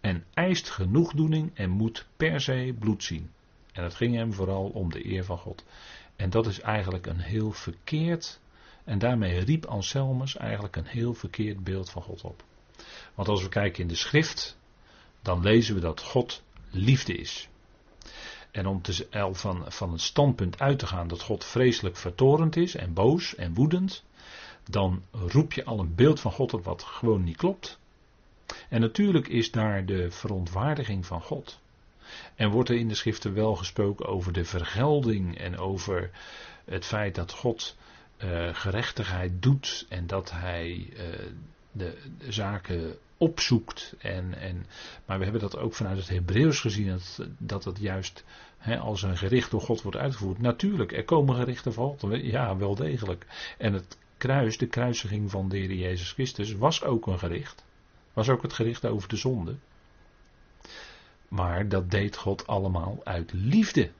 en 0.00 0.24
eist 0.34 0.70
genoegdoening 0.70 1.50
en 1.54 1.70
moet 1.70 2.06
per 2.16 2.40
se 2.40 2.74
bloed 2.78 3.04
zien. 3.04 3.30
En 3.72 3.82
het 3.82 3.94
ging 3.94 4.14
hem 4.14 4.32
vooral 4.32 4.68
om 4.68 4.92
de 4.92 5.06
eer 5.06 5.24
van 5.24 5.38
God. 5.38 5.64
En 6.16 6.30
dat 6.30 6.46
is 6.46 6.60
eigenlijk 6.60 7.06
een 7.06 7.20
heel 7.20 7.52
verkeerd, 7.52 8.40
en 8.84 8.98
daarmee 8.98 9.38
riep 9.38 9.64
Anselmus 9.64 10.36
eigenlijk 10.36 10.76
een 10.76 10.86
heel 10.86 11.14
verkeerd 11.14 11.64
beeld 11.64 11.90
van 11.90 12.02
God 12.02 12.22
op. 12.22 12.44
Want 13.14 13.28
als 13.28 13.42
we 13.42 13.48
kijken 13.48 13.82
in 13.82 13.88
de 13.88 13.94
schrift, 13.94 14.58
dan 15.22 15.42
lezen 15.42 15.74
we 15.74 15.80
dat 15.80 16.00
God 16.00 16.42
liefde 16.70 17.14
is. 17.14 17.48
En 18.50 18.66
om 18.66 18.82
te, 18.82 19.06
van, 19.32 19.72
van 19.72 19.92
het 19.92 20.00
standpunt 20.00 20.58
uit 20.60 20.78
te 20.78 20.86
gaan 20.86 21.08
dat 21.08 21.22
God 21.22 21.44
vreselijk 21.44 21.96
vertorend 21.96 22.56
is 22.56 22.74
en 22.74 22.92
boos 22.92 23.34
en 23.34 23.54
woedend, 23.54 24.04
dan 24.70 25.02
roep 25.10 25.52
je 25.52 25.64
al 25.64 25.78
een 25.78 25.94
beeld 25.94 26.20
van 26.20 26.32
God 26.32 26.54
op 26.54 26.64
wat 26.64 26.82
gewoon 26.82 27.24
niet 27.24 27.36
klopt. 27.36 27.78
En 28.68 28.80
natuurlijk 28.80 29.28
is 29.28 29.50
daar 29.50 29.86
de 29.86 30.10
verontwaardiging 30.10 31.06
van 31.06 31.20
God. 31.20 31.60
En 32.34 32.50
wordt 32.50 32.68
er 32.68 32.76
in 32.76 32.88
de 32.88 32.94
schriften 32.94 33.34
wel 33.34 33.56
gesproken 33.56 34.06
over 34.06 34.32
de 34.32 34.44
vergelding 34.44 35.38
en 35.38 35.58
over 35.58 36.10
het 36.64 36.84
feit 36.84 37.14
dat 37.14 37.32
God 37.32 37.76
uh, 38.24 38.54
gerechtigheid 38.54 39.42
doet 39.42 39.86
en 39.88 40.06
dat 40.06 40.30
hij 40.30 40.88
uh, 40.92 40.98
de, 41.72 41.98
zaken 42.28 42.98
opzoekt. 43.16 43.94
En, 43.98 44.38
en, 44.38 44.66
maar 45.04 45.18
we 45.18 45.24
hebben 45.24 45.42
dat 45.42 45.58
ook 45.58 45.74
vanuit 45.74 45.98
het 45.98 46.08
Hebreeuws 46.08 46.60
gezien, 46.60 47.00
dat, 47.38 47.62
dat 47.62 47.78
juist 47.80 48.24
als 48.80 49.02
een 49.02 49.16
gericht 49.16 49.50
door 49.50 49.60
God 49.60 49.82
wordt 49.82 49.98
uitgevoerd. 49.98 50.38
Natuurlijk, 50.38 50.92
er 50.92 51.04
komen 51.04 51.36
gerichten 51.36 51.72
van 51.72 51.98
God, 51.98 52.22
ja, 52.22 52.56
wel 52.56 52.74
degelijk. 52.74 53.26
En 53.58 53.72
het 53.72 53.96
kruis, 54.18 54.58
de 54.58 54.66
kruisiging 54.66 55.30
van 55.30 55.48
de 55.48 55.56
Heer 55.56 55.72
Jezus 55.72 56.12
Christus, 56.12 56.52
was 56.52 56.82
ook 56.82 57.06
een 57.06 57.18
gericht. 57.18 57.64
Was 58.12 58.28
ook 58.28 58.42
het 58.42 58.52
gericht 58.52 58.86
over 58.86 59.08
de 59.08 59.16
zonde. 59.16 59.56
Maar 61.28 61.68
dat 61.68 61.90
deed 61.90 62.16
God 62.16 62.46
allemaal 62.46 63.00
uit 63.04 63.32
liefde. 63.32 63.90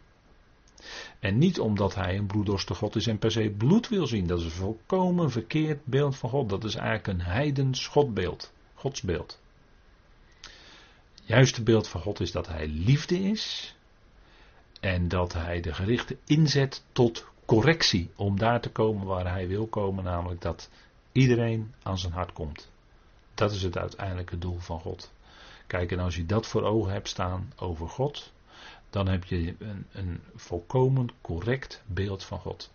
En 1.18 1.38
niet 1.38 1.60
omdat 1.60 1.94
hij 1.94 2.16
een 2.16 2.26
bloeddorstige 2.26 2.78
God 2.78 2.96
is 2.96 3.06
en 3.06 3.18
per 3.18 3.30
se 3.30 3.50
bloed 3.50 3.88
wil 3.88 4.06
zien. 4.06 4.26
Dat 4.26 4.38
is 4.38 4.44
een 4.44 4.50
volkomen 4.50 5.30
verkeerd 5.30 5.84
beeld 5.84 6.16
van 6.16 6.30
God. 6.30 6.48
Dat 6.48 6.64
is 6.64 6.74
eigenlijk 6.74 7.06
een 7.06 7.26
heidens 7.26 7.86
Godbeeld. 7.86 8.52
Godsbeeld. 8.74 9.40
Het 10.40 11.26
juiste 11.26 11.62
beeld 11.62 11.88
van 11.88 12.00
God 12.00 12.20
is 12.20 12.32
dat 12.32 12.48
hij 12.48 12.68
liefde 12.68 13.18
is. 13.18 13.74
En 14.80 15.08
dat 15.08 15.32
hij 15.32 15.60
de 15.60 15.74
gerichten 15.74 16.18
inzet 16.24 16.84
tot 16.92 17.26
correctie. 17.48 18.10
Om 18.16 18.38
daar 18.38 18.60
te 18.60 18.70
komen 18.70 19.06
waar 19.06 19.30
hij 19.30 19.48
wil 19.48 19.66
komen. 19.66 20.04
Namelijk 20.04 20.40
dat 20.40 20.70
iedereen 21.12 21.74
aan 21.82 21.98
zijn 21.98 22.12
hart 22.12 22.32
komt. 22.32 22.70
Dat 23.34 23.52
is 23.52 23.62
het 23.62 23.78
uiteindelijke 23.78 24.38
doel 24.38 24.58
van 24.58 24.80
God. 24.80 25.12
Kijk, 25.66 25.92
en 25.92 25.98
als 25.98 26.16
je 26.16 26.26
dat 26.26 26.46
voor 26.46 26.62
ogen 26.62 26.92
hebt 26.92 27.08
staan 27.08 27.52
over 27.56 27.88
God, 27.88 28.32
dan 28.90 29.08
heb 29.08 29.24
je 29.24 29.54
een, 29.58 29.86
een 29.92 30.20
volkomen 30.34 31.08
correct 31.20 31.82
beeld 31.86 32.24
van 32.24 32.38
God. 32.38 32.72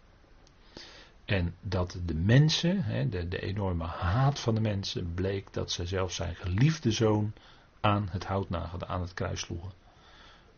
En 1.25 1.55
dat 1.61 1.99
de 2.05 2.15
mensen, 2.15 3.09
de, 3.09 3.27
de, 3.27 3.41
enorme 3.41 3.85
haat 3.85 4.39
van 4.39 4.55
de 4.55 4.61
mensen, 4.61 5.13
bleek 5.13 5.53
dat 5.53 5.71
ze 5.71 5.85
zelfs 5.85 6.15
zijn 6.15 6.35
geliefde 6.35 6.91
zoon 6.91 7.33
aan 7.81 8.07
het 8.11 8.25
hout 8.25 8.49
nagelden, 8.49 8.87
aan 8.87 9.01
het 9.01 9.13
kruis 9.13 9.39
sloegen. 9.39 9.71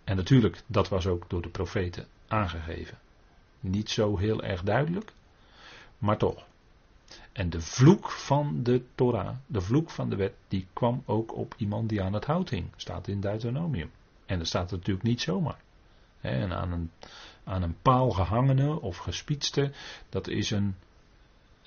En 0.04 0.16
natuurlijk, 0.16 0.62
dat 0.68 0.90
was 0.90 1.08
ook 1.08 1.30
door 1.30 1.42
de 1.42 1.50
profeten 1.50 2.08
aangegeven. 2.28 2.98
Niet 3.60 3.90
zo 3.90 4.18
heel 4.18 4.44
erg 4.44 4.64
duidelijk, 4.64 5.14
maar 5.98 6.18
toch. 6.18 6.46
En 7.32 7.50
de 7.50 7.62
vloek 7.62 8.10
van 8.10 8.64
de 8.64 8.84
Torah, 8.96 9.36
de 9.46 9.62
vloek 9.62 9.90
van 9.90 10.10
de 10.10 10.16
wet, 10.16 10.34
die 10.48 10.68
kwam 10.74 11.04
ook 11.06 11.36
op 11.36 11.54
iemand 11.58 11.90
die 11.90 12.02
aan 12.02 12.14
het 12.14 12.26
hout 12.26 12.50
hing. 12.50 12.68
Staat 12.76 13.08
in 13.08 13.20
Deuteronomium. 13.20 13.92
En 14.26 14.38
dat 14.38 14.48
staat 14.48 14.72
natuurlijk 14.72 15.06
niet 15.06 15.22
zomaar. 15.22 15.60
en 16.22 16.54
aan 16.54 16.72
een, 16.72 16.92
aan 17.44 17.62
een 17.62 17.76
paal 17.82 18.10
gehangene 18.10 18.82
of 18.82 18.98
gespietste, 18.98 19.72
dat 20.10 20.28
is 20.28 20.52
een. 20.52 20.76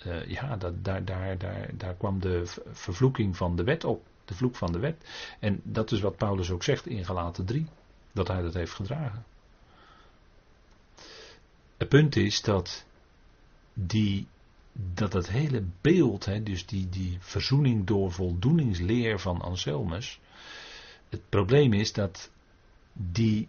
Uh, 0.06 0.26
ja, 0.26 0.56
dat, 0.56 0.84
daar, 0.84 1.04
daar, 1.04 1.38
daar, 1.38 1.70
daar 1.76 1.94
kwam 1.94 2.20
de 2.20 2.42
vervloeking 2.72 3.36
van 3.36 3.56
de 3.56 3.64
wet 3.64 3.84
op. 3.84 4.06
De 4.24 4.34
vloek 4.34 4.56
van 4.56 4.72
de 4.72 4.78
wet. 4.78 5.04
En 5.38 5.60
dat 5.62 5.92
is 5.92 6.00
wat 6.00 6.16
Paulus 6.16 6.50
ook 6.50 6.62
zegt 6.62 6.86
in 6.86 7.04
Galaten 7.04 7.44
3. 7.44 7.66
Dat 8.12 8.28
hij 8.28 8.42
dat 8.42 8.54
heeft 8.54 8.72
gedragen. 8.72 9.24
Het 11.78 11.88
punt 11.88 12.16
is 12.16 12.42
dat 12.42 12.84
die 13.74 14.26
dat 14.94 15.12
het 15.12 15.28
hele 15.28 15.64
beeld, 15.80 16.24
hè, 16.24 16.42
dus 16.42 16.66
die, 16.66 16.88
die 16.88 17.16
verzoening 17.20 17.86
door 17.86 18.12
voldoeningsleer 18.12 19.18
van 19.18 19.40
Anselmus, 19.40 20.20
het 21.08 21.28
probleem 21.28 21.72
is 21.72 21.92
dat 21.92 22.30
die 22.92 23.48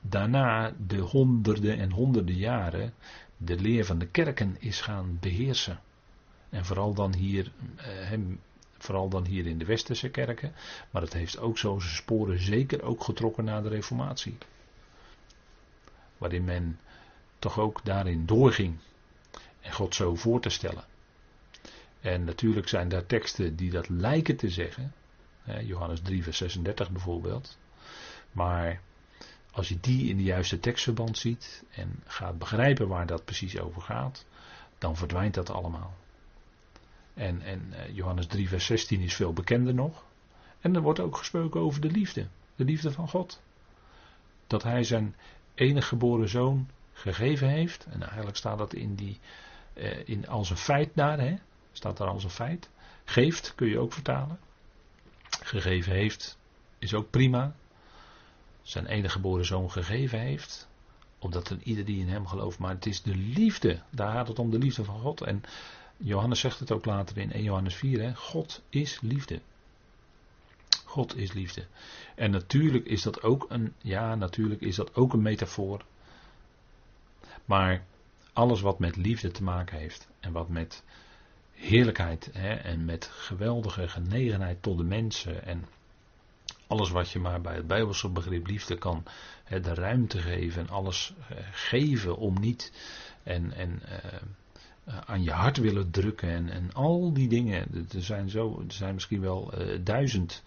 daarna 0.00 0.74
de 0.86 0.98
honderden 0.98 1.78
en 1.78 1.90
honderden 1.90 2.36
jaren 2.36 2.94
de 3.36 3.56
leer 3.56 3.84
van 3.84 3.98
de 3.98 4.06
kerken 4.06 4.56
is 4.58 4.80
gaan 4.80 5.18
beheersen. 5.20 5.80
En 6.48 6.64
vooral 6.64 6.94
dan 6.94 7.14
hier, 7.14 7.52
eh, 7.76 8.18
vooral 8.78 9.08
dan 9.08 9.24
hier 9.26 9.46
in 9.46 9.58
de 9.58 9.64
westerse 9.64 10.08
kerken, 10.08 10.52
maar 10.90 11.02
het 11.02 11.12
heeft 11.12 11.38
ook 11.38 11.58
zo 11.58 11.78
zijn 11.78 11.94
sporen 11.94 12.38
zeker 12.38 12.82
ook 12.82 13.04
getrokken 13.04 13.44
na 13.44 13.60
de 13.60 13.68
Reformatie. 13.68 14.38
Waarin 16.18 16.44
men 16.44 16.78
toch 17.44 17.58
ook 17.58 17.80
daarin 17.84 18.26
doorging 18.26 18.76
en 19.60 19.72
God 19.72 19.94
zo 19.94 20.14
voor 20.14 20.40
te 20.40 20.48
stellen. 20.48 20.84
En 22.00 22.24
natuurlijk 22.24 22.68
zijn 22.68 22.88
daar 22.88 23.06
teksten 23.06 23.56
die 23.56 23.70
dat 23.70 23.88
lijken 23.88 24.36
te 24.36 24.50
zeggen. 24.50 24.92
Johannes 25.62 26.00
3, 26.00 26.22
vers 26.22 26.36
36 26.36 26.90
bijvoorbeeld. 26.90 27.58
Maar 28.32 28.80
als 29.52 29.68
je 29.68 29.80
die 29.80 30.08
in 30.08 30.16
de 30.16 30.22
juiste 30.22 30.60
tekstverband 30.60 31.18
ziet 31.18 31.64
en 31.70 32.02
gaat 32.06 32.38
begrijpen 32.38 32.88
waar 32.88 33.06
dat 33.06 33.24
precies 33.24 33.58
over 33.58 33.82
gaat, 33.82 34.26
dan 34.78 34.96
verdwijnt 34.96 35.34
dat 35.34 35.50
allemaal. 35.50 35.94
En, 37.14 37.42
en 37.42 37.72
eh, 37.72 37.94
Johannes 37.94 38.26
3, 38.26 38.48
vers 38.48 38.66
16 38.66 39.00
is 39.00 39.14
veel 39.14 39.32
bekender 39.32 39.74
nog. 39.74 40.04
En 40.60 40.74
er 40.74 40.82
wordt 40.82 41.00
ook 41.00 41.16
gesproken 41.16 41.60
over 41.60 41.80
de 41.80 41.90
liefde, 41.90 42.26
de 42.56 42.64
liefde 42.64 42.92
van 42.92 43.08
God. 43.08 43.42
Dat 44.46 44.62
hij 44.62 44.84
zijn 44.84 45.14
enige 45.54 45.86
geboren 45.86 46.28
zoon 46.28 46.68
gegeven 46.94 47.48
heeft. 47.48 47.86
En 47.90 48.02
eigenlijk 48.02 48.36
staat 48.36 48.58
dat 48.58 48.74
in 48.74 48.94
die 48.94 49.18
eh, 49.72 50.08
in, 50.08 50.28
als 50.28 50.50
een 50.50 50.56
feit 50.56 50.90
daar, 50.94 51.20
hè? 51.20 51.34
staat 51.72 51.96
daar 51.96 52.08
als 52.08 52.24
een 52.24 52.30
feit. 52.30 52.70
Geeft 53.04 53.54
kun 53.54 53.68
je 53.68 53.78
ook 53.78 53.92
vertalen. 53.92 54.38
Gegeven 55.42 55.92
heeft 55.92 56.38
is 56.78 56.94
ook 56.94 57.10
prima. 57.10 57.54
Zijn 58.62 58.86
enige 58.86 59.08
geboren 59.08 59.44
zoon 59.44 59.70
gegeven 59.70 60.18
heeft. 60.18 60.68
Omdat 61.18 61.50
een 61.50 61.60
ieder 61.64 61.84
die 61.84 62.00
in 62.00 62.08
hem 62.08 62.26
gelooft. 62.26 62.58
Maar 62.58 62.74
het 62.74 62.86
is 62.86 63.02
de 63.02 63.16
liefde. 63.16 63.82
Daar 63.90 64.12
gaat 64.12 64.28
het 64.28 64.38
om 64.38 64.50
de 64.50 64.58
liefde 64.58 64.84
van 64.84 65.00
God. 65.00 65.20
En 65.20 65.42
Johannes 65.96 66.40
zegt 66.40 66.58
het 66.58 66.72
ook 66.72 66.84
later 66.84 67.18
in 67.18 67.32
1 67.32 67.42
Johannes 67.42 67.74
4. 67.74 68.00
Hè? 68.02 68.14
God 68.14 68.62
is 68.68 69.00
liefde. 69.00 69.40
God 70.84 71.16
is 71.16 71.32
liefde. 71.32 71.66
En 72.14 72.30
natuurlijk 72.30 72.86
is 72.86 73.02
dat 73.02 73.22
ook 73.22 73.46
een, 73.48 73.74
ja, 73.78 74.14
natuurlijk 74.14 74.60
is 74.60 74.76
dat 74.76 74.94
ook 74.94 75.12
een 75.12 75.22
metafoor. 75.22 75.84
Maar 77.44 77.84
alles 78.32 78.60
wat 78.60 78.78
met 78.78 78.96
liefde 78.96 79.30
te 79.30 79.42
maken 79.42 79.78
heeft 79.78 80.08
en 80.20 80.32
wat 80.32 80.48
met 80.48 80.84
heerlijkheid 81.52 82.30
hè, 82.32 82.54
en 82.54 82.84
met 82.84 83.06
geweldige 83.06 83.88
genegenheid 83.88 84.62
tot 84.62 84.78
de 84.78 84.84
mensen 84.84 85.44
en 85.44 85.64
alles 86.66 86.90
wat 86.90 87.10
je 87.10 87.18
maar 87.18 87.40
bij 87.40 87.54
het 87.54 87.66
Bijbelse 87.66 88.08
begrip 88.08 88.46
liefde 88.46 88.78
kan, 88.78 89.02
hè, 89.44 89.60
de 89.60 89.74
ruimte 89.74 90.18
geven 90.18 90.62
en 90.62 90.68
alles 90.68 91.14
eh, 91.28 91.36
geven 91.52 92.16
om 92.16 92.40
niet 92.40 92.72
en, 93.22 93.52
en 93.52 93.80
eh, 93.82 94.98
aan 95.06 95.22
je 95.22 95.30
hart 95.30 95.56
willen 95.56 95.90
drukken 95.90 96.28
en, 96.28 96.48
en 96.48 96.72
al 96.72 97.12
die 97.12 97.28
dingen. 97.28 97.86
Er 97.92 98.02
zijn, 98.02 98.30
zo, 98.30 98.62
er 98.66 98.72
zijn 98.72 98.94
misschien 98.94 99.20
wel 99.20 99.52
uh, 99.58 99.78
duizend 99.84 100.42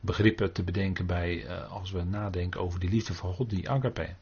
begrippen 0.00 0.52
te 0.52 0.62
bedenken 0.62 1.06
bij 1.06 1.58
als 1.68 1.90
we 1.90 2.02
nadenken 2.02 2.60
over 2.60 2.80
die 2.80 2.90
liefde 2.90 3.14
van 3.14 3.32
God, 3.32 3.50
die 3.50 3.70
agape. 3.70 4.14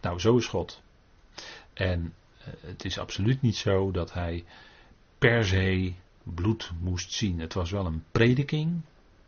Nou, 0.00 0.18
zo 0.18 0.36
is 0.36 0.46
God. 0.46 0.82
En 1.72 2.14
eh, 2.38 2.46
het 2.60 2.84
is 2.84 2.98
absoluut 2.98 3.42
niet 3.42 3.56
zo 3.56 3.90
dat 3.90 4.12
hij 4.12 4.44
per 5.18 5.46
se 5.46 5.92
bloed 6.22 6.72
moest 6.80 7.12
zien. 7.12 7.40
Het 7.40 7.54
was 7.54 7.70
wel 7.70 7.86
een 7.86 8.04
prediking 8.10 8.80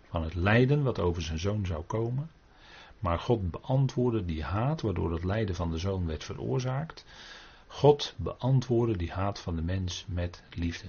van 0.09 0.23
het 0.23 0.35
lijden 0.35 0.83
wat 0.83 0.99
over 0.99 1.23
zijn 1.23 1.39
zoon 1.39 1.67
zou 1.67 1.83
komen. 1.83 2.31
Maar 2.99 3.19
God 3.19 3.51
beantwoordde 3.51 4.25
die 4.25 4.43
haat 4.43 4.81
waardoor 4.81 5.13
het 5.13 5.25
lijden 5.25 5.55
van 5.55 5.71
de 5.71 5.79
zoon 5.79 6.07
werd 6.07 6.25
veroorzaakt. 6.25 7.05
God 7.67 8.15
beantwoordde 8.17 8.97
die 8.97 9.13
haat 9.13 9.41
van 9.41 9.57
de 9.57 9.63
mens 9.63 10.05
met 10.09 10.43
liefde. 10.51 10.87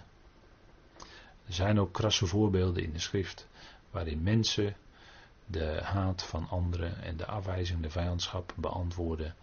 Er 1.45 1.53
zijn 1.53 1.79
ook 1.79 1.93
krasse 1.93 2.25
voorbeelden 2.25 2.83
in 2.83 2.91
de 2.91 2.99
schrift 2.99 3.47
waarin 3.91 4.23
mensen 4.23 4.75
de 5.45 5.79
haat 5.83 6.23
van 6.23 6.49
anderen 6.49 7.01
en 7.03 7.17
de 7.17 7.25
afwijzing, 7.25 7.81
de 7.81 7.89
vijandschap 7.89 8.53
beantwoorden. 8.55 9.35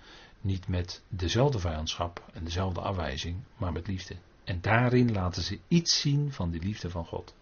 Niet 0.42 0.68
met 0.68 1.02
dezelfde 1.08 1.58
vijandschap 1.58 2.24
en 2.32 2.44
dezelfde 2.44 2.80
afwijzing, 2.80 3.42
maar 3.56 3.72
met 3.72 3.86
liefde. 3.86 4.16
En 4.44 4.60
daarin 4.60 5.12
laten 5.12 5.42
ze 5.42 5.60
iets 5.68 6.00
zien 6.00 6.32
van 6.32 6.50
die 6.50 6.60
liefde 6.60 6.90
van 6.90 7.04
God. 7.04 7.34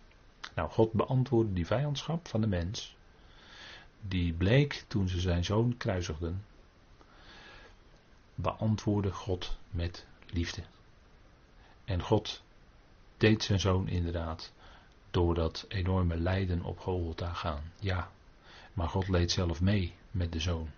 Nou, 0.54 0.70
God 0.70 0.92
beantwoordde 0.92 1.52
die 1.52 1.66
vijandschap 1.66 2.28
van 2.28 2.40
de 2.40 2.46
mens. 2.46 2.96
Die 4.00 4.32
bleek 4.32 4.84
toen 4.88 5.08
ze 5.08 5.20
zijn 5.20 5.44
zoon 5.44 5.76
kruisigden. 5.76 6.44
Beantwoordde 8.34 9.12
God 9.12 9.56
met 9.70 10.06
liefde. 10.26 10.62
En 11.84 12.02
God 12.02 12.42
deed 13.16 13.42
zijn 13.42 13.60
zoon 13.60 13.88
inderdaad 13.88 14.52
door 15.10 15.34
dat 15.34 15.64
enorme 15.68 16.16
lijden 16.16 16.62
op 16.62 16.78
Golgotha 16.78 17.32
gaan. 17.32 17.72
Ja, 17.78 18.10
maar 18.72 18.88
God 18.88 19.08
leed 19.08 19.30
zelf 19.30 19.60
mee 19.60 19.94
met 20.10 20.32
de 20.32 20.40
zoon 20.40 20.70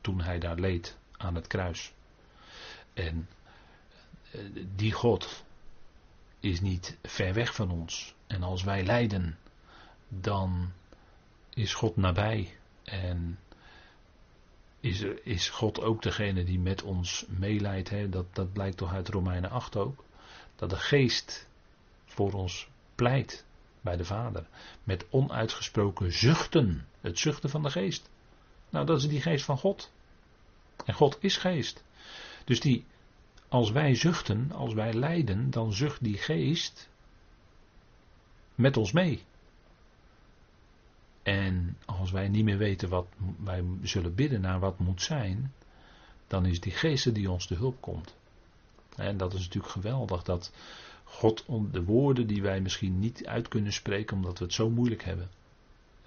toen 0.00 0.20
hij 0.20 0.38
daar 0.38 0.58
leed 0.58 0.98
aan 1.20 1.34
het 1.34 1.46
kruis. 1.46 1.92
En 2.92 3.28
eh, 4.30 4.40
die 4.76 4.92
God 4.92 5.44
is 6.40 6.60
niet 6.60 6.98
ver 7.02 7.34
weg 7.34 7.54
van 7.54 7.70
ons. 7.70 8.14
En 8.26 8.42
als 8.42 8.62
wij 8.62 8.84
lijden, 8.84 9.38
dan 10.08 10.72
is 11.50 11.74
God 11.74 11.96
nabij. 11.96 12.56
En 12.84 13.38
is, 14.80 15.00
is 15.22 15.48
God 15.48 15.80
ook 15.80 16.02
degene 16.02 16.44
die 16.44 16.58
met 16.58 16.82
ons 16.82 17.24
meeleidt. 17.28 17.90
Hè? 17.90 18.08
Dat, 18.08 18.34
dat 18.34 18.52
blijkt 18.52 18.76
toch 18.76 18.92
uit 18.92 19.08
Romeinen 19.08 19.50
8 19.50 19.76
ook. 19.76 20.04
Dat 20.56 20.70
de 20.70 20.76
geest 20.76 21.48
voor 22.04 22.32
ons 22.32 22.68
pleit 22.94 23.44
bij 23.80 23.96
de 23.96 24.04
Vader. 24.04 24.46
Met 24.84 25.06
onuitgesproken 25.10 26.12
zuchten. 26.12 26.86
Het 27.00 27.18
zuchten 27.18 27.50
van 27.50 27.62
de 27.62 27.70
geest. 27.70 28.10
Nou, 28.70 28.86
dat 28.86 28.98
is 28.98 29.08
die 29.08 29.20
geest 29.20 29.44
van 29.44 29.58
God. 29.58 29.90
En 30.84 30.94
God 30.94 31.16
is 31.20 31.36
geest. 31.36 31.84
Dus 32.44 32.60
die, 32.60 32.84
als 33.48 33.70
wij 33.70 33.94
zuchten, 33.94 34.52
als 34.52 34.74
wij 34.74 34.92
lijden, 34.92 35.50
dan 35.50 35.72
zucht 35.72 36.04
die 36.04 36.16
geest 36.16 36.88
met 38.54 38.76
ons 38.76 38.92
mee. 38.92 39.22
En 41.22 41.76
als 41.84 42.10
wij 42.10 42.28
niet 42.28 42.44
meer 42.44 42.58
weten 42.58 42.88
wat 42.88 43.06
wij 43.42 43.64
zullen 43.82 44.14
bidden 44.14 44.40
naar 44.40 44.60
wat 44.60 44.78
moet 44.78 45.02
zijn, 45.02 45.52
dan 46.26 46.46
is 46.46 46.60
die 46.60 46.72
geest 46.72 47.14
die 47.14 47.30
ons 47.30 47.46
te 47.46 47.54
hulp 47.54 47.80
komt. 47.80 48.14
En 48.96 49.16
dat 49.16 49.34
is 49.34 49.40
natuurlijk 49.40 49.72
geweldig 49.72 50.22
dat 50.22 50.52
God 51.04 51.44
de 51.72 51.84
woorden 51.84 52.26
die 52.26 52.42
wij 52.42 52.60
misschien 52.60 52.98
niet 52.98 53.26
uit 53.26 53.48
kunnen 53.48 53.72
spreken 53.72 54.16
omdat 54.16 54.38
we 54.38 54.44
het 54.44 54.54
zo 54.54 54.70
moeilijk 54.70 55.02
hebben. 55.02 55.30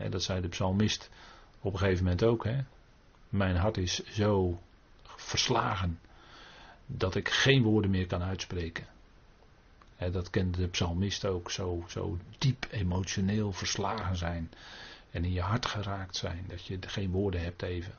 dat 0.09 0.23
zei 0.23 0.41
de 0.41 0.47
psalmist 0.47 1.09
op 1.59 1.73
een 1.73 1.79
gegeven 1.79 2.03
moment 2.03 2.23
ook. 2.23 2.43
Hè? 2.43 2.59
Mijn 3.33 3.55
hart 3.55 3.77
is 3.77 4.03
zo 4.03 4.61
verslagen 5.03 5.99
dat 6.85 7.15
ik 7.15 7.29
geen 7.29 7.63
woorden 7.63 7.91
meer 7.91 8.07
kan 8.07 8.21
uitspreken. 8.21 8.87
dat 10.11 10.29
kende 10.29 10.57
de 10.57 10.67
psalmist 10.67 11.25
ook, 11.25 11.51
zo, 11.51 11.83
zo 11.87 12.17
diep 12.37 12.67
emotioneel 12.71 13.51
verslagen 13.51 14.15
zijn 14.15 14.51
en 15.11 15.23
in 15.23 15.31
je 15.31 15.41
hart 15.41 15.65
geraakt 15.65 16.15
zijn, 16.15 16.45
dat 16.47 16.65
je 16.65 16.77
geen 16.81 17.11
woorden 17.11 17.41
hebt 17.41 17.61
even. 17.61 17.93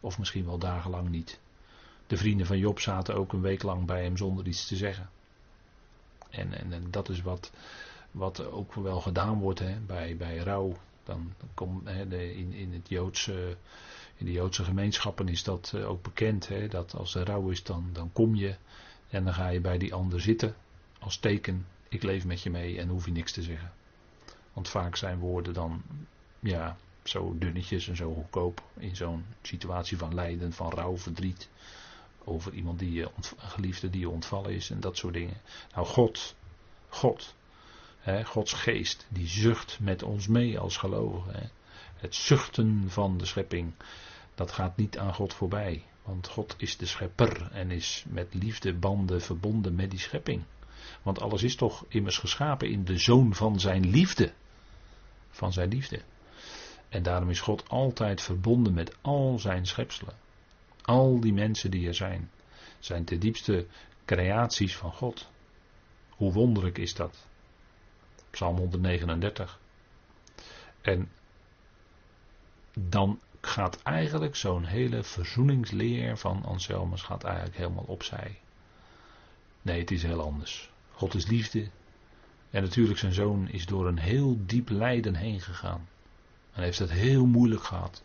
Of 0.00 0.18
misschien 0.18 0.44
wel 0.44 0.58
dagenlang 0.58 1.08
niet. 1.08 1.40
De 2.06 2.16
vrienden 2.16 2.46
van 2.46 2.58
Job 2.58 2.80
zaten 2.80 3.14
ook 3.14 3.32
een 3.32 3.40
week 3.40 3.62
lang 3.62 3.86
bij 3.86 4.02
hem 4.02 4.16
zonder 4.16 4.46
iets 4.46 4.66
te 4.66 4.76
zeggen. 4.76 5.10
En, 6.30 6.52
en, 6.52 6.72
en 6.72 6.90
dat 6.90 7.08
is 7.08 7.22
wat, 7.22 7.52
wat 8.10 8.44
ook 8.44 8.74
wel 8.74 9.00
gedaan 9.00 9.38
wordt 9.38 9.58
hè, 9.58 9.78
bij, 9.86 10.16
bij 10.16 10.36
rouw. 10.36 10.76
Dan, 11.04 11.32
dan 11.38 11.48
kom, 11.54 11.80
hè, 11.84 12.08
de, 12.08 12.34
in, 12.34 12.52
in, 12.52 12.72
het 12.72 12.88
Joodse, 12.88 13.56
in 14.20 14.26
de 14.26 14.32
Joodse 14.32 14.64
gemeenschappen 14.64 15.28
is 15.28 15.42
dat 15.42 15.72
eh, 15.74 15.88
ook 15.88 16.02
bekend. 16.02 16.48
Hè, 16.48 16.68
dat 16.68 16.94
als 16.94 17.14
er 17.14 17.26
rouw 17.26 17.48
is, 17.48 17.62
dan, 17.62 17.90
dan 17.92 18.12
kom 18.12 18.34
je 18.34 18.56
en 19.08 19.24
dan 19.24 19.34
ga 19.34 19.48
je 19.48 19.60
bij 19.60 19.78
die 19.78 19.94
ander 19.94 20.20
zitten. 20.20 20.54
Als 20.98 21.16
teken, 21.16 21.66
ik 21.88 22.02
leef 22.02 22.24
met 22.24 22.42
je 22.42 22.50
mee 22.50 22.78
en 22.78 22.88
hoef 22.88 23.04
je 23.04 23.12
niks 23.12 23.32
te 23.32 23.42
zeggen. 23.42 23.72
Want 24.52 24.68
vaak 24.68 24.96
zijn 24.96 25.18
woorden 25.18 25.54
dan 25.54 25.82
ja, 26.40 26.76
zo 27.04 27.34
dunnetjes 27.38 27.88
en 27.88 27.96
zo 27.96 28.14
goedkoop 28.14 28.62
in 28.76 28.96
zo'n 28.96 29.24
situatie 29.42 29.96
van 29.96 30.14
lijden, 30.14 30.52
van 30.52 30.70
rouw, 30.70 30.96
verdriet 30.96 31.48
over 32.24 32.52
iemand 32.52 32.78
die 32.78 32.92
je, 32.92 33.10
geliefde 33.36 33.90
die 33.90 34.00
je 34.00 34.08
ontvallen 34.08 34.52
is 34.52 34.70
en 34.70 34.80
dat 34.80 34.96
soort 34.96 35.14
dingen. 35.14 35.40
Nou, 35.74 35.86
God, 35.86 36.34
God, 36.88 37.34
hè, 37.98 38.24
Gods 38.24 38.52
geest, 38.52 39.06
die 39.08 39.28
zucht 39.28 39.78
met 39.80 40.02
ons 40.02 40.26
mee 40.26 40.58
als 40.58 40.76
gelovigen. 40.76 41.50
Het 42.00 42.14
zuchten 42.14 42.90
van 42.90 43.18
de 43.18 43.26
schepping, 43.26 43.72
dat 44.34 44.52
gaat 44.52 44.76
niet 44.76 44.98
aan 44.98 45.14
God 45.14 45.34
voorbij. 45.34 45.84
Want 46.02 46.28
God 46.28 46.54
is 46.58 46.76
de 46.76 46.86
schepper 46.86 47.52
en 47.52 47.70
is 47.70 48.04
met 48.08 48.34
liefdebanden 48.34 49.22
verbonden 49.22 49.74
met 49.74 49.90
die 49.90 49.98
schepping. 49.98 50.42
Want 51.02 51.20
alles 51.20 51.42
is 51.42 51.56
toch 51.56 51.84
immers 51.88 52.18
geschapen 52.18 52.70
in 52.70 52.84
de 52.84 52.98
zoon 52.98 53.34
van 53.34 53.60
zijn 53.60 53.90
liefde. 53.90 54.32
Van 55.30 55.52
zijn 55.52 55.68
liefde. 55.68 56.00
En 56.88 57.02
daarom 57.02 57.30
is 57.30 57.40
God 57.40 57.68
altijd 57.68 58.22
verbonden 58.22 58.74
met 58.74 58.96
al 59.00 59.38
zijn 59.38 59.66
schepselen. 59.66 60.14
Al 60.82 61.20
die 61.20 61.32
mensen 61.32 61.70
die 61.70 61.86
er 61.86 61.94
zijn, 61.94 62.30
zijn 62.78 63.04
de 63.04 63.18
diepste 63.18 63.66
creaties 64.04 64.76
van 64.76 64.92
God. 64.92 65.30
Hoe 66.08 66.32
wonderlijk 66.32 66.78
is 66.78 66.94
dat? 66.94 67.26
Psalm 68.30 68.56
139. 68.56 69.60
En 70.80 71.08
dan 72.72 73.20
gaat 73.40 73.82
eigenlijk 73.82 74.36
zo'n 74.36 74.64
hele 74.64 75.02
verzoeningsleer 75.02 76.18
van 76.18 76.44
Anselmus 76.44 77.02
gaat 77.02 77.24
eigenlijk 77.24 77.56
helemaal 77.56 77.84
opzij. 77.86 78.40
Nee, 79.62 79.80
het 79.80 79.90
is 79.90 80.02
heel 80.02 80.20
anders. 80.20 80.70
God 80.92 81.14
is 81.14 81.26
liefde. 81.26 81.68
En 82.50 82.62
natuurlijk 82.62 82.98
zijn 82.98 83.12
zoon 83.12 83.48
is 83.48 83.66
door 83.66 83.86
een 83.86 83.98
heel 83.98 84.36
diep 84.46 84.68
lijden 84.68 85.14
heen 85.14 85.40
gegaan. 85.40 85.88
En 86.52 86.62
heeft 86.62 86.78
het 86.78 86.90
heel 86.90 87.26
moeilijk 87.26 87.62
gehad. 87.62 88.02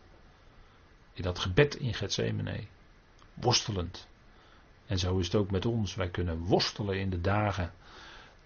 In 1.13 1.23
dat 1.23 1.39
gebed 1.39 1.75
in 1.75 1.93
Gethsemane. 1.93 2.63
Worstelend. 3.33 4.07
En 4.85 4.99
zo 4.99 5.17
is 5.17 5.25
het 5.25 5.35
ook 5.35 5.51
met 5.51 5.65
ons. 5.65 5.95
Wij 5.95 6.09
kunnen 6.09 6.37
worstelen 6.37 6.99
in 6.99 7.09
de 7.09 7.21
dagen 7.21 7.73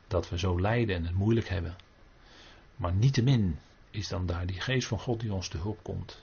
dat 0.08 0.30
we 0.30 0.38
zo 0.38 0.62
lijden 0.62 0.96
en 0.96 1.06
het 1.06 1.16
moeilijk 1.16 1.48
hebben. 1.48 1.76
Maar 2.76 2.94
niettemin 2.94 3.60
is 3.92 4.08
dan 4.08 4.26
daar 4.26 4.46
die 4.46 4.62
geest 4.62 4.88
van 4.88 5.00
God 5.00 5.20
die 5.20 5.34
ons 5.34 5.48
te 5.48 5.58
hulp 5.58 5.84
komt. 5.84 6.22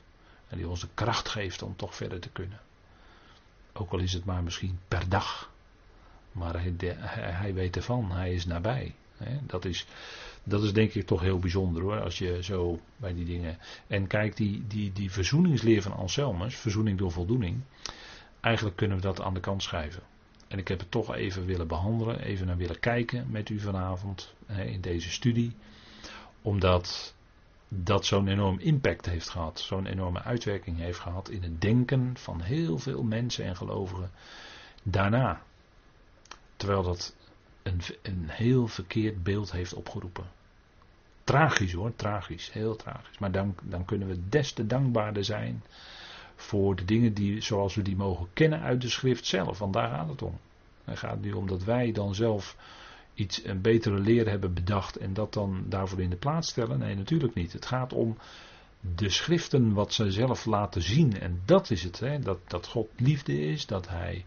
En 0.49 0.57
die 0.57 0.69
ons 0.69 0.81
de 0.81 0.89
kracht 0.95 1.29
geeft 1.29 1.63
om 1.63 1.77
toch 1.77 1.95
verder 1.95 2.21
te 2.21 2.29
kunnen. 2.29 2.61
Ook 3.73 3.93
al 3.93 3.99
is 3.99 4.13
het 4.13 4.25
maar 4.25 4.43
misschien 4.43 4.79
per 4.89 5.09
dag. 5.09 5.51
Maar 6.33 6.63
hij, 6.63 6.75
hij 7.33 7.55
weet 7.55 7.77
ervan, 7.77 8.11
hij 8.11 8.35
is 8.35 8.47
nabij. 8.47 8.95
Dat 9.43 9.65
is, 9.65 9.87
dat 10.45 10.63
is 10.63 10.73
denk 10.73 10.95
ik 10.95 11.07
toch 11.07 11.21
heel 11.21 11.39
bijzonder 11.39 11.83
hoor, 11.83 12.01
als 12.01 12.19
je 12.19 12.43
zo 12.43 12.81
bij 12.97 13.15
die 13.15 13.25
dingen. 13.25 13.59
En 13.87 14.07
kijk, 14.07 14.37
die, 14.37 14.67
die, 14.67 14.93
die 14.93 15.11
verzoeningsleer 15.11 15.83
van 15.83 15.93
Anselmus, 15.93 16.57
verzoening 16.57 16.99
door 16.99 17.13
voldoening, 17.13 17.61
eigenlijk 18.41 18.77
kunnen 18.77 18.97
we 18.97 19.03
dat 19.03 19.21
aan 19.21 19.35
de 19.35 19.41
kant 19.41 19.63
schrijven. 19.63 20.03
En 20.49 20.59
ik 20.59 20.69
heb 20.69 20.79
het 20.79 20.91
toch 20.91 21.15
even 21.15 21.47
willen 21.47 21.67
behandelen, 21.67 22.21
even 22.21 22.47
naar 22.47 22.57
willen 22.57 22.81
kijken 22.81 23.31
met 23.31 23.49
u 23.49 23.61
vanavond 23.61 24.35
in 24.47 24.81
deze 24.81 25.11
studie, 25.11 25.57
omdat 26.43 27.15
dat 27.69 28.07
zo'n 28.07 28.29
enorm 28.29 28.59
impact 28.59 29.07
heeft 29.07 29.29
gehad, 29.29 29.61
zo'n 29.61 29.87
enorme 29.87 30.23
uitwerking 30.23 30.79
heeft 30.79 30.99
gehad 30.99 31.29
in 31.29 31.43
het 31.43 31.61
denken 31.61 32.17
van 32.17 32.41
heel 32.41 32.79
veel 32.79 33.03
mensen 33.03 33.45
en 33.45 33.57
gelovigen 33.57 34.11
daarna. 34.83 35.43
Terwijl 36.57 36.83
dat 36.83 37.17
een, 37.63 37.81
een 38.03 38.29
heel 38.29 38.67
verkeerd 38.67 39.23
beeld 39.23 39.53
heeft 39.53 39.75
opgeroepen. 39.75 40.25
Tragisch 41.25 41.73
hoor, 41.73 41.97
tragisch, 41.97 42.53
heel 42.53 42.77
tragisch. 42.77 43.19
Maar 43.19 43.33
dan, 43.33 43.55
dan 43.63 43.85
kunnen 43.85 44.09
we 44.09 44.29
des 44.29 44.53
te 44.53 44.67
dankbaarder 44.67 45.25
zijn 45.25 45.63
voor 46.37 46.77
de 46.77 46.85
dingen 46.85 47.15
die, 47.15 47.41
zoals 47.41 47.75
we 47.75 47.83
die 47.83 47.97
mogen 47.97 48.29
kennen 48.33 48.61
uit 48.61 48.81
de 48.81 48.89
schrift 48.89 49.27
zelf. 49.27 49.59
Want 49.59 49.73
daar 49.73 49.89
gaat 49.89 50.09
het 50.09 50.23
om. 50.23 50.39
Het 50.85 50.99
gaat 50.99 51.21
niet 51.21 51.35
om 51.35 51.47
dat 51.47 51.65
wij 51.65 51.93
dan 51.93 52.15
zelf 52.15 52.57
iets, 53.17 53.45
een 53.45 53.61
betere 53.61 53.99
leer 53.99 54.29
hebben 54.29 54.55
bedacht 54.55 54.97
en 54.97 55.15
dat 55.15 55.33
dan 55.33 55.65
daarvoor 55.69 56.01
in 56.01 56.11
de 56.11 56.17
plaats 56.17 56.49
stellen. 56.49 56.79
Nee, 56.79 56.95
natuurlijk 56.95 57.35
niet. 57.35 57.53
Het 57.53 57.67
gaat 57.67 57.93
om 57.93 58.17
de 58.81 59.09
schriften 59.09 59.73
wat 59.73 59.93
ze 59.93 60.11
zelf 60.11 60.45
laten 60.45 60.83
zien. 60.83 61.21
En 61.21 61.43
dat 61.45 61.71
is 61.71 61.83
het. 61.83 62.01
Hè? 62.01 62.19
Dat, 62.19 62.39
dat 62.47 62.67
God 62.67 62.89
liefde 62.97 63.41
is, 63.41 63.67
dat 63.67 63.89
Hij 63.89 64.25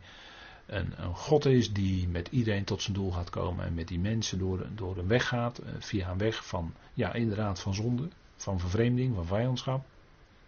een, 0.66 0.94
een, 1.04 1.16
God 1.16 1.46
is 1.46 1.74
die 1.74 2.08
met 2.08 2.28
iedereen 2.28 2.64
tot 2.64 2.82
zijn 2.82 2.96
doel 2.96 3.12
gaat 3.12 3.30
komen 3.30 3.66
en 3.66 3.74
met 3.74 3.88
die 3.88 4.00
mensen 4.00 4.40
door, 4.40 4.68
door 4.76 4.98
een 4.98 5.08
weg 5.08 5.28
gaat, 5.28 5.58
eh, 5.58 5.72
via 5.80 6.10
een 6.10 6.18
weg 6.18 6.46
van, 6.48 6.74
ja 6.94 7.14
inderdaad 7.14 7.60
van 7.60 7.74
zonde. 7.74 8.08
van 8.36 8.60
vervreemding, 8.60 9.16
van 9.16 9.26
vijandschap. 9.26 9.86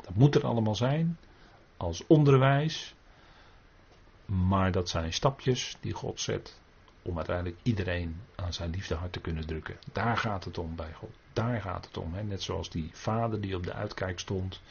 Dat 0.02 0.16
moet 0.16 0.36
er 0.36 0.46
allemaal 0.46 0.76
zijn, 0.76 1.18
als 1.78 2.04
onderwijs. 2.08 2.96
Maar 4.26 4.72
dat 4.72 4.89
zijn 4.89 5.14
stapjes 5.14 5.78
die 5.80 5.94
God 5.94 6.20
zet 6.20 6.60
om 7.02 7.18
uiteindelijk 7.18 7.58
iedereen 7.64 8.22
aan 8.36 8.54
zijn 8.54 8.70
liefdehart 8.70 9.14
te 9.14 9.20
kunnen 9.20 9.47
drukken. 9.47 9.78
Daar 9.91 10.18
gaat 10.18 10.43
het 10.43 10.58
om 10.58 10.76
bij 10.76 10.93
God. 10.93 11.10
Daar 11.34 11.62
gaat 11.62 11.86
het 11.86 11.97
om. 11.97 12.14
Hè? 12.14 12.24
Net 12.24 12.41
zoals 12.41 12.70
die 12.70 12.89
vader 12.93 13.41
die 13.41 13.56
op 13.56 13.64
de 13.64 13.74
uitkijk 13.74 14.20
stond. 14.20 14.62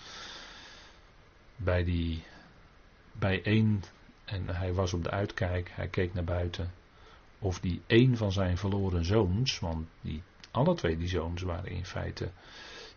Bij 1.57 1.85
die. 1.85 2.23
Bij 3.13 3.43
één. 3.43 3.83
En 4.25 4.49
hij 4.49 4.73
was 4.73 4.93
op 4.93 5.05
de 5.05 5.11
uitkijk. 5.11 5.71
Hij 5.75 5.89
keek 5.89 6.15
naar 6.15 6.25
buiten. 6.25 6.73
Of 7.39 7.61
die 7.61 7.83
één 7.87 8.17
van 8.17 8.33
zijn 8.33 8.57
verloren 8.57 9.05
zoons. 9.05 9.59
Want 9.59 9.87
die, 10.01 10.23
alle 10.51 10.75
twee 10.75 10.97
die 10.97 11.09
zoons 11.09 11.43
waren 11.43 11.71
in 11.71 11.87
feite. 11.87 12.31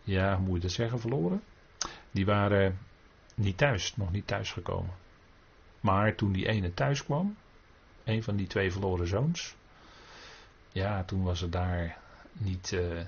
Ja, 0.02 0.36
hoe 0.36 0.46
moet 0.46 0.54
je 0.54 0.62
dat 0.62 0.70
zeggen? 0.70 1.00
Verloren? 1.00 1.42
Die 2.10 2.26
waren 2.26 2.78
niet 3.34 3.56
thuis. 3.56 3.96
Nog 3.96 4.12
niet 4.12 4.26
thuis 4.26 4.52
gekomen. 4.52 4.94
Maar 5.80 6.14
toen 6.14 6.32
die 6.32 6.48
ene 6.48 6.74
thuis 6.74 7.04
kwam. 7.04 7.36
Een 8.04 8.22
van 8.22 8.36
die 8.36 8.46
twee 8.46 8.72
verloren 8.72 9.06
zoons. 9.06 9.54
Ja, 10.72 11.04
toen 11.04 11.22
was 11.22 11.42
er 11.42 11.50
daar 11.50 11.98
niet. 12.32 12.72
Uh, 12.72 13.00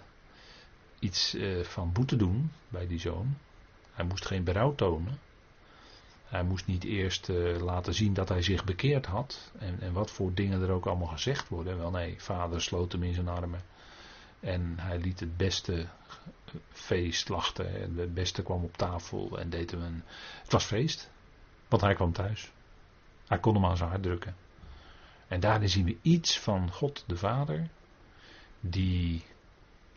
iets 0.99 1.35
uh, 1.35 1.65
van 1.65 1.93
boete 1.93 2.17
doen 2.17 2.53
bij 2.69 2.87
die 2.87 2.99
zoon. 2.99 3.37
Hij 3.93 4.05
moest 4.05 4.27
geen 4.27 4.45
berouw 4.45 4.75
tonen. 4.75 5.19
Hij 6.25 6.43
moest 6.43 6.67
niet 6.67 6.85
eerst 6.85 7.29
uh, 7.29 7.61
laten 7.61 7.95
zien 7.95 8.15
dat 8.15 8.29
hij 8.29 8.43
zich 8.43 8.65
bekeerd 8.65 9.07
had. 9.07 9.51
En, 9.59 9.81
en 9.81 9.93
wat 9.93 10.11
voor 10.11 10.35
dingen 10.35 10.63
er 10.63 10.71
ook 10.71 10.87
allemaal 10.87 11.07
gezegd 11.07 11.49
worden. 11.49 11.79
Wel 11.79 11.91
nee, 11.91 12.23
vader 12.23 12.63
sloot 12.63 12.93
hem 12.93 13.03
in 13.03 13.15
zijn 13.15 13.29
armen. 13.29 13.61
En 14.41 14.75
hij 14.79 14.99
liet 14.99 15.21
het 15.21 15.37
beste 15.37 15.87
feest 16.71 17.27
slachten. 17.27 17.81
En 17.83 17.97
het 17.97 18.15
beste 18.15 18.43
kwam 18.43 18.65
op 18.65 18.77
tafel 18.77 19.39
en 19.39 19.51
deed 19.51 19.71
hem 19.71 19.83
een. 19.83 20.03
Het 20.43 20.53
was 20.53 20.65
feest. 20.65 21.11
Want 21.69 21.83
hij 21.83 21.95
kwam 21.95 22.13
thuis. 22.13 22.53
Hij 23.27 23.39
kon 23.39 23.55
hem 23.55 23.65
aan 23.65 23.77
zijn 23.77 23.91
hart 23.91 24.03
drukken. 24.03 24.37
En 25.29 25.41
daarin 25.41 25.69
zien 25.69 25.85
we 25.85 25.97
iets 26.03 26.41
van 26.41 26.73
God 26.73 27.05
de 27.07 27.17
Vader. 27.17 27.69
Die 28.61 29.25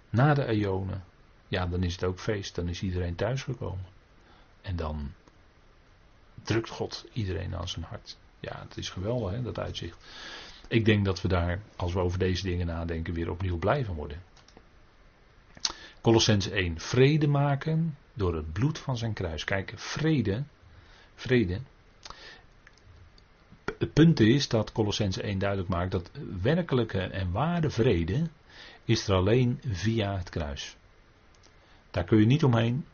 na 0.09 0.34
de 0.34 0.45
eonen, 0.45 1.03
ja, 1.47 1.65
dan 1.65 1.84
is 1.84 1.93
het 1.93 2.03
ook 2.03 2.19
feest, 2.19 2.55
dan 2.55 2.67
is 2.67 2.82
iedereen 2.82 3.15
thuisgekomen. 3.15 3.86
En 4.61 4.75
dan 4.75 5.11
drukt 6.43 6.69
God 6.69 7.05
iedereen 7.13 7.55
aan 7.55 7.67
zijn 7.67 7.86
hart. 7.86 8.17
Ja, 8.39 8.59
het 8.67 8.77
is 8.77 8.89
geweldig, 8.89 9.32
hè, 9.32 9.41
dat 9.41 9.59
uitzicht. 9.59 9.97
Ik 10.67 10.86
denk 10.86 11.05
dat 11.05 11.21
we 11.21 11.27
daar, 11.27 11.61
als 11.75 11.93
we 11.93 11.99
over 11.99 12.19
deze 12.19 12.43
dingen 12.43 12.65
nadenken, 12.65 13.13
weer 13.13 13.32
opnieuw 13.32 13.57
blij 13.57 13.86
van 13.86 13.95
worden. 13.95 14.21
Colossens 16.01 16.49
1. 16.49 16.80
Vrede 16.80 17.27
maken 17.27 17.97
door 18.13 18.36
het 18.36 18.53
bloed 18.53 18.80
van 18.80 18.97
zijn 18.97 19.13
kruis. 19.13 19.43
Kijk, 19.43 19.73
vrede, 19.75 20.43
vrede. 21.15 21.59
Het 23.80 23.93
punt 23.93 24.19
is 24.19 24.47
dat 24.47 24.71
Colossens 24.71 25.17
1 25.17 25.39
duidelijk 25.39 25.69
maakt 25.69 25.91
dat 25.91 26.11
werkelijke 26.41 27.01
en 27.01 27.32
ware 27.32 27.69
vrede 27.69 28.30
is 28.86 29.07
er 29.07 29.15
alleen 29.15 29.61
via 29.67 30.17
het 30.17 30.30
kruis. 30.30 30.77
Daar 31.91 32.03
kun 32.03 32.19
je 32.19 32.25
niet 32.25 32.43
omheen. 32.43 32.86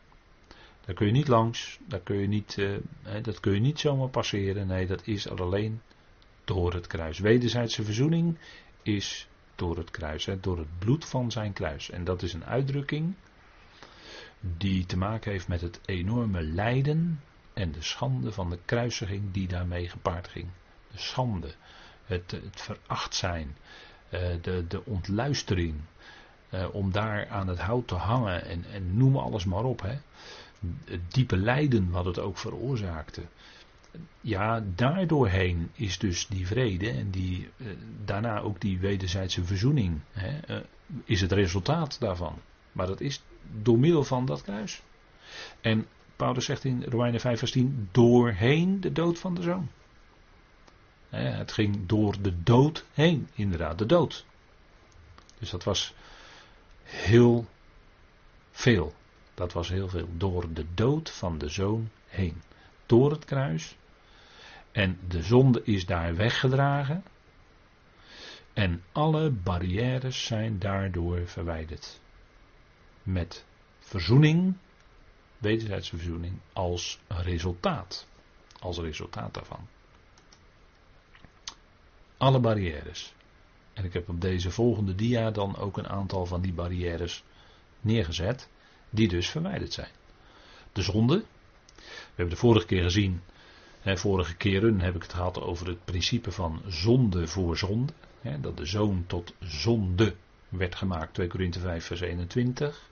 Daar 0.84 0.94
kun 0.94 1.06
je 1.06 1.12
niet 1.12 1.28
langs. 1.28 1.78
Daar 1.88 2.00
kun 2.00 2.16
je 2.16 2.26
niet, 2.26 2.56
uh, 2.56 2.76
dat 3.22 3.40
kun 3.40 3.52
je 3.52 3.60
niet 3.60 3.78
zomaar 3.78 4.08
passeren. 4.08 4.66
Nee, 4.66 4.86
dat 4.86 5.06
is 5.06 5.26
er 5.26 5.42
alleen 5.42 5.80
door 6.44 6.72
het 6.72 6.86
kruis. 6.86 7.18
Wederzijdse 7.18 7.84
verzoening 7.84 8.38
is 8.82 9.28
door 9.54 9.76
het 9.76 9.90
kruis. 9.90 10.24
Hè, 10.26 10.40
door 10.40 10.58
het 10.58 10.78
bloed 10.78 11.04
van 11.04 11.30
zijn 11.30 11.52
kruis. 11.52 11.90
En 11.90 12.04
dat 12.04 12.22
is 12.22 12.32
een 12.32 12.44
uitdrukking 12.44 13.14
die 14.40 14.86
te 14.86 14.96
maken 14.96 15.30
heeft 15.30 15.48
met 15.48 15.60
het 15.60 15.80
enorme 15.84 16.42
lijden 16.42 17.20
en 17.52 17.72
de 17.72 17.82
schande 17.82 18.32
van 18.32 18.50
de 18.50 18.58
kruisiging 18.64 19.32
die 19.32 19.48
daarmee 19.48 19.88
gepaard 19.88 20.28
ging. 20.28 20.48
De 20.96 21.02
schande, 21.02 21.54
het, 22.04 22.30
het 22.30 22.60
veracht 22.60 23.14
zijn, 23.14 23.56
eh, 24.08 24.20
de, 24.42 24.64
de 24.68 24.84
ontluistering. 24.84 25.74
Eh, 26.48 26.66
om 26.72 26.92
daar 26.92 27.28
aan 27.28 27.48
het 27.48 27.58
hout 27.58 27.88
te 27.88 27.94
hangen 27.94 28.44
en, 28.44 28.64
en 28.72 28.96
noem 28.96 29.16
alles 29.16 29.44
maar 29.44 29.64
op. 29.64 29.80
Hè. 29.80 29.98
Het 30.84 31.14
diepe 31.14 31.36
lijden 31.36 31.90
wat 31.90 32.04
het 32.04 32.18
ook 32.18 32.38
veroorzaakte. 32.38 33.22
Ja, 34.20 34.64
daardoorheen 34.74 35.70
is 35.72 35.98
dus 35.98 36.26
die 36.26 36.46
vrede 36.46 36.90
en 36.90 37.10
die, 37.10 37.50
eh, 37.56 37.66
daarna 38.04 38.40
ook 38.40 38.60
die 38.60 38.78
wederzijdse 38.78 39.44
verzoening. 39.44 40.00
Hè, 40.10 40.62
is 41.04 41.20
het 41.20 41.32
resultaat 41.32 42.00
daarvan. 42.00 42.38
Maar 42.72 42.86
dat 42.86 43.00
is 43.00 43.22
door 43.62 43.78
middel 43.78 44.04
van 44.04 44.26
dat 44.26 44.42
kruis. 44.42 44.82
En 45.60 45.86
Paulus 46.16 46.44
zegt 46.44 46.64
in 46.64 46.84
Romeinen 46.84 47.20
5 47.20 47.38
vers 47.38 47.50
10, 47.50 47.88
doorheen 47.92 48.80
de 48.80 48.92
dood 48.92 49.18
van 49.18 49.34
de 49.34 49.42
zoon. 49.42 49.68
Het 51.10 51.52
ging 51.52 51.86
door 51.86 52.22
de 52.22 52.42
dood 52.42 52.84
heen, 52.92 53.28
inderdaad, 53.34 53.78
de 53.78 53.86
dood. 53.86 54.24
Dus 55.38 55.50
dat 55.50 55.64
was 55.64 55.94
heel 56.82 57.46
veel. 58.50 58.94
Dat 59.34 59.52
was 59.52 59.68
heel 59.68 59.88
veel. 59.88 60.08
Door 60.16 60.52
de 60.52 60.66
dood 60.74 61.10
van 61.10 61.38
de 61.38 61.48
zoon 61.48 61.90
heen. 62.06 62.42
Door 62.86 63.10
het 63.10 63.24
kruis. 63.24 63.76
En 64.72 64.98
de 65.08 65.22
zonde 65.22 65.62
is 65.64 65.86
daar 65.86 66.16
weggedragen. 66.16 67.04
En 68.52 68.82
alle 68.92 69.30
barrières 69.30 70.24
zijn 70.24 70.58
daardoor 70.58 71.26
verwijderd. 71.28 72.00
Met 73.02 73.44
verzoening, 73.78 74.56
wederzijdse 75.38 75.96
verzoening, 75.96 76.40
als 76.52 76.98
resultaat. 77.08 78.06
Als 78.60 78.78
resultaat 78.78 79.34
daarvan. 79.34 79.68
Alle 82.18 82.40
barrières. 82.40 83.14
En 83.72 83.84
ik 83.84 83.92
heb 83.92 84.08
op 84.08 84.20
deze 84.20 84.50
volgende 84.50 84.94
dia 84.94 85.30
dan 85.30 85.56
ook 85.56 85.76
een 85.76 85.88
aantal 85.88 86.26
van 86.26 86.40
die 86.40 86.52
barrières 86.52 87.24
neergezet, 87.80 88.48
die 88.90 89.08
dus 89.08 89.28
verwijderd 89.28 89.72
zijn. 89.72 89.90
De 90.72 90.82
zonde. 90.82 91.24
We 91.76 91.82
hebben 92.14 92.34
de 92.34 92.40
vorige 92.40 92.66
keer 92.66 92.82
gezien, 92.82 93.22
hè, 93.80 93.96
vorige 93.96 94.36
keren 94.36 94.80
heb 94.80 94.94
ik 94.94 95.02
het 95.02 95.12
gehad 95.12 95.40
over 95.40 95.66
het 95.66 95.84
principe 95.84 96.32
van 96.32 96.62
zonde 96.66 97.26
voor 97.26 97.56
zonde. 97.56 97.92
Hè, 98.20 98.40
dat 98.40 98.56
de 98.56 98.66
zoon 98.66 99.04
tot 99.06 99.32
zonde 99.40 100.14
werd 100.48 100.74
gemaakt, 100.74 101.14
2 101.14 101.26
Korinthe 101.26 101.60
5 101.60 101.84
vers 101.84 102.00
21. 102.00 102.90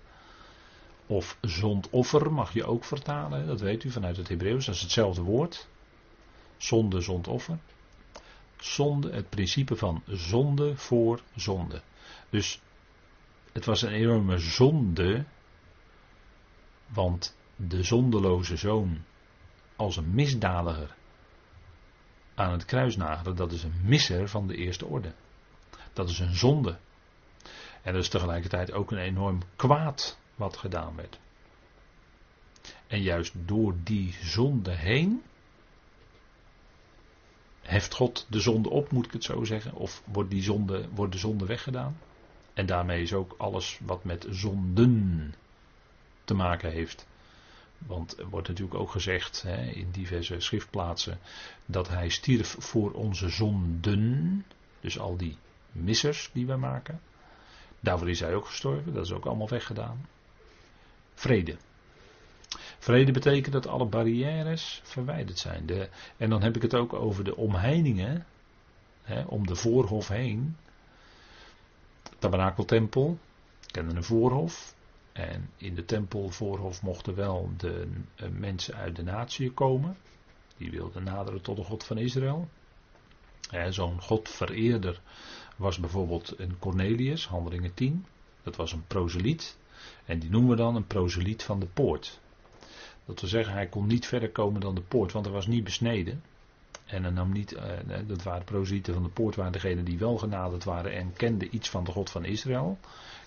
Of 1.07 1.37
zondoffer 1.41 2.33
mag 2.33 2.53
je 2.53 2.65
ook 2.65 2.85
vertalen, 2.85 3.47
dat 3.47 3.61
weet 3.61 3.85
u 3.85 3.91
vanuit 3.91 4.17
het 4.17 4.29
Hebreeuws, 4.29 4.67
dat 4.67 4.75
is 4.75 4.81
hetzelfde 4.81 5.23
woord. 5.23 5.69
Zonde, 6.57 7.01
zondoffer 7.01 7.59
zonde, 8.65 9.13
het 9.13 9.29
principe 9.29 9.77
van 9.77 10.03
zonde 10.07 10.77
voor 10.77 11.21
zonde. 11.35 11.83
Dus 12.31 12.61
het 13.53 13.65
was 13.65 13.83
een 13.83 13.93
enorme 13.93 14.39
zonde, 14.39 15.25
want 16.87 17.37
de 17.57 17.83
zondeloze 17.83 18.57
zoon 18.57 19.05
als 19.77 19.97
een 19.97 20.15
misdadiger 20.15 20.95
aan 22.35 22.53
het 22.53 22.65
kruis 22.65 22.97
nagelen, 22.97 23.37
dat 23.37 23.53
is 23.53 23.63
een 23.63 23.81
misser 23.83 24.29
van 24.29 24.47
de 24.47 24.57
eerste 24.57 24.87
orde. 24.87 25.13
Dat 25.93 26.09
is 26.09 26.19
een 26.19 26.35
zonde. 26.35 26.79
En 27.83 27.93
dat 27.93 28.03
is 28.03 28.09
tegelijkertijd 28.09 28.73
ook 28.73 28.91
een 28.91 28.99
enorm 28.99 29.41
kwaad 29.57 30.19
wat 30.35 30.57
gedaan 30.57 30.97
werd. 30.97 31.19
En 32.87 33.03
juist 33.03 33.33
door 33.37 33.75
die 33.83 34.15
zonde 34.23 34.71
heen 34.71 35.23
heft 37.65 37.95
God 37.95 38.27
de 38.29 38.41
zonde 38.41 38.71
op, 38.71 38.91
moet 38.91 39.07
ik 39.07 39.13
het 39.13 39.25
zo 39.25 39.45
zeggen? 39.45 39.73
Of 39.73 40.03
wordt, 40.05 40.31
die 40.31 40.43
zonde, 40.43 40.89
wordt 40.95 41.13
de 41.13 41.19
zonde 41.19 41.47
weggedaan? 41.47 41.97
En 42.55 42.67
daarmee 42.67 43.03
is 43.03 43.13
ook 43.13 43.35
alles 43.39 43.79
wat 43.83 44.05
met 44.05 44.27
zonden 44.31 45.35
te 46.25 46.35
maken 46.35 46.71
heeft. 46.71 47.07
Want 47.79 48.19
er 48.19 48.29
wordt 48.29 48.49
natuurlijk 48.49 48.81
ook 48.81 48.91
gezegd 48.91 49.43
hè, 49.43 49.63
in 49.63 49.91
diverse 49.91 50.41
schriftplaatsen 50.41 51.19
dat 51.67 51.89
hij 51.89 52.09
stierf 52.09 52.57
voor 52.59 52.93
onze 52.93 53.29
zonden. 53.29 54.45
Dus 54.81 54.99
al 54.99 55.17
die 55.17 55.37
missers 55.73 56.31
die 56.33 56.47
we 56.47 56.57
maken. 56.57 57.01
Daarvoor 57.81 58.11
is 58.11 58.21
hij 58.21 58.35
ook 58.35 58.47
gestorven, 58.47 58.95
dat 58.95 59.05
is 59.05 59.13
ook 59.13 59.27
allemaal 59.27 59.49
weggedaan. 59.49 60.09
Vrede. 61.15 61.57
Vrede 62.85 63.13
betekent 63.13 63.53
dat 63.53 63.67
alle 63.67 63.87
barrières 63.87 64.81
verwijderd 64.83 65.39
zijn. 65.39 65.67
De, 65.67 65.89
en 66.17 66.31
dan 66.31 66.43
heb 66.43 66.57
ik 66.57 66.63
het 66.63 66.75
ook 66.75 66.93
over 66.93 67.25
de 67.25 67.37
omheiningen, 67.37 68.27
hè, 69.03 69.23
om 69.23 69.47
de 69.47 69.55
voorhof 69.55 70.09
heen. 70.09 70.57
Tabernakeltempel 72.19 73.19
kende 73.67 73.95
een 73.95 74.05
voorhof. 74.05 74.75
En 75.13 75.51
in 75.57 75.75
de 75.75 75.85
tempelvoorhof 75.85 76.83
mochten 76.83 77.15
wel 77.15 77.51
de 77.57 77.89
uh, 78.17 78.29
mensen 78.29 78.75
uit 78.75 78.97
de 78.97 79.03
natie 79.03 79.53
komen. 79.53 79.97
Die 80.57 80.71
wilden 80.71 81.05
naderen 81.05 81.43
tot 81.43 81.57
de 81.57 81.65
God 81.65 81.85
van 81.85 81.99
Israël. 81.99 82.49
Zo'n 83.69 84.01
Godvereerder 84.01 85.01
was 85.57 85.79
bijvoorbeeld 85.79 86.39
een 86.39 86.59
Cornelius, 86.59 87.27
handelingen 87.27 87.75
10. 87.75 88.07
Dat 88.43 88.57
was 88.57 88.73
een 88.73 88.87
proseliet. 88.87 89.59
En 90.05 90.19
die 90.19 90.31
noemen 90.31 90.51
we 90.51 90.57
dan 90.57 90.77
een 90.77 90.87
proseliet 90.87 91.43
van 91.43 91.61
de 91.61 91.67
poort. 91.67 92.23
Dat 93.07 93.21
wil 93.21 93.31
zeggen, 93.31 93.55
hij 93.55 93.67
kon 93.67 93.87
niet 93.87 94.07
verder 94.07 94.31
komen 94.31 94.61
dan 94.61 94.75
de 94.75 94.81
poort, 94.81 95.13
want 95.13 95.25
hij 95.25 95.35
was 95.35 95.47
niet 95.47 95.65
besneden. 95.65 96.23
En 96.85 97.03
hij 97.03 97.13
nam 97.13 97.33
niet, 97.33 97.53
uh, 97.53 97.63
dat 98.07 98.23
waren 98.23 98.45
proselieten 98.45 98.95
van 98.95 99.03
de 99.03 99.09
poort, 99.09 99.37
waren 99.37 99.53
degenen 99.53 99.85
die 99.85 99.99
wel 99.99 100.17
genaderd 100.17 100.65
waren 100.65 100.93
en 100.93 101.13
kenden 101.13 101.55
iets 101.55 101.71
van 101.71 101.85
de 101.85 101.91
God 101.91 102.11
van 102.11 102.25
Israël. 102.25 102.79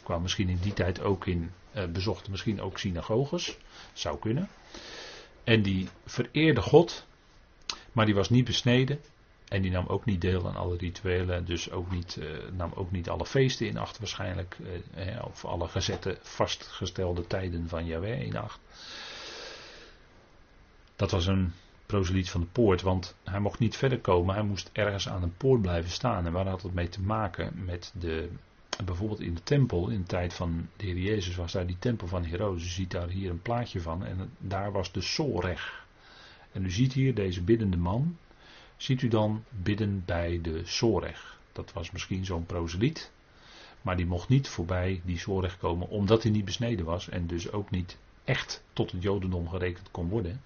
Kwam 0.03 0.21
misschien 0.21 0.49
in 0.49 0.59
die 0.61 0.73
tijd 0.73 1.01
ook 1.01 1.25
in, 1.25 1.51
uh, 1.75 1.85
bezochten 1.85 2.31
misschien 2.31 2.61
ook 2.61 2.79
synagoges, 2.79 3.57
zou 3.93 4.19
kunnen. 4.19 4.49
En 5.43 5.61
die 5.61 5.89
vereerde 6.05 6.61
God, 6.61 7.05
maar 7.91 8.05
die 8.05 8.15
was 8.15 8.29
niet 8.29 8.45
besneden. 8.45 8.99
En 9.47 9.61
die 9.61 9.71
nam 9.71 9.87
ook 9.87 10.05
niet 10.05 10.21
deel 10.21 10.47
aan 10.47 10.55
alle 10.55 10.77
rituelen, 10.77 11.45
dus 11.45 11.71
ook 11.71 11.91
niet, 11.91 12.17
uh, 12.19 12.29
nam 12.51 12.71
ook 12.75 12.91
niet 12.91 13.09
alle 13.09 13.25
feesten 13.25 13.67
in 13.67 13.77
acht 13.77 13.99
waarschijnlijk. 13.99 14.57
Of 15.23 15.45
alle 15.45 15.67
gezette, 15.67 16.17
vastgestelde 16.21 17.27
tijden 17.27 17.67
van 17.67 17.85
Yahweh 17.85 18.21
in 18.21 18.37
acht. 18.37 18.59
Dat 20.97 21.11
was 21.11 21.25
een 21.25 21.53
proseliet 21.85 22.29
van 22.29 22.41
de 22.41 22.47
poort, 22.47 22.81
want 22.81 23.15
hij 23.23 23.39
mocht 23.39 23.59
niet 23.59 23.77
verder 23.77 23.99
komen. 23.99 24.35
Hij 24.35 24.43
moest 24.43 24.69
ergens 24.73 25.09
aan 25.09 25.23
een 25.23 25.37
poort 25.37 25.61
blijven 25.61 25.91
staan. 25.91 26.25
En 26.25 26.31
waar 26.31 26.47
had 26.47 26.61
het 26.61 26.73
mee 26.73 26.89
te 26.89 27.01
maken? 27.01 27.65
Met 27.65 27.93
de, 27.99 28.29
bijvoorbeeld 28.85 29.19
in 29.19 29.33
de 29.33 29.43
tempel, 29.43 29.89
in 29.89 29.99
de 29.99 30.07
tijd 30.07 30.33
van 30.33 30.67
de 30.77 30.85
Heer 30.85 30.97
Jezus 30.97 31.35
was 31.35 31.51
daar 31.51 31.67
die 31.67 31.79
tempel 31.79 32.07
van 32.07 32.25
Herodes. 32.25 32.63
U 32.63 32.67
ziet 32.67 32.91
daar 32.91 33.09
hier 33.09 33.29
een 33.29 33.41
plaatje 33.41 33.81
van. 33.81 34.05
En 34.05 34.31
daar 34.37 34.71
was 34.71 34.91
de 34.91 35.01
Soreg. 35.01 35.85
En 36.51 36.65
u 36.65 36.71
ziet 36.71 36.93
hier 36.93 37.13
deze 37.15 37.41
biddende 37.41 37.77
man, 37.77 38.17
ziet 38.77 39.01
u 39.01 39.07
dan 39.07 39.43
bidden 39.49 40.03
bij 40.05 40.39
de 40.41 40.61
Soreg. 40.65 41.39
Dat 41.51 41.73
was 41.73 41.91
misschien 41.91 42.25
zo'n 42.25 42.45
proseliet, 42.45 43.11
maar 43.81 43.97
die 43.97 44.05
mocht 44.05 44.29
niet 44.29 44.47
voorbij 44.47 45.01
die 45.05 45.17
Soreg 45.17 45.57
komen 45.57 45.89
omdat 45.89 46.23
hij 46.23 46.31
niet 46.31 46.45
besneden 46.45 46.85
was 46.85 47.09
en 47.09 47.27
dus 47.27 47.51
ook 47.51 47.69
niet 47.69 47.97
echt 48.23 48.63
tot 48.73 48.91
het 48.91 49.03
Jodendom 49.03 49.49
gerekend 49.49 49.91
kon 49.91 50.09
worden. 50.09 50.41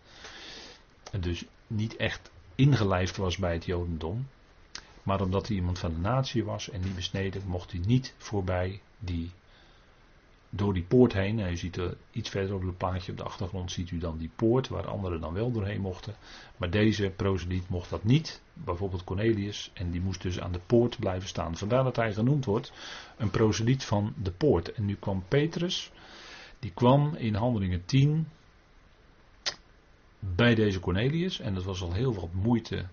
Dus 1.20 1.46
niet 1.68 1.96
echt 1.96 2.32
ingelijfd 2.56 3.18
was 3.18 3.38
bij 3.38 3.54
het 3.54 3.66
Jodendom. 3.66 4.28
Maar 5.04 5.22
omdat 5.22 5.48
hij 5.48 5.56
iemand 5.56 5.80
van 5.80 5.94
de 5.94 6.00
natie 6.00 6.44
was 6.44 6.70
en 6.70 6.82
niet 6.82 6.96
besneden, 6.96 7.42
mocht 7.46 7.72
hij 7.72 7.82
niet 7.86 8.14
voorbij 8.18 8.82
die 9.00 9.32
door 10.54 10.74
die 10.74 10.84
poort 10.84 11.14
heen. 11.14 11.40
En 11.40 11.52
u 11.52 11.58
ziet 11.58 11.78
er 11.78 11.98
iets 12.12 12.30
verder 12.30 12.56
op 12.56 12.62
het 12.62 12.78
plaatje 12.78 13.12
op 13.12 13.18
de 13.18 13.24
achtergrond 13.24 13.72
ziet 13.72 13.92
u 13.92 13.98
dan 13.98 14.18
die 14.18 14.32
poort 14.36 14.68
waar 14.68 14.88
anderen 14.88 15.22
dan 15.22 15.34
wel 15.34 15.52
doorheen 15.52 15.82
mochten. 15.82 16.16
Maar 16.58 16.70
deze 16.70 17.14
proseliet 17.16 17.70
mocht 17.70 17.90
dat 17.90 18.04
niet. 18.04 18.42
Bijvoorbeeld 18.54 19.04
Cornelius. 19.04 19.72
En 19.74 19.92
die 19.92 20.02
moest 20.02 20.22
dus 20.22 20.40
aan 20.40 20.52
de 20.52 20.62
poort 20.66 21.00
blijven 21.00 21.28
staan. 21.28 21.58
Vandaar 21.58 21.84
dat 21.84 21.96
hij 21.96 22.14
genoemd 22.14 22.46
wordt 22.46 22.72
een 23.18 23.32
proseliet 23.32 23.84
van 23.84 24.14
de 24.18 24.32
poort. 24.32 24.72
En 24.72 24.86
nu 24.86 24.96
kwam 24.96 25.24
Petrus. 25.28 25.92
Die 26.60 26.72
kwam 26.72 27.16
in 27.16 27.36
handelingen 27.36 27.86
10 27.86 28.28
bij 30.22 30.56
deze 30.56 30.80
Cornelius. 30.80 31.40
En 31.40 31.54
dat 31.54 31.64
was 31.64 31.82
al 31.82 31.94
heel 31.94 32.14
wat 32.14 32.34
moeite 32.34 32.86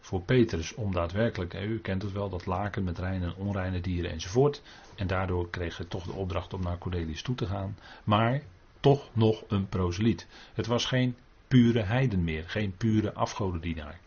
voor 0.00 0.22
Petrus 0.22 0.74
om 0.74 0.92
daadwerkelijk, 0.92 1.54
u 1.54 1.78
kent 1.78 2.02
het 2.02 2.12
wel, 2.12 2.28
dat 2.28 2.46
laken 2.46 2.84
met 2.84 2.98
reine 2.98 3.24
en 3.24 3.34
onreine 3.36 3.80
dieren 3.80 4.10
enzovoort. 4.10 4.62
En 4.94 5.06
daardoor 5.06 5.50
kreeg 5.50 5.76
hij 5.76 5.86
toch 5.86 6.04
de 6.04 6.12
opdracht 6.12 6.54
om 6.54 6.62
naar 6.62 6.78
Cornelius 6.78 7.22
toe 7.22 7.34
te 7.34 7.46
gaan. 7.46 7.78
Maar 8.04 8.42
toch 8.80 9.08
nog 9.12 9.44
een 9.48 9.68
proseliet. 9.68 10.26
Het 10.54 10.66
was 10.66 10.84
geen 10.84 11.16
pure 11.48 11.82
heiden 11.82 12.24
meer, 12.24 12.48
geen 12.48 12.76
pure 12.76 13.12
afgodendienaar. 13.12 14.00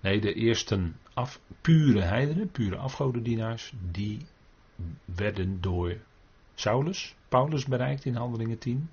Nee, 0.00 0.20
de 0.20 0.34
eerste 0.34 0.90
af, 1.14 1.40
pure 1.60 2.00
heidenen, 2.00 2.50
pure 2.50 2.76
afgodendienaars, 2.76 3.72
die 3.90 4.26
werden 5.04 5.60
door 5.60 5.96
Saulus, 6.54 7.14
Paulus 7.28 7.64
bereikt 7.64 8.04
in 8.04 8.14
Handelingen 8.14 8.58
10. 8.58 8.90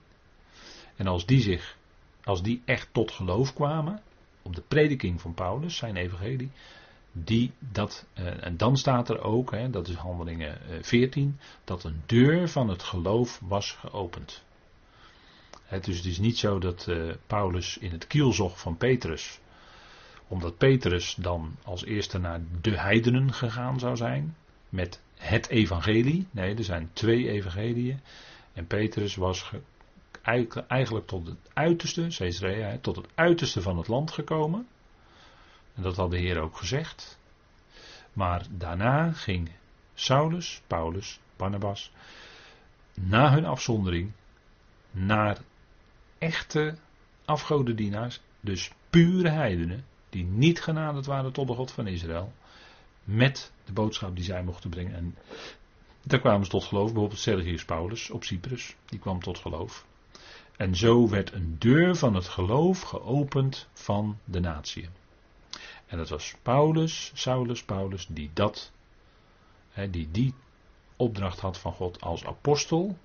En 0.96 1.08
als 1.08 1.26
die 1.26 1.42
zich, 1.42 1.78
als 2.24 2.44
die 2.44 2.62
echt 2.66 2.88
tot 2.92 3.12
geloof 3.12 3.54
kwamen, 3.54 4.02
op 4.42 4.56
de 4.56 4.64
prediking 4.68 5.22
van 5.22 5.34
Paulus, 5.34 5.76
zijn 5.76 5.96
evangelie, 5.96 6.52
die 7.12 7.52
dat, 7.60 8.06
eh, 8.14 8.44
en 8.44 8.58
dan 8.58 8.78
staat 8.78 9.10
er 9.10 9.22
ook, 9.22 9.52
hè, 9.52 9.70
dat 9.70 9.88
is 9.88 9.96
handelingen 9.96 10.62
eh, 10.62 10.78
14, 10.82 11.40
dat 11.64 11.84
een 11.84 12.02
deur 12.06 12.50
van 12.50 12.70
het 12.70 12.84
geloof 12.84 13.40
was 13.44 13.72
geopend. 13.72 14.44
Het, 15.64 15.86
dus 15.86 15.98
het 15.98 16.06
is 16.06 16.20
niet 16.20 16.38
zo 16.38 16.60
dat 16.60 16.88
eh, 16.88 17.12
Paulus 17.28 17.78
in 17.78 17.92
het 17.92 18.08
kiel 18.08 18.34
zocht 18.34 18.62
van 18.62 18.78
Petrus, 18.78 19.40
omdat 20.28 20.58
Petrus 20.58 21.16
dan 21.16 21.56
als 21.64 21.86
eerste 21.86 22.18
naar 22.18 22.42
de 22.62 22.80
heidenen 22.80 23.34
gegaan 23.34 23.80
zou 23.80 23.96
zijn, 23.96 24.36
met 24.70 25.02
het 25.16 25.48
evangelie. 25.48 26.28
Nee, 26.32 26.56
er 26.56 26.64
zijn 26.64 26.90
twee 26.94 27.30
evangeliën. 27.30 28.00
En 28.54 28.68
Petrus 28.68 29.16
was 29.16 29.52
eigenlijk 30.68 31.08
tot 31.08 31.28
het 31.28 31.50
uiterste, 31.54 32.08
Caesarea, 32.08 32.78
tot 32.82 32.96
het 32.96 33.08
uiterste 33.16 33.62
van 33.62 33.78
het 33.78 33.88
land 33.88 34.12
gekomen. 34.12 34.68
En 35.76 35.84
dat 35.84 35.96
had 35.96 36.12
de 36.12 36.18
Heer 36.18 36.40
ook 36.40 36.58
gezegd. 36.58 37.20
Maar 38.14 38.46
daarna 38.50 39.12
ging 39.12 39.52
Saulus, 39.94 40.62
Paulus, 40.68 41.20
Barnabas, 41.36 41.92
na 42.94 43.32
hun 43.32 43.46
afzondering, 43.46 44.12
naar 44.92 45.38
echte 46.18 46.76
afgodendienaars, 47.26 48.22
dus 48.40 48.72
pure 48.90 49.30
heidenen, 49.30 49.86
die 50.10 50.24
niet 50.24 50.62
genaderd 50.62 51.06
waren 51.06 51.32
tot 51.32 51.48
de 51.48 51.54
God 51.54 51.72
van 51.72 51.88
Israël, 51.88 52.34
met 53.04 53.52
de 53.66 53.72
boodschap 53.72 54.16
die 54.16 54.24
zij 54.26 54.44
mochten 54.44 54.70
brengen. 54.70 54.96
En 54.96 55.18
daar 56.02 56.20
kwamen 56.20 56.46
ze 56.46 56.52
tot 56.52 56.64
geloof, 56.64 56.92
bijvoorbeeld 56.92 57.20
Sergius 57.20 57.66
Paulus 57.66 58.10
op 58.10 58.24
Cyprus, 58.24 58.76
die 58.86 59.00
kwam 59.00 59.20
tot 59.20 59.38
geloof. 59.38 59.86
En 60.62 60.76
zo 60.76 61.10
werd 61.10 61.34
een 61.34 61.56
deur 61.60 61.96
van 61.96 62.16
het 62.16 62.28
geloof 62.28 62.82
geopend 62.82 63.68
van 63.74 64.18
de 64.24 64.40
natie. 64.40 64.90
En 65.86 65.98
dat 65.98 66.10
was 66.10 66.36
Paulus, 66.42 67.12
Saulus, 67.14 67.64
Paulus, 67.64 68.08
die 68.10 68.30
dat, 68.34 68.72
die 69.90 70.12
die 70.12 70.34
opdracht 70.96 71.40
had 71.40 71.58
van 71.58 71.74
God 71.74 72.02
als 72.02 72.26
apostel, 72.26 72.98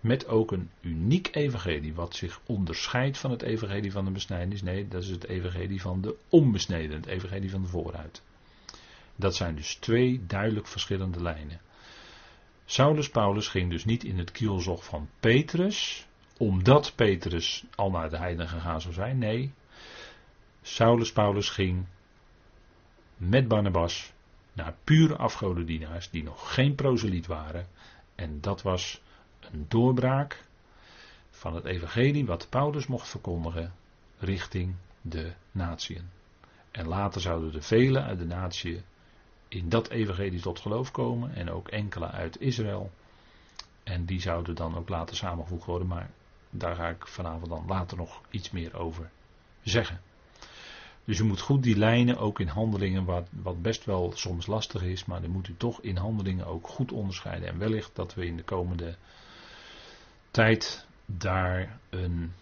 met 0.00 0.26
ook 0.28 0.52
een 0.52 0.70
uniek 0.80 1.28
evangelie, 1.34 1.94
wat 1.94 2.14
zich 2.14 2.40
onderscheidt 2.46 3.18
van 3.18 3.30
het 3.30 3.42
evangelie 3.42 3.92
van 3.92 4.04
de 4.04 4.10
besnijdenis. 4.10 4.62
Nee, 4.62 4.88
dat 4.88 5.02
is 5.02 5.08
het 5.08 5.24
evangelie 5.24 5.80
van 5.80 6.00
de 6.00 6.16
onbesneden, 6.28 6.96
het 6.96 7.06
evangelie 7.06 7.50
van 7.50 7.62
de 7.62 7.68
vooruit. 7.68 8.22
Dat 9.16 9.36
zijn 9.36 9.54
dus 9.54 9.74
twee 9.74 10.26
duidelijk 10.26 10.66
verschillende 10.66 11.22
lijnen. 11.22 11.60
Saulus 12.64 13.10
Paulus 13.10 13.48
ging 13.48 13.70
dus 13.70 13.84
niet 13.84 14.04
in 14.04 14.18
het 14.18 14.32
kielzog 14.32 14.84
van 14.84 15.08
Petrus, 15.20 16.06
omdat 16.38 16.92
Petrus 16.94 17.64
al 17.74 17.90
naar 17.90 18.10
de 18.10 18.16
heiden 18.16 18.48
gegaan 18.48 18.80
zou 18.80 18.94
zijn. 18.94 19.18
Nee, 19.18 19.52
Saulus 20.62 21.12
Paulus 21.12 21.50
ging 21.50 21.86
met 23.16 23.48
Barnabas 23.48 24.12
naar 24.52 24.74
pure 24.84 25.16
afgodendienaars 25.16 26.10
die 26.10 26.22
nog 26.22 26.54
geen 26.54 26.74
proseliet 26.74 27.26
waren. 27.26 27.66
En 28.14 28.40
dat 28.40 28.62
was 28.62 29.00
een 29.40 29.64
doorbraak 29.68 30.44
van 31.30 31.54
het 31.54 31.64
evangelie 31.64 32.26
wat 32.26 32.46
Paulus 32.50 32.86
mocht 32.86 33.08
verkondigen 33.08 33.72
richting 34.18 34.74
de 35.00 35.32
natieën. 35.50 36.10
En 36.70 36.88
later 36.88 37.20
zouden 37.20 37.54
er 37.54 37.62
velen 37.62 38.04
uit 38.04 38.18
de 38.18 38.26
natie 38.26 38.82
in 39.48 39.68
dat 39.68 39.88
evangelie 39.88 40.40
tot 40.40 40.58
geloof 40.58 40.90
komen 40.90 41.34
en 41.34 41.50
ook 41.50 41.68
enkele 41.68 42.10
uit 42.10 42.40
Israël. 42.40 42.90
En 43.82 44.04
die 44.04 44.20
zouden 44.20 44.54
dan 44.54 44.76
ook 44.76 44.88
later 44.88 45.16
samengevoegd 45.16 45.64
worden, 45.64 45.88
maar 45.88 46.10
daar 46.56 46.74
ga 46.74 46.88
ik 46.88 47.06
vanavond 47.06 47.48
dan 47.48 47.64
later 47.66 47.96
nog 47.96 48.20
iets 48.30 48.50
meer 48.50 48.76
over 48.76 49.10
zeggen. 49.62 50.00
Dus 51.04 51.18
u 51.18 51.24
moet 51.24 51.40
goed 51.40 51.62
die 51.62 51.76
lijnen 51.76 52.18
ook 52.18 52.40
in 52.40 52.48
handelingen, 52.48 53.04
wat, 53.04 53.28
wat 53.30 53.62
best 53.62 53.84
wel 53.84 54.12
soms 54.14 54.46
lastig 54.46 54.82
is, 54.82 55.04
maar 55.04 55.20
dan 55.20 55.30
moet 55.30 55.48
u 55.48 55.56
toch 55.56 55.80
in 55.80 55.96
handelingen 55.96 56.46
ook 56.46 56.68
goed 56.68 56.92
onderscheiden. 56.92 57.48
En 57.48 57.58
wellicht 57.58 57.96
dat 57.96 58.14
we 58.14 58.26
in 58.26 58.36
de 58.36 58.42
komende 58.42 58.96
tijd 60.30 60.86
daar 61.06 61.78
een, 61.90 62.32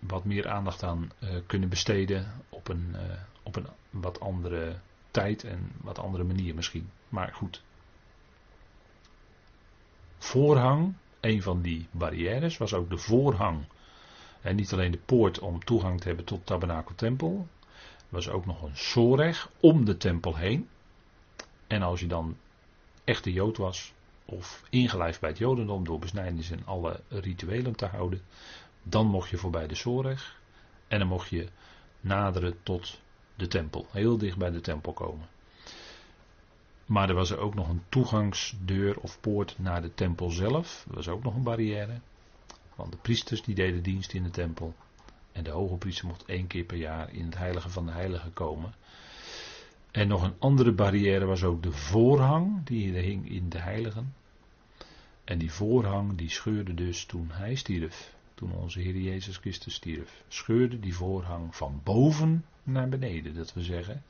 wat 0.00 0.24
meer 0.24 0.48
aandacht 0.48 0.82
aan 0.82 1.10
uh, 1.18 1.30
kunnen 1.46 1.68
besteden 1.68 2.32
op 2.48 2.68
een, 2.68 2.88
uh, 2.92 3.00
op 3.42 3.56
een 3.56 3.66
wat 3.90 4.20
andere 4.20 4.78
tijd 5.10 5.44
en 5.44 5.72
wat 5.80 5.98
andere 5.98 6.24
manier 6.24 6.54
misschien. 6.54 6.90
Maar 7.08 7.32
goed. 7.34 7.62
Voorhang, 10.18 10.94
een 11.20 11.42
van 11.42 11.62
die 11.62 11.86
barrières, 11.90 12.56
was 12.56 12.74
ook 12.74 12.90
de 12.90 12.98
voorhang. 12.98 13.64
En 14.40 14.56
niet 14.56 14.72
alleen 14.72 14.90
de 14.90 14.98
poort 14.98 15.38
om 15.38 15.64
toegang 15.64 16.00
te 16.00 16.06
hebben 16.06 16.24
tot 16.24 16.46
tabernakeltempel. 16.46 17.46
Er 17.96 18.04
was 18.08 18.28
ook 18.28 18.46
nog 18.46 18.62
een 18.62 18.76
soreg 18.76 19.50
om 19.60 19.84
de 19.84 19.96
tempel 19.96 20.36
heen. 20.36 20.68
En 21.66 21.82
als 21.82 22.00
je 22.00 22.06
dan 22.06 22.36
echte 23.04 23.32
jood 23.32 23.56
was, 23.56 23.92
of 24.24 24.64
ingelijfd 24.70 25.20
bij 25.20 25.28
het 25.28 25.38
jodendom 25.38 25.84
door 25.84 25.98
besnijdenis 25.98 26.50
en 26.50 26.66
alle 26.66 27.00
rituelen 27.08 27.76
te 27.76 27.86
houden, 27.86 28.22
dan 28.82 29.06
mocht 29.06 29.30
je 29.30 29.36
voorbij 29.36 29.66
de 29.66 29.74
soreg. 29.74 30.40
En 30.88 30.98
dan 30.98 31.08
mocht 31.08 31.28
je 31.28 31.48
naderen 32.00 32.62
tot 32.62 33.00
de 33.34 33.46
tempel. 33.46 33.86
Heel 33.90 34.18
dicht 34.18 34.36
bij 34.36 34.50
de 34.50 34.60
tempel 34.60 34.92
komen. 34.92 35.28
Maar 36.88 37.08
er 37.08 37.14
was 37.14 37.30
er 37.30 37.38
ook 37.38 37.54
nog 37.54 37.68
een 37.68 37.82
toegangsdeur 37.88 39.00
of 39.00 39.20
poort 39.20 39.54
naar 39.58 39.82
de 39.82 39.94
tempel 39.94 40.30
zelf. 40.30 40.84
Dat 40.86 40.94
was 40.96 41.08
ook 41.08 41.22
nog 41.22 41.34
een 41.34 41.42
barrière. 41.42 42.00
Want 42.74 42.92
de 42.92 42.98
priesters 42.98 43.42
die 43.42 43.54
deden 43.54 43.82
dienst 43.82 44.12
in 44.12 44.22
de 44.22 44.30
tempel. 44.30 44.74
En 45.32 45.44
de 45.44 45.50
hoge 45.50 45.76
priester 45.76 46.06
mocht 46.06 46.24
één 46.24 46.46
keer 46.46 46.64
per 46.64 46.76
jaar 46.76 47.12
in 47.12 47.24
het 47.24 47.36
heilige 47.36 47.68
van 47.68 47.86
de 47.86 47.92
heiligen 47.92 48.32
komen. 48.32 48.74
En 49.90 50.08
nog 50.08 50.22
een 50.22 50.34
andere 50.38 50.72
barrière 50.72 51.24
was 51.24 51.44
ook 51.44 51.62
de 51.62 51.72
voorhang 51.72 52.64
die 52.64 52.92
hing 52.92 53.30
in 53.30 53.48
de 53.48 53.60
heiligen. 53.60 54.14
En 55.24 55.38
die 55.38 55.52
voorhang 55.52 56.16
die 56.16 56.30
scheurde 56.30 56.74
dus 56.74 57.04
toen 57.04 57.30
hij 57.32 57.54
stierf. 57.54 58.14
Toen 58.34 58.52
onze 58.52 58.80
Heer 58.80 58.96
Jezus 58.96 59.36
Christus 59.36 59.74
stierf. 59.74 60.22
Scheurde 60.28 60.80
die 60.80 60.94
voorhang 60.94 61.56
van 61.56 61.80
boven 61.84 62.44
naar 62.62 62.88
beneden. 62.88 63.34
Dat 63.34 63.52
we 63.52 63.62
zeggen, 63.62 64.02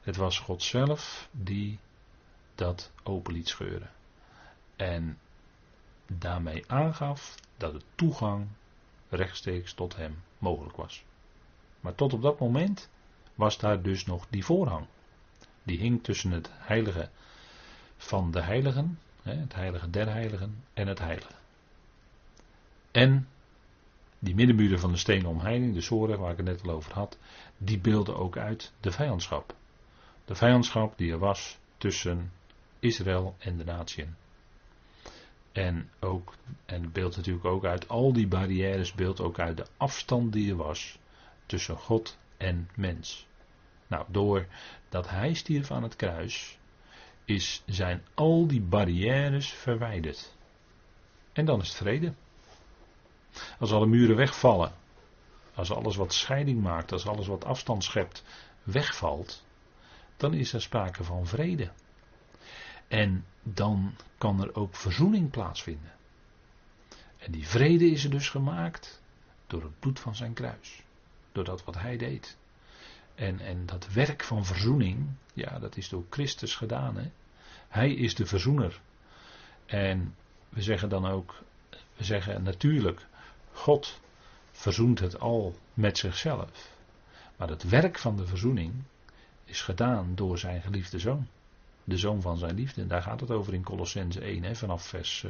het 0.00 0.16
was 0.16 0.38
God 0.38 0.62
zelf 0.62 1.28
die 1.32 1.78
dat 2.58 2.92
open 3.02 3.32
liet 3.32 3.48
scheuren. 3.48 3.90
En 4.76 5.18
daarmee 6.06 6.64
aangaf 6.66 7.34
dat 7.56 7.72
de 7.72 7.82
toegang 7.94 8.46
rechtstreeks 9.08 9.72
tot 9.72 9.96
hem 9.96 10.22
mogelijk 10.38 10.76
was. 10.76 11.04
Maar 11.80 11.94
tot 11.94 12.12
op 12.12 12.22
dat 12.22 12.38
moment 12.38 12.88
was 13.34 13.58
daar 13.58 13.82
dus 13.82 14.06
nog 14.06 14.26
die 14.30 14.44
voorhang. 14.44 14.86
Die 15.62 15.78
hing 15.78 16.04
tussen 16.04 16.30
het 16.30 16.50
heilige 16.52 17.10
van 17.96 18.30
de 18.30 18.42
heiligen, 18.42 18.98
het 19.22 19.54
heilige 19.54 19.90
der 19.90 20.08
heiligen 20.12 20.64
en 20.74 20.86
het 20.86 20.98
heilige. 20.98 21.34
En 22.90 23.28
die 24.18 24.34
middenmuren 24.34 24.80
van 24.80 24.92
de 24.92 24.98
stenen 24.98 25.30
omheining, 25.30 25.74
de 25.74 25.80
zoren 25.80 26.18
waar 26.18 26.30
ik 26.30 26.36
het 26.36 26.46
net 26.46 26.62
al 26.62 26.70
over 26.70 26.92
had, 26.92 27.18
die 27.56 27.78
beelden 27.78 28.16
ook 28.16 28.36
uit 28.36 28.72
de 28.80 28.90
vijandschap. 28.90 29.54
De 30.24 30.34
vijandschap 30.34 30.98
die 30.98 31.12
er 31.12 31.18
was 31.18 31.58
tussen 31.76 32.32
Israël 32.78 33.36
en 33.38 33.56
de 33.56 33.64
natieën. 33.64 34.16
En, 35.52 35.90
ook, 36.00 36.34
en 36.66 36.82
het 36.82 36.92
beeldt 36.92 37.16
natuurlijk 37.16 37.44
ook 37.44 37.64
uit 37.64 37.88
al 37.88 38.12
die 38.12 38.26
barrières, 38.26 38.92
beeldt 38.92 39.20
ook 39.20 39.38
uit 39.38 39.56
de 39.56 39.66
afstand 39.76 40.32
die 40.32 40.50
er 40.50 40.56
was 40.56 40.98
tussen 41.46 41.76
God 41.76 42.18
en 42.36 42.68
mens. 42.74 43.26
Nou, 43.86 44.04
doordat 44.08 45.08
hij 45.08 45.34
stierf 45.34 45.70
aan 45.70 45.82
het 45.82 45.96
kruis, 45.96 46.58
is, 47.24 47.62
zijn 47.66 48.04
al 48.14 48.46
die 48.46 48.60
barrières 48.60 49.48
verwijderd. 49.48 50.36
En 51.32 51.44
dan 51.44 51.60
is 51.60 51.68
het 51.68 51.76
vrede. 51.76 52.14
Als 53.58 53.72
alle 53.72 53.86
muren 53.86 54.16
wegvallen, 54.16 54.72
als 55.54 55.72
alles 55.72 55.96
wat 55.96 56.12
scheiding 56.12 56.62
maakt, 56.62 56.92
als 56.92 57.06
alles 57.06 57.26
wat 57.26 57.44
afstand 57.44 57.84
schept, 57.84 58.24
wegvalt, 58.62 59.44
dan 60.16 60.34
is 60.34 60.52
er 60.52 60.62
sprake 60.62 61.04
van 61.04 61.26
vrede. 61.26 61.70
En 62.88 63.24
dan 63.42 63.94
kan 64.18 64.42
er 64.42 64.54
ook 64.54 64.76
verzoening 64.76 65.30
plaatsvinden. 65.30 65.92
En 67.18 67.32
die 67.32 67.46
vrede 67.46 67.90
is 67.90 68.04
er 68.04 68.10
dus 68.10 68.28
gemaakt 68.28 69.02
door 69.46 69.62
het 69.62 69.78
bloed 69.78 70.00
van 70.00 70.14
zijn 70.14 70.32
kruis. 70.32 70.82
Door 71.32 71.44
dat 71.44 71.64
wat 71.64 71.74
hij 71.74 71.96
deed. 71.96 72.36
En, 73.14 73.40
en 73.40 73.66
dat 73.66 73.92
werk 73.92 74.24
van 74.24 74.44
verzoening, 74.44 75.08
ja, 75.32 75.58
dat 75.58 75.76
is 75.76 75.88
door 75.88 76.04
Christus 76.10 76.56
gedaan. 76.56 76.96
Hè? 76.96 77.10
Hij 77.68 77.92
is 77.94 78.14
de 78.14 78.26
verzoener. 78.26 78.80
En 79.66 80.14
we 80.48 80.62
zeggen 80.62 80.88
dan 80.88 81.06
ook, 81.06 81.42
we 81.96 82.04
zeggen 82.04 82.42
natuurlijk, 82.42 83.06
God 83.52 84.00
verzoent 84.50 84.98
het 84.98 85.20
al 85.20 85.58
met 85.74 85.98
zichzelf. 85.98 86.76
Maar 87.36 87.48
het 87.48 87.68
werk 87.68 87.98
van 87.98 88.16
de 88.16 88.26
verzoening 88.26 88.74
is 89.44 89.62
gedaan 89.62 90.14
door 90.14 90.38
zijn 90.38 90.62
geliefde 90.62 90.98
zoon 90.98 91.28
de 91.88 91.96
zoon 91.96 92.20
van 92.20 92.36
zijn 92.36 92.54
liefde. 92.54 92.80
En 92.80 92.88
daar 92.88 93.02
gaat 93.02 93.20
het 93.20 93.30
over 93.30 93.54
in 93.54 93.62
Colossense 93.62 94.20
1, 94.20 94.42
hè, 94.42 94.54
vanaf 94.54 94.86
vers 94.86 95.26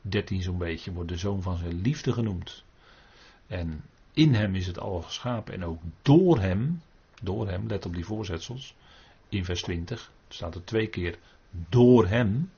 13 0.00 0.38
eh, 0.38 0.44
zo'n 0.44 0.58
beetje, 0.58 0.92
wordt 0.92 1.08
de 1.08 1.16
zoon 1.16 1.42
van 1.42 1.56
zijn 1.56 1.80
liefde 1.80 2.12
genoemd. 2.12 2.64
En 3.46 3.84
in 4.12 4.34
hem 4.34 4.54
is 4.54 4.66
het 4.66 4.78
al 4.78 5.02
geschapen 5.02 5.54
en 5.54 5.64
ook 5.64 5.82
door 6.02 6.40
hem, 6.40 6.82
door 7.22 7.48
hem, 7.48 7.66
let 7.66 7.86
op 7.86 7.94
die 7.94 8.04
voorzetsels, 8.04 8.74
in 9.28 9.44
vers 9.44 9.62
20 9.62 10.10
staat 10.28 10.54
er 10.54 10.64
twee 10.64 10.86
keer 10.86 11.18
door 11.50 12.06
hem, 12.06 12.50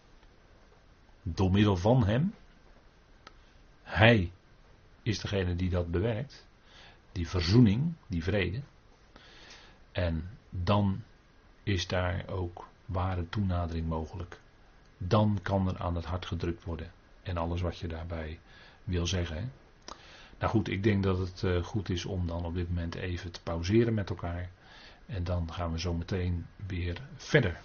door 1.22 1.50
middel 1.50 1.76
van 1.76 2.06
hem. 2.06 2.34
Hij 3.82 4.32
is 5.02 5.18
degene 5.18 5.56
die 5.56 5.70
dat 5.70 5.90
bewerkt, 5.90 6.46
die 7.12 7.28
verzoening, 7.28 7.92
die 8.06 8.22
vrede. 8.22 8.60
En 9.92 10.28
dan 10.50 11.02
is 11.62 11.86
daar 11.86 12.28
ook 12.28 12.66
ware 12.86 13.28
toenadering 13.28 13.88
mogelijk. 13.88 14.40
Dan 14.98 15.38
kan 15.42 15.68
er 15.68 15.78
aan 15.78 15.94
het 15.94 16.04
hart 16.04 16.26
gedrukt 16.26 16.64
worden. 16.64 16.92
En 17.22 17.36
alles 17.36 17.60
wat 17.60 17.78
je 17.78 17.86
daarbij 17.86 18.38
wil 18.84 19.06
zeggen. 19.06 19.36
Hè? 19.36 19.44
Nou 20.38 20.50
goed, 20.50 20.68
ik 20.68 20.82
denk 20.82 21.02
dat 21.02 21.18
het 21.18 21.42
uh, 21.42 21.64
goed 21.64 21.88
is 21.88 22.04
om 22.04 22.26
dan 22.26 22.44
op 22.44 22.54
dit 22.54 22.68
moment 22.68 22.94
even 22.94 23.30
te 23.30 23.42
pauzeren 23.42 23.94
met 23.94 24.10
elkaar. 24.10 24.50
En 25.06 25.24
dan 25.24 25.52
gaan 25.52 25.72
we 25.72 25.80
zo 25.80 25.94
meteen 25.94 26.46
weer 26.66 27.00
verder. 27.16 27.60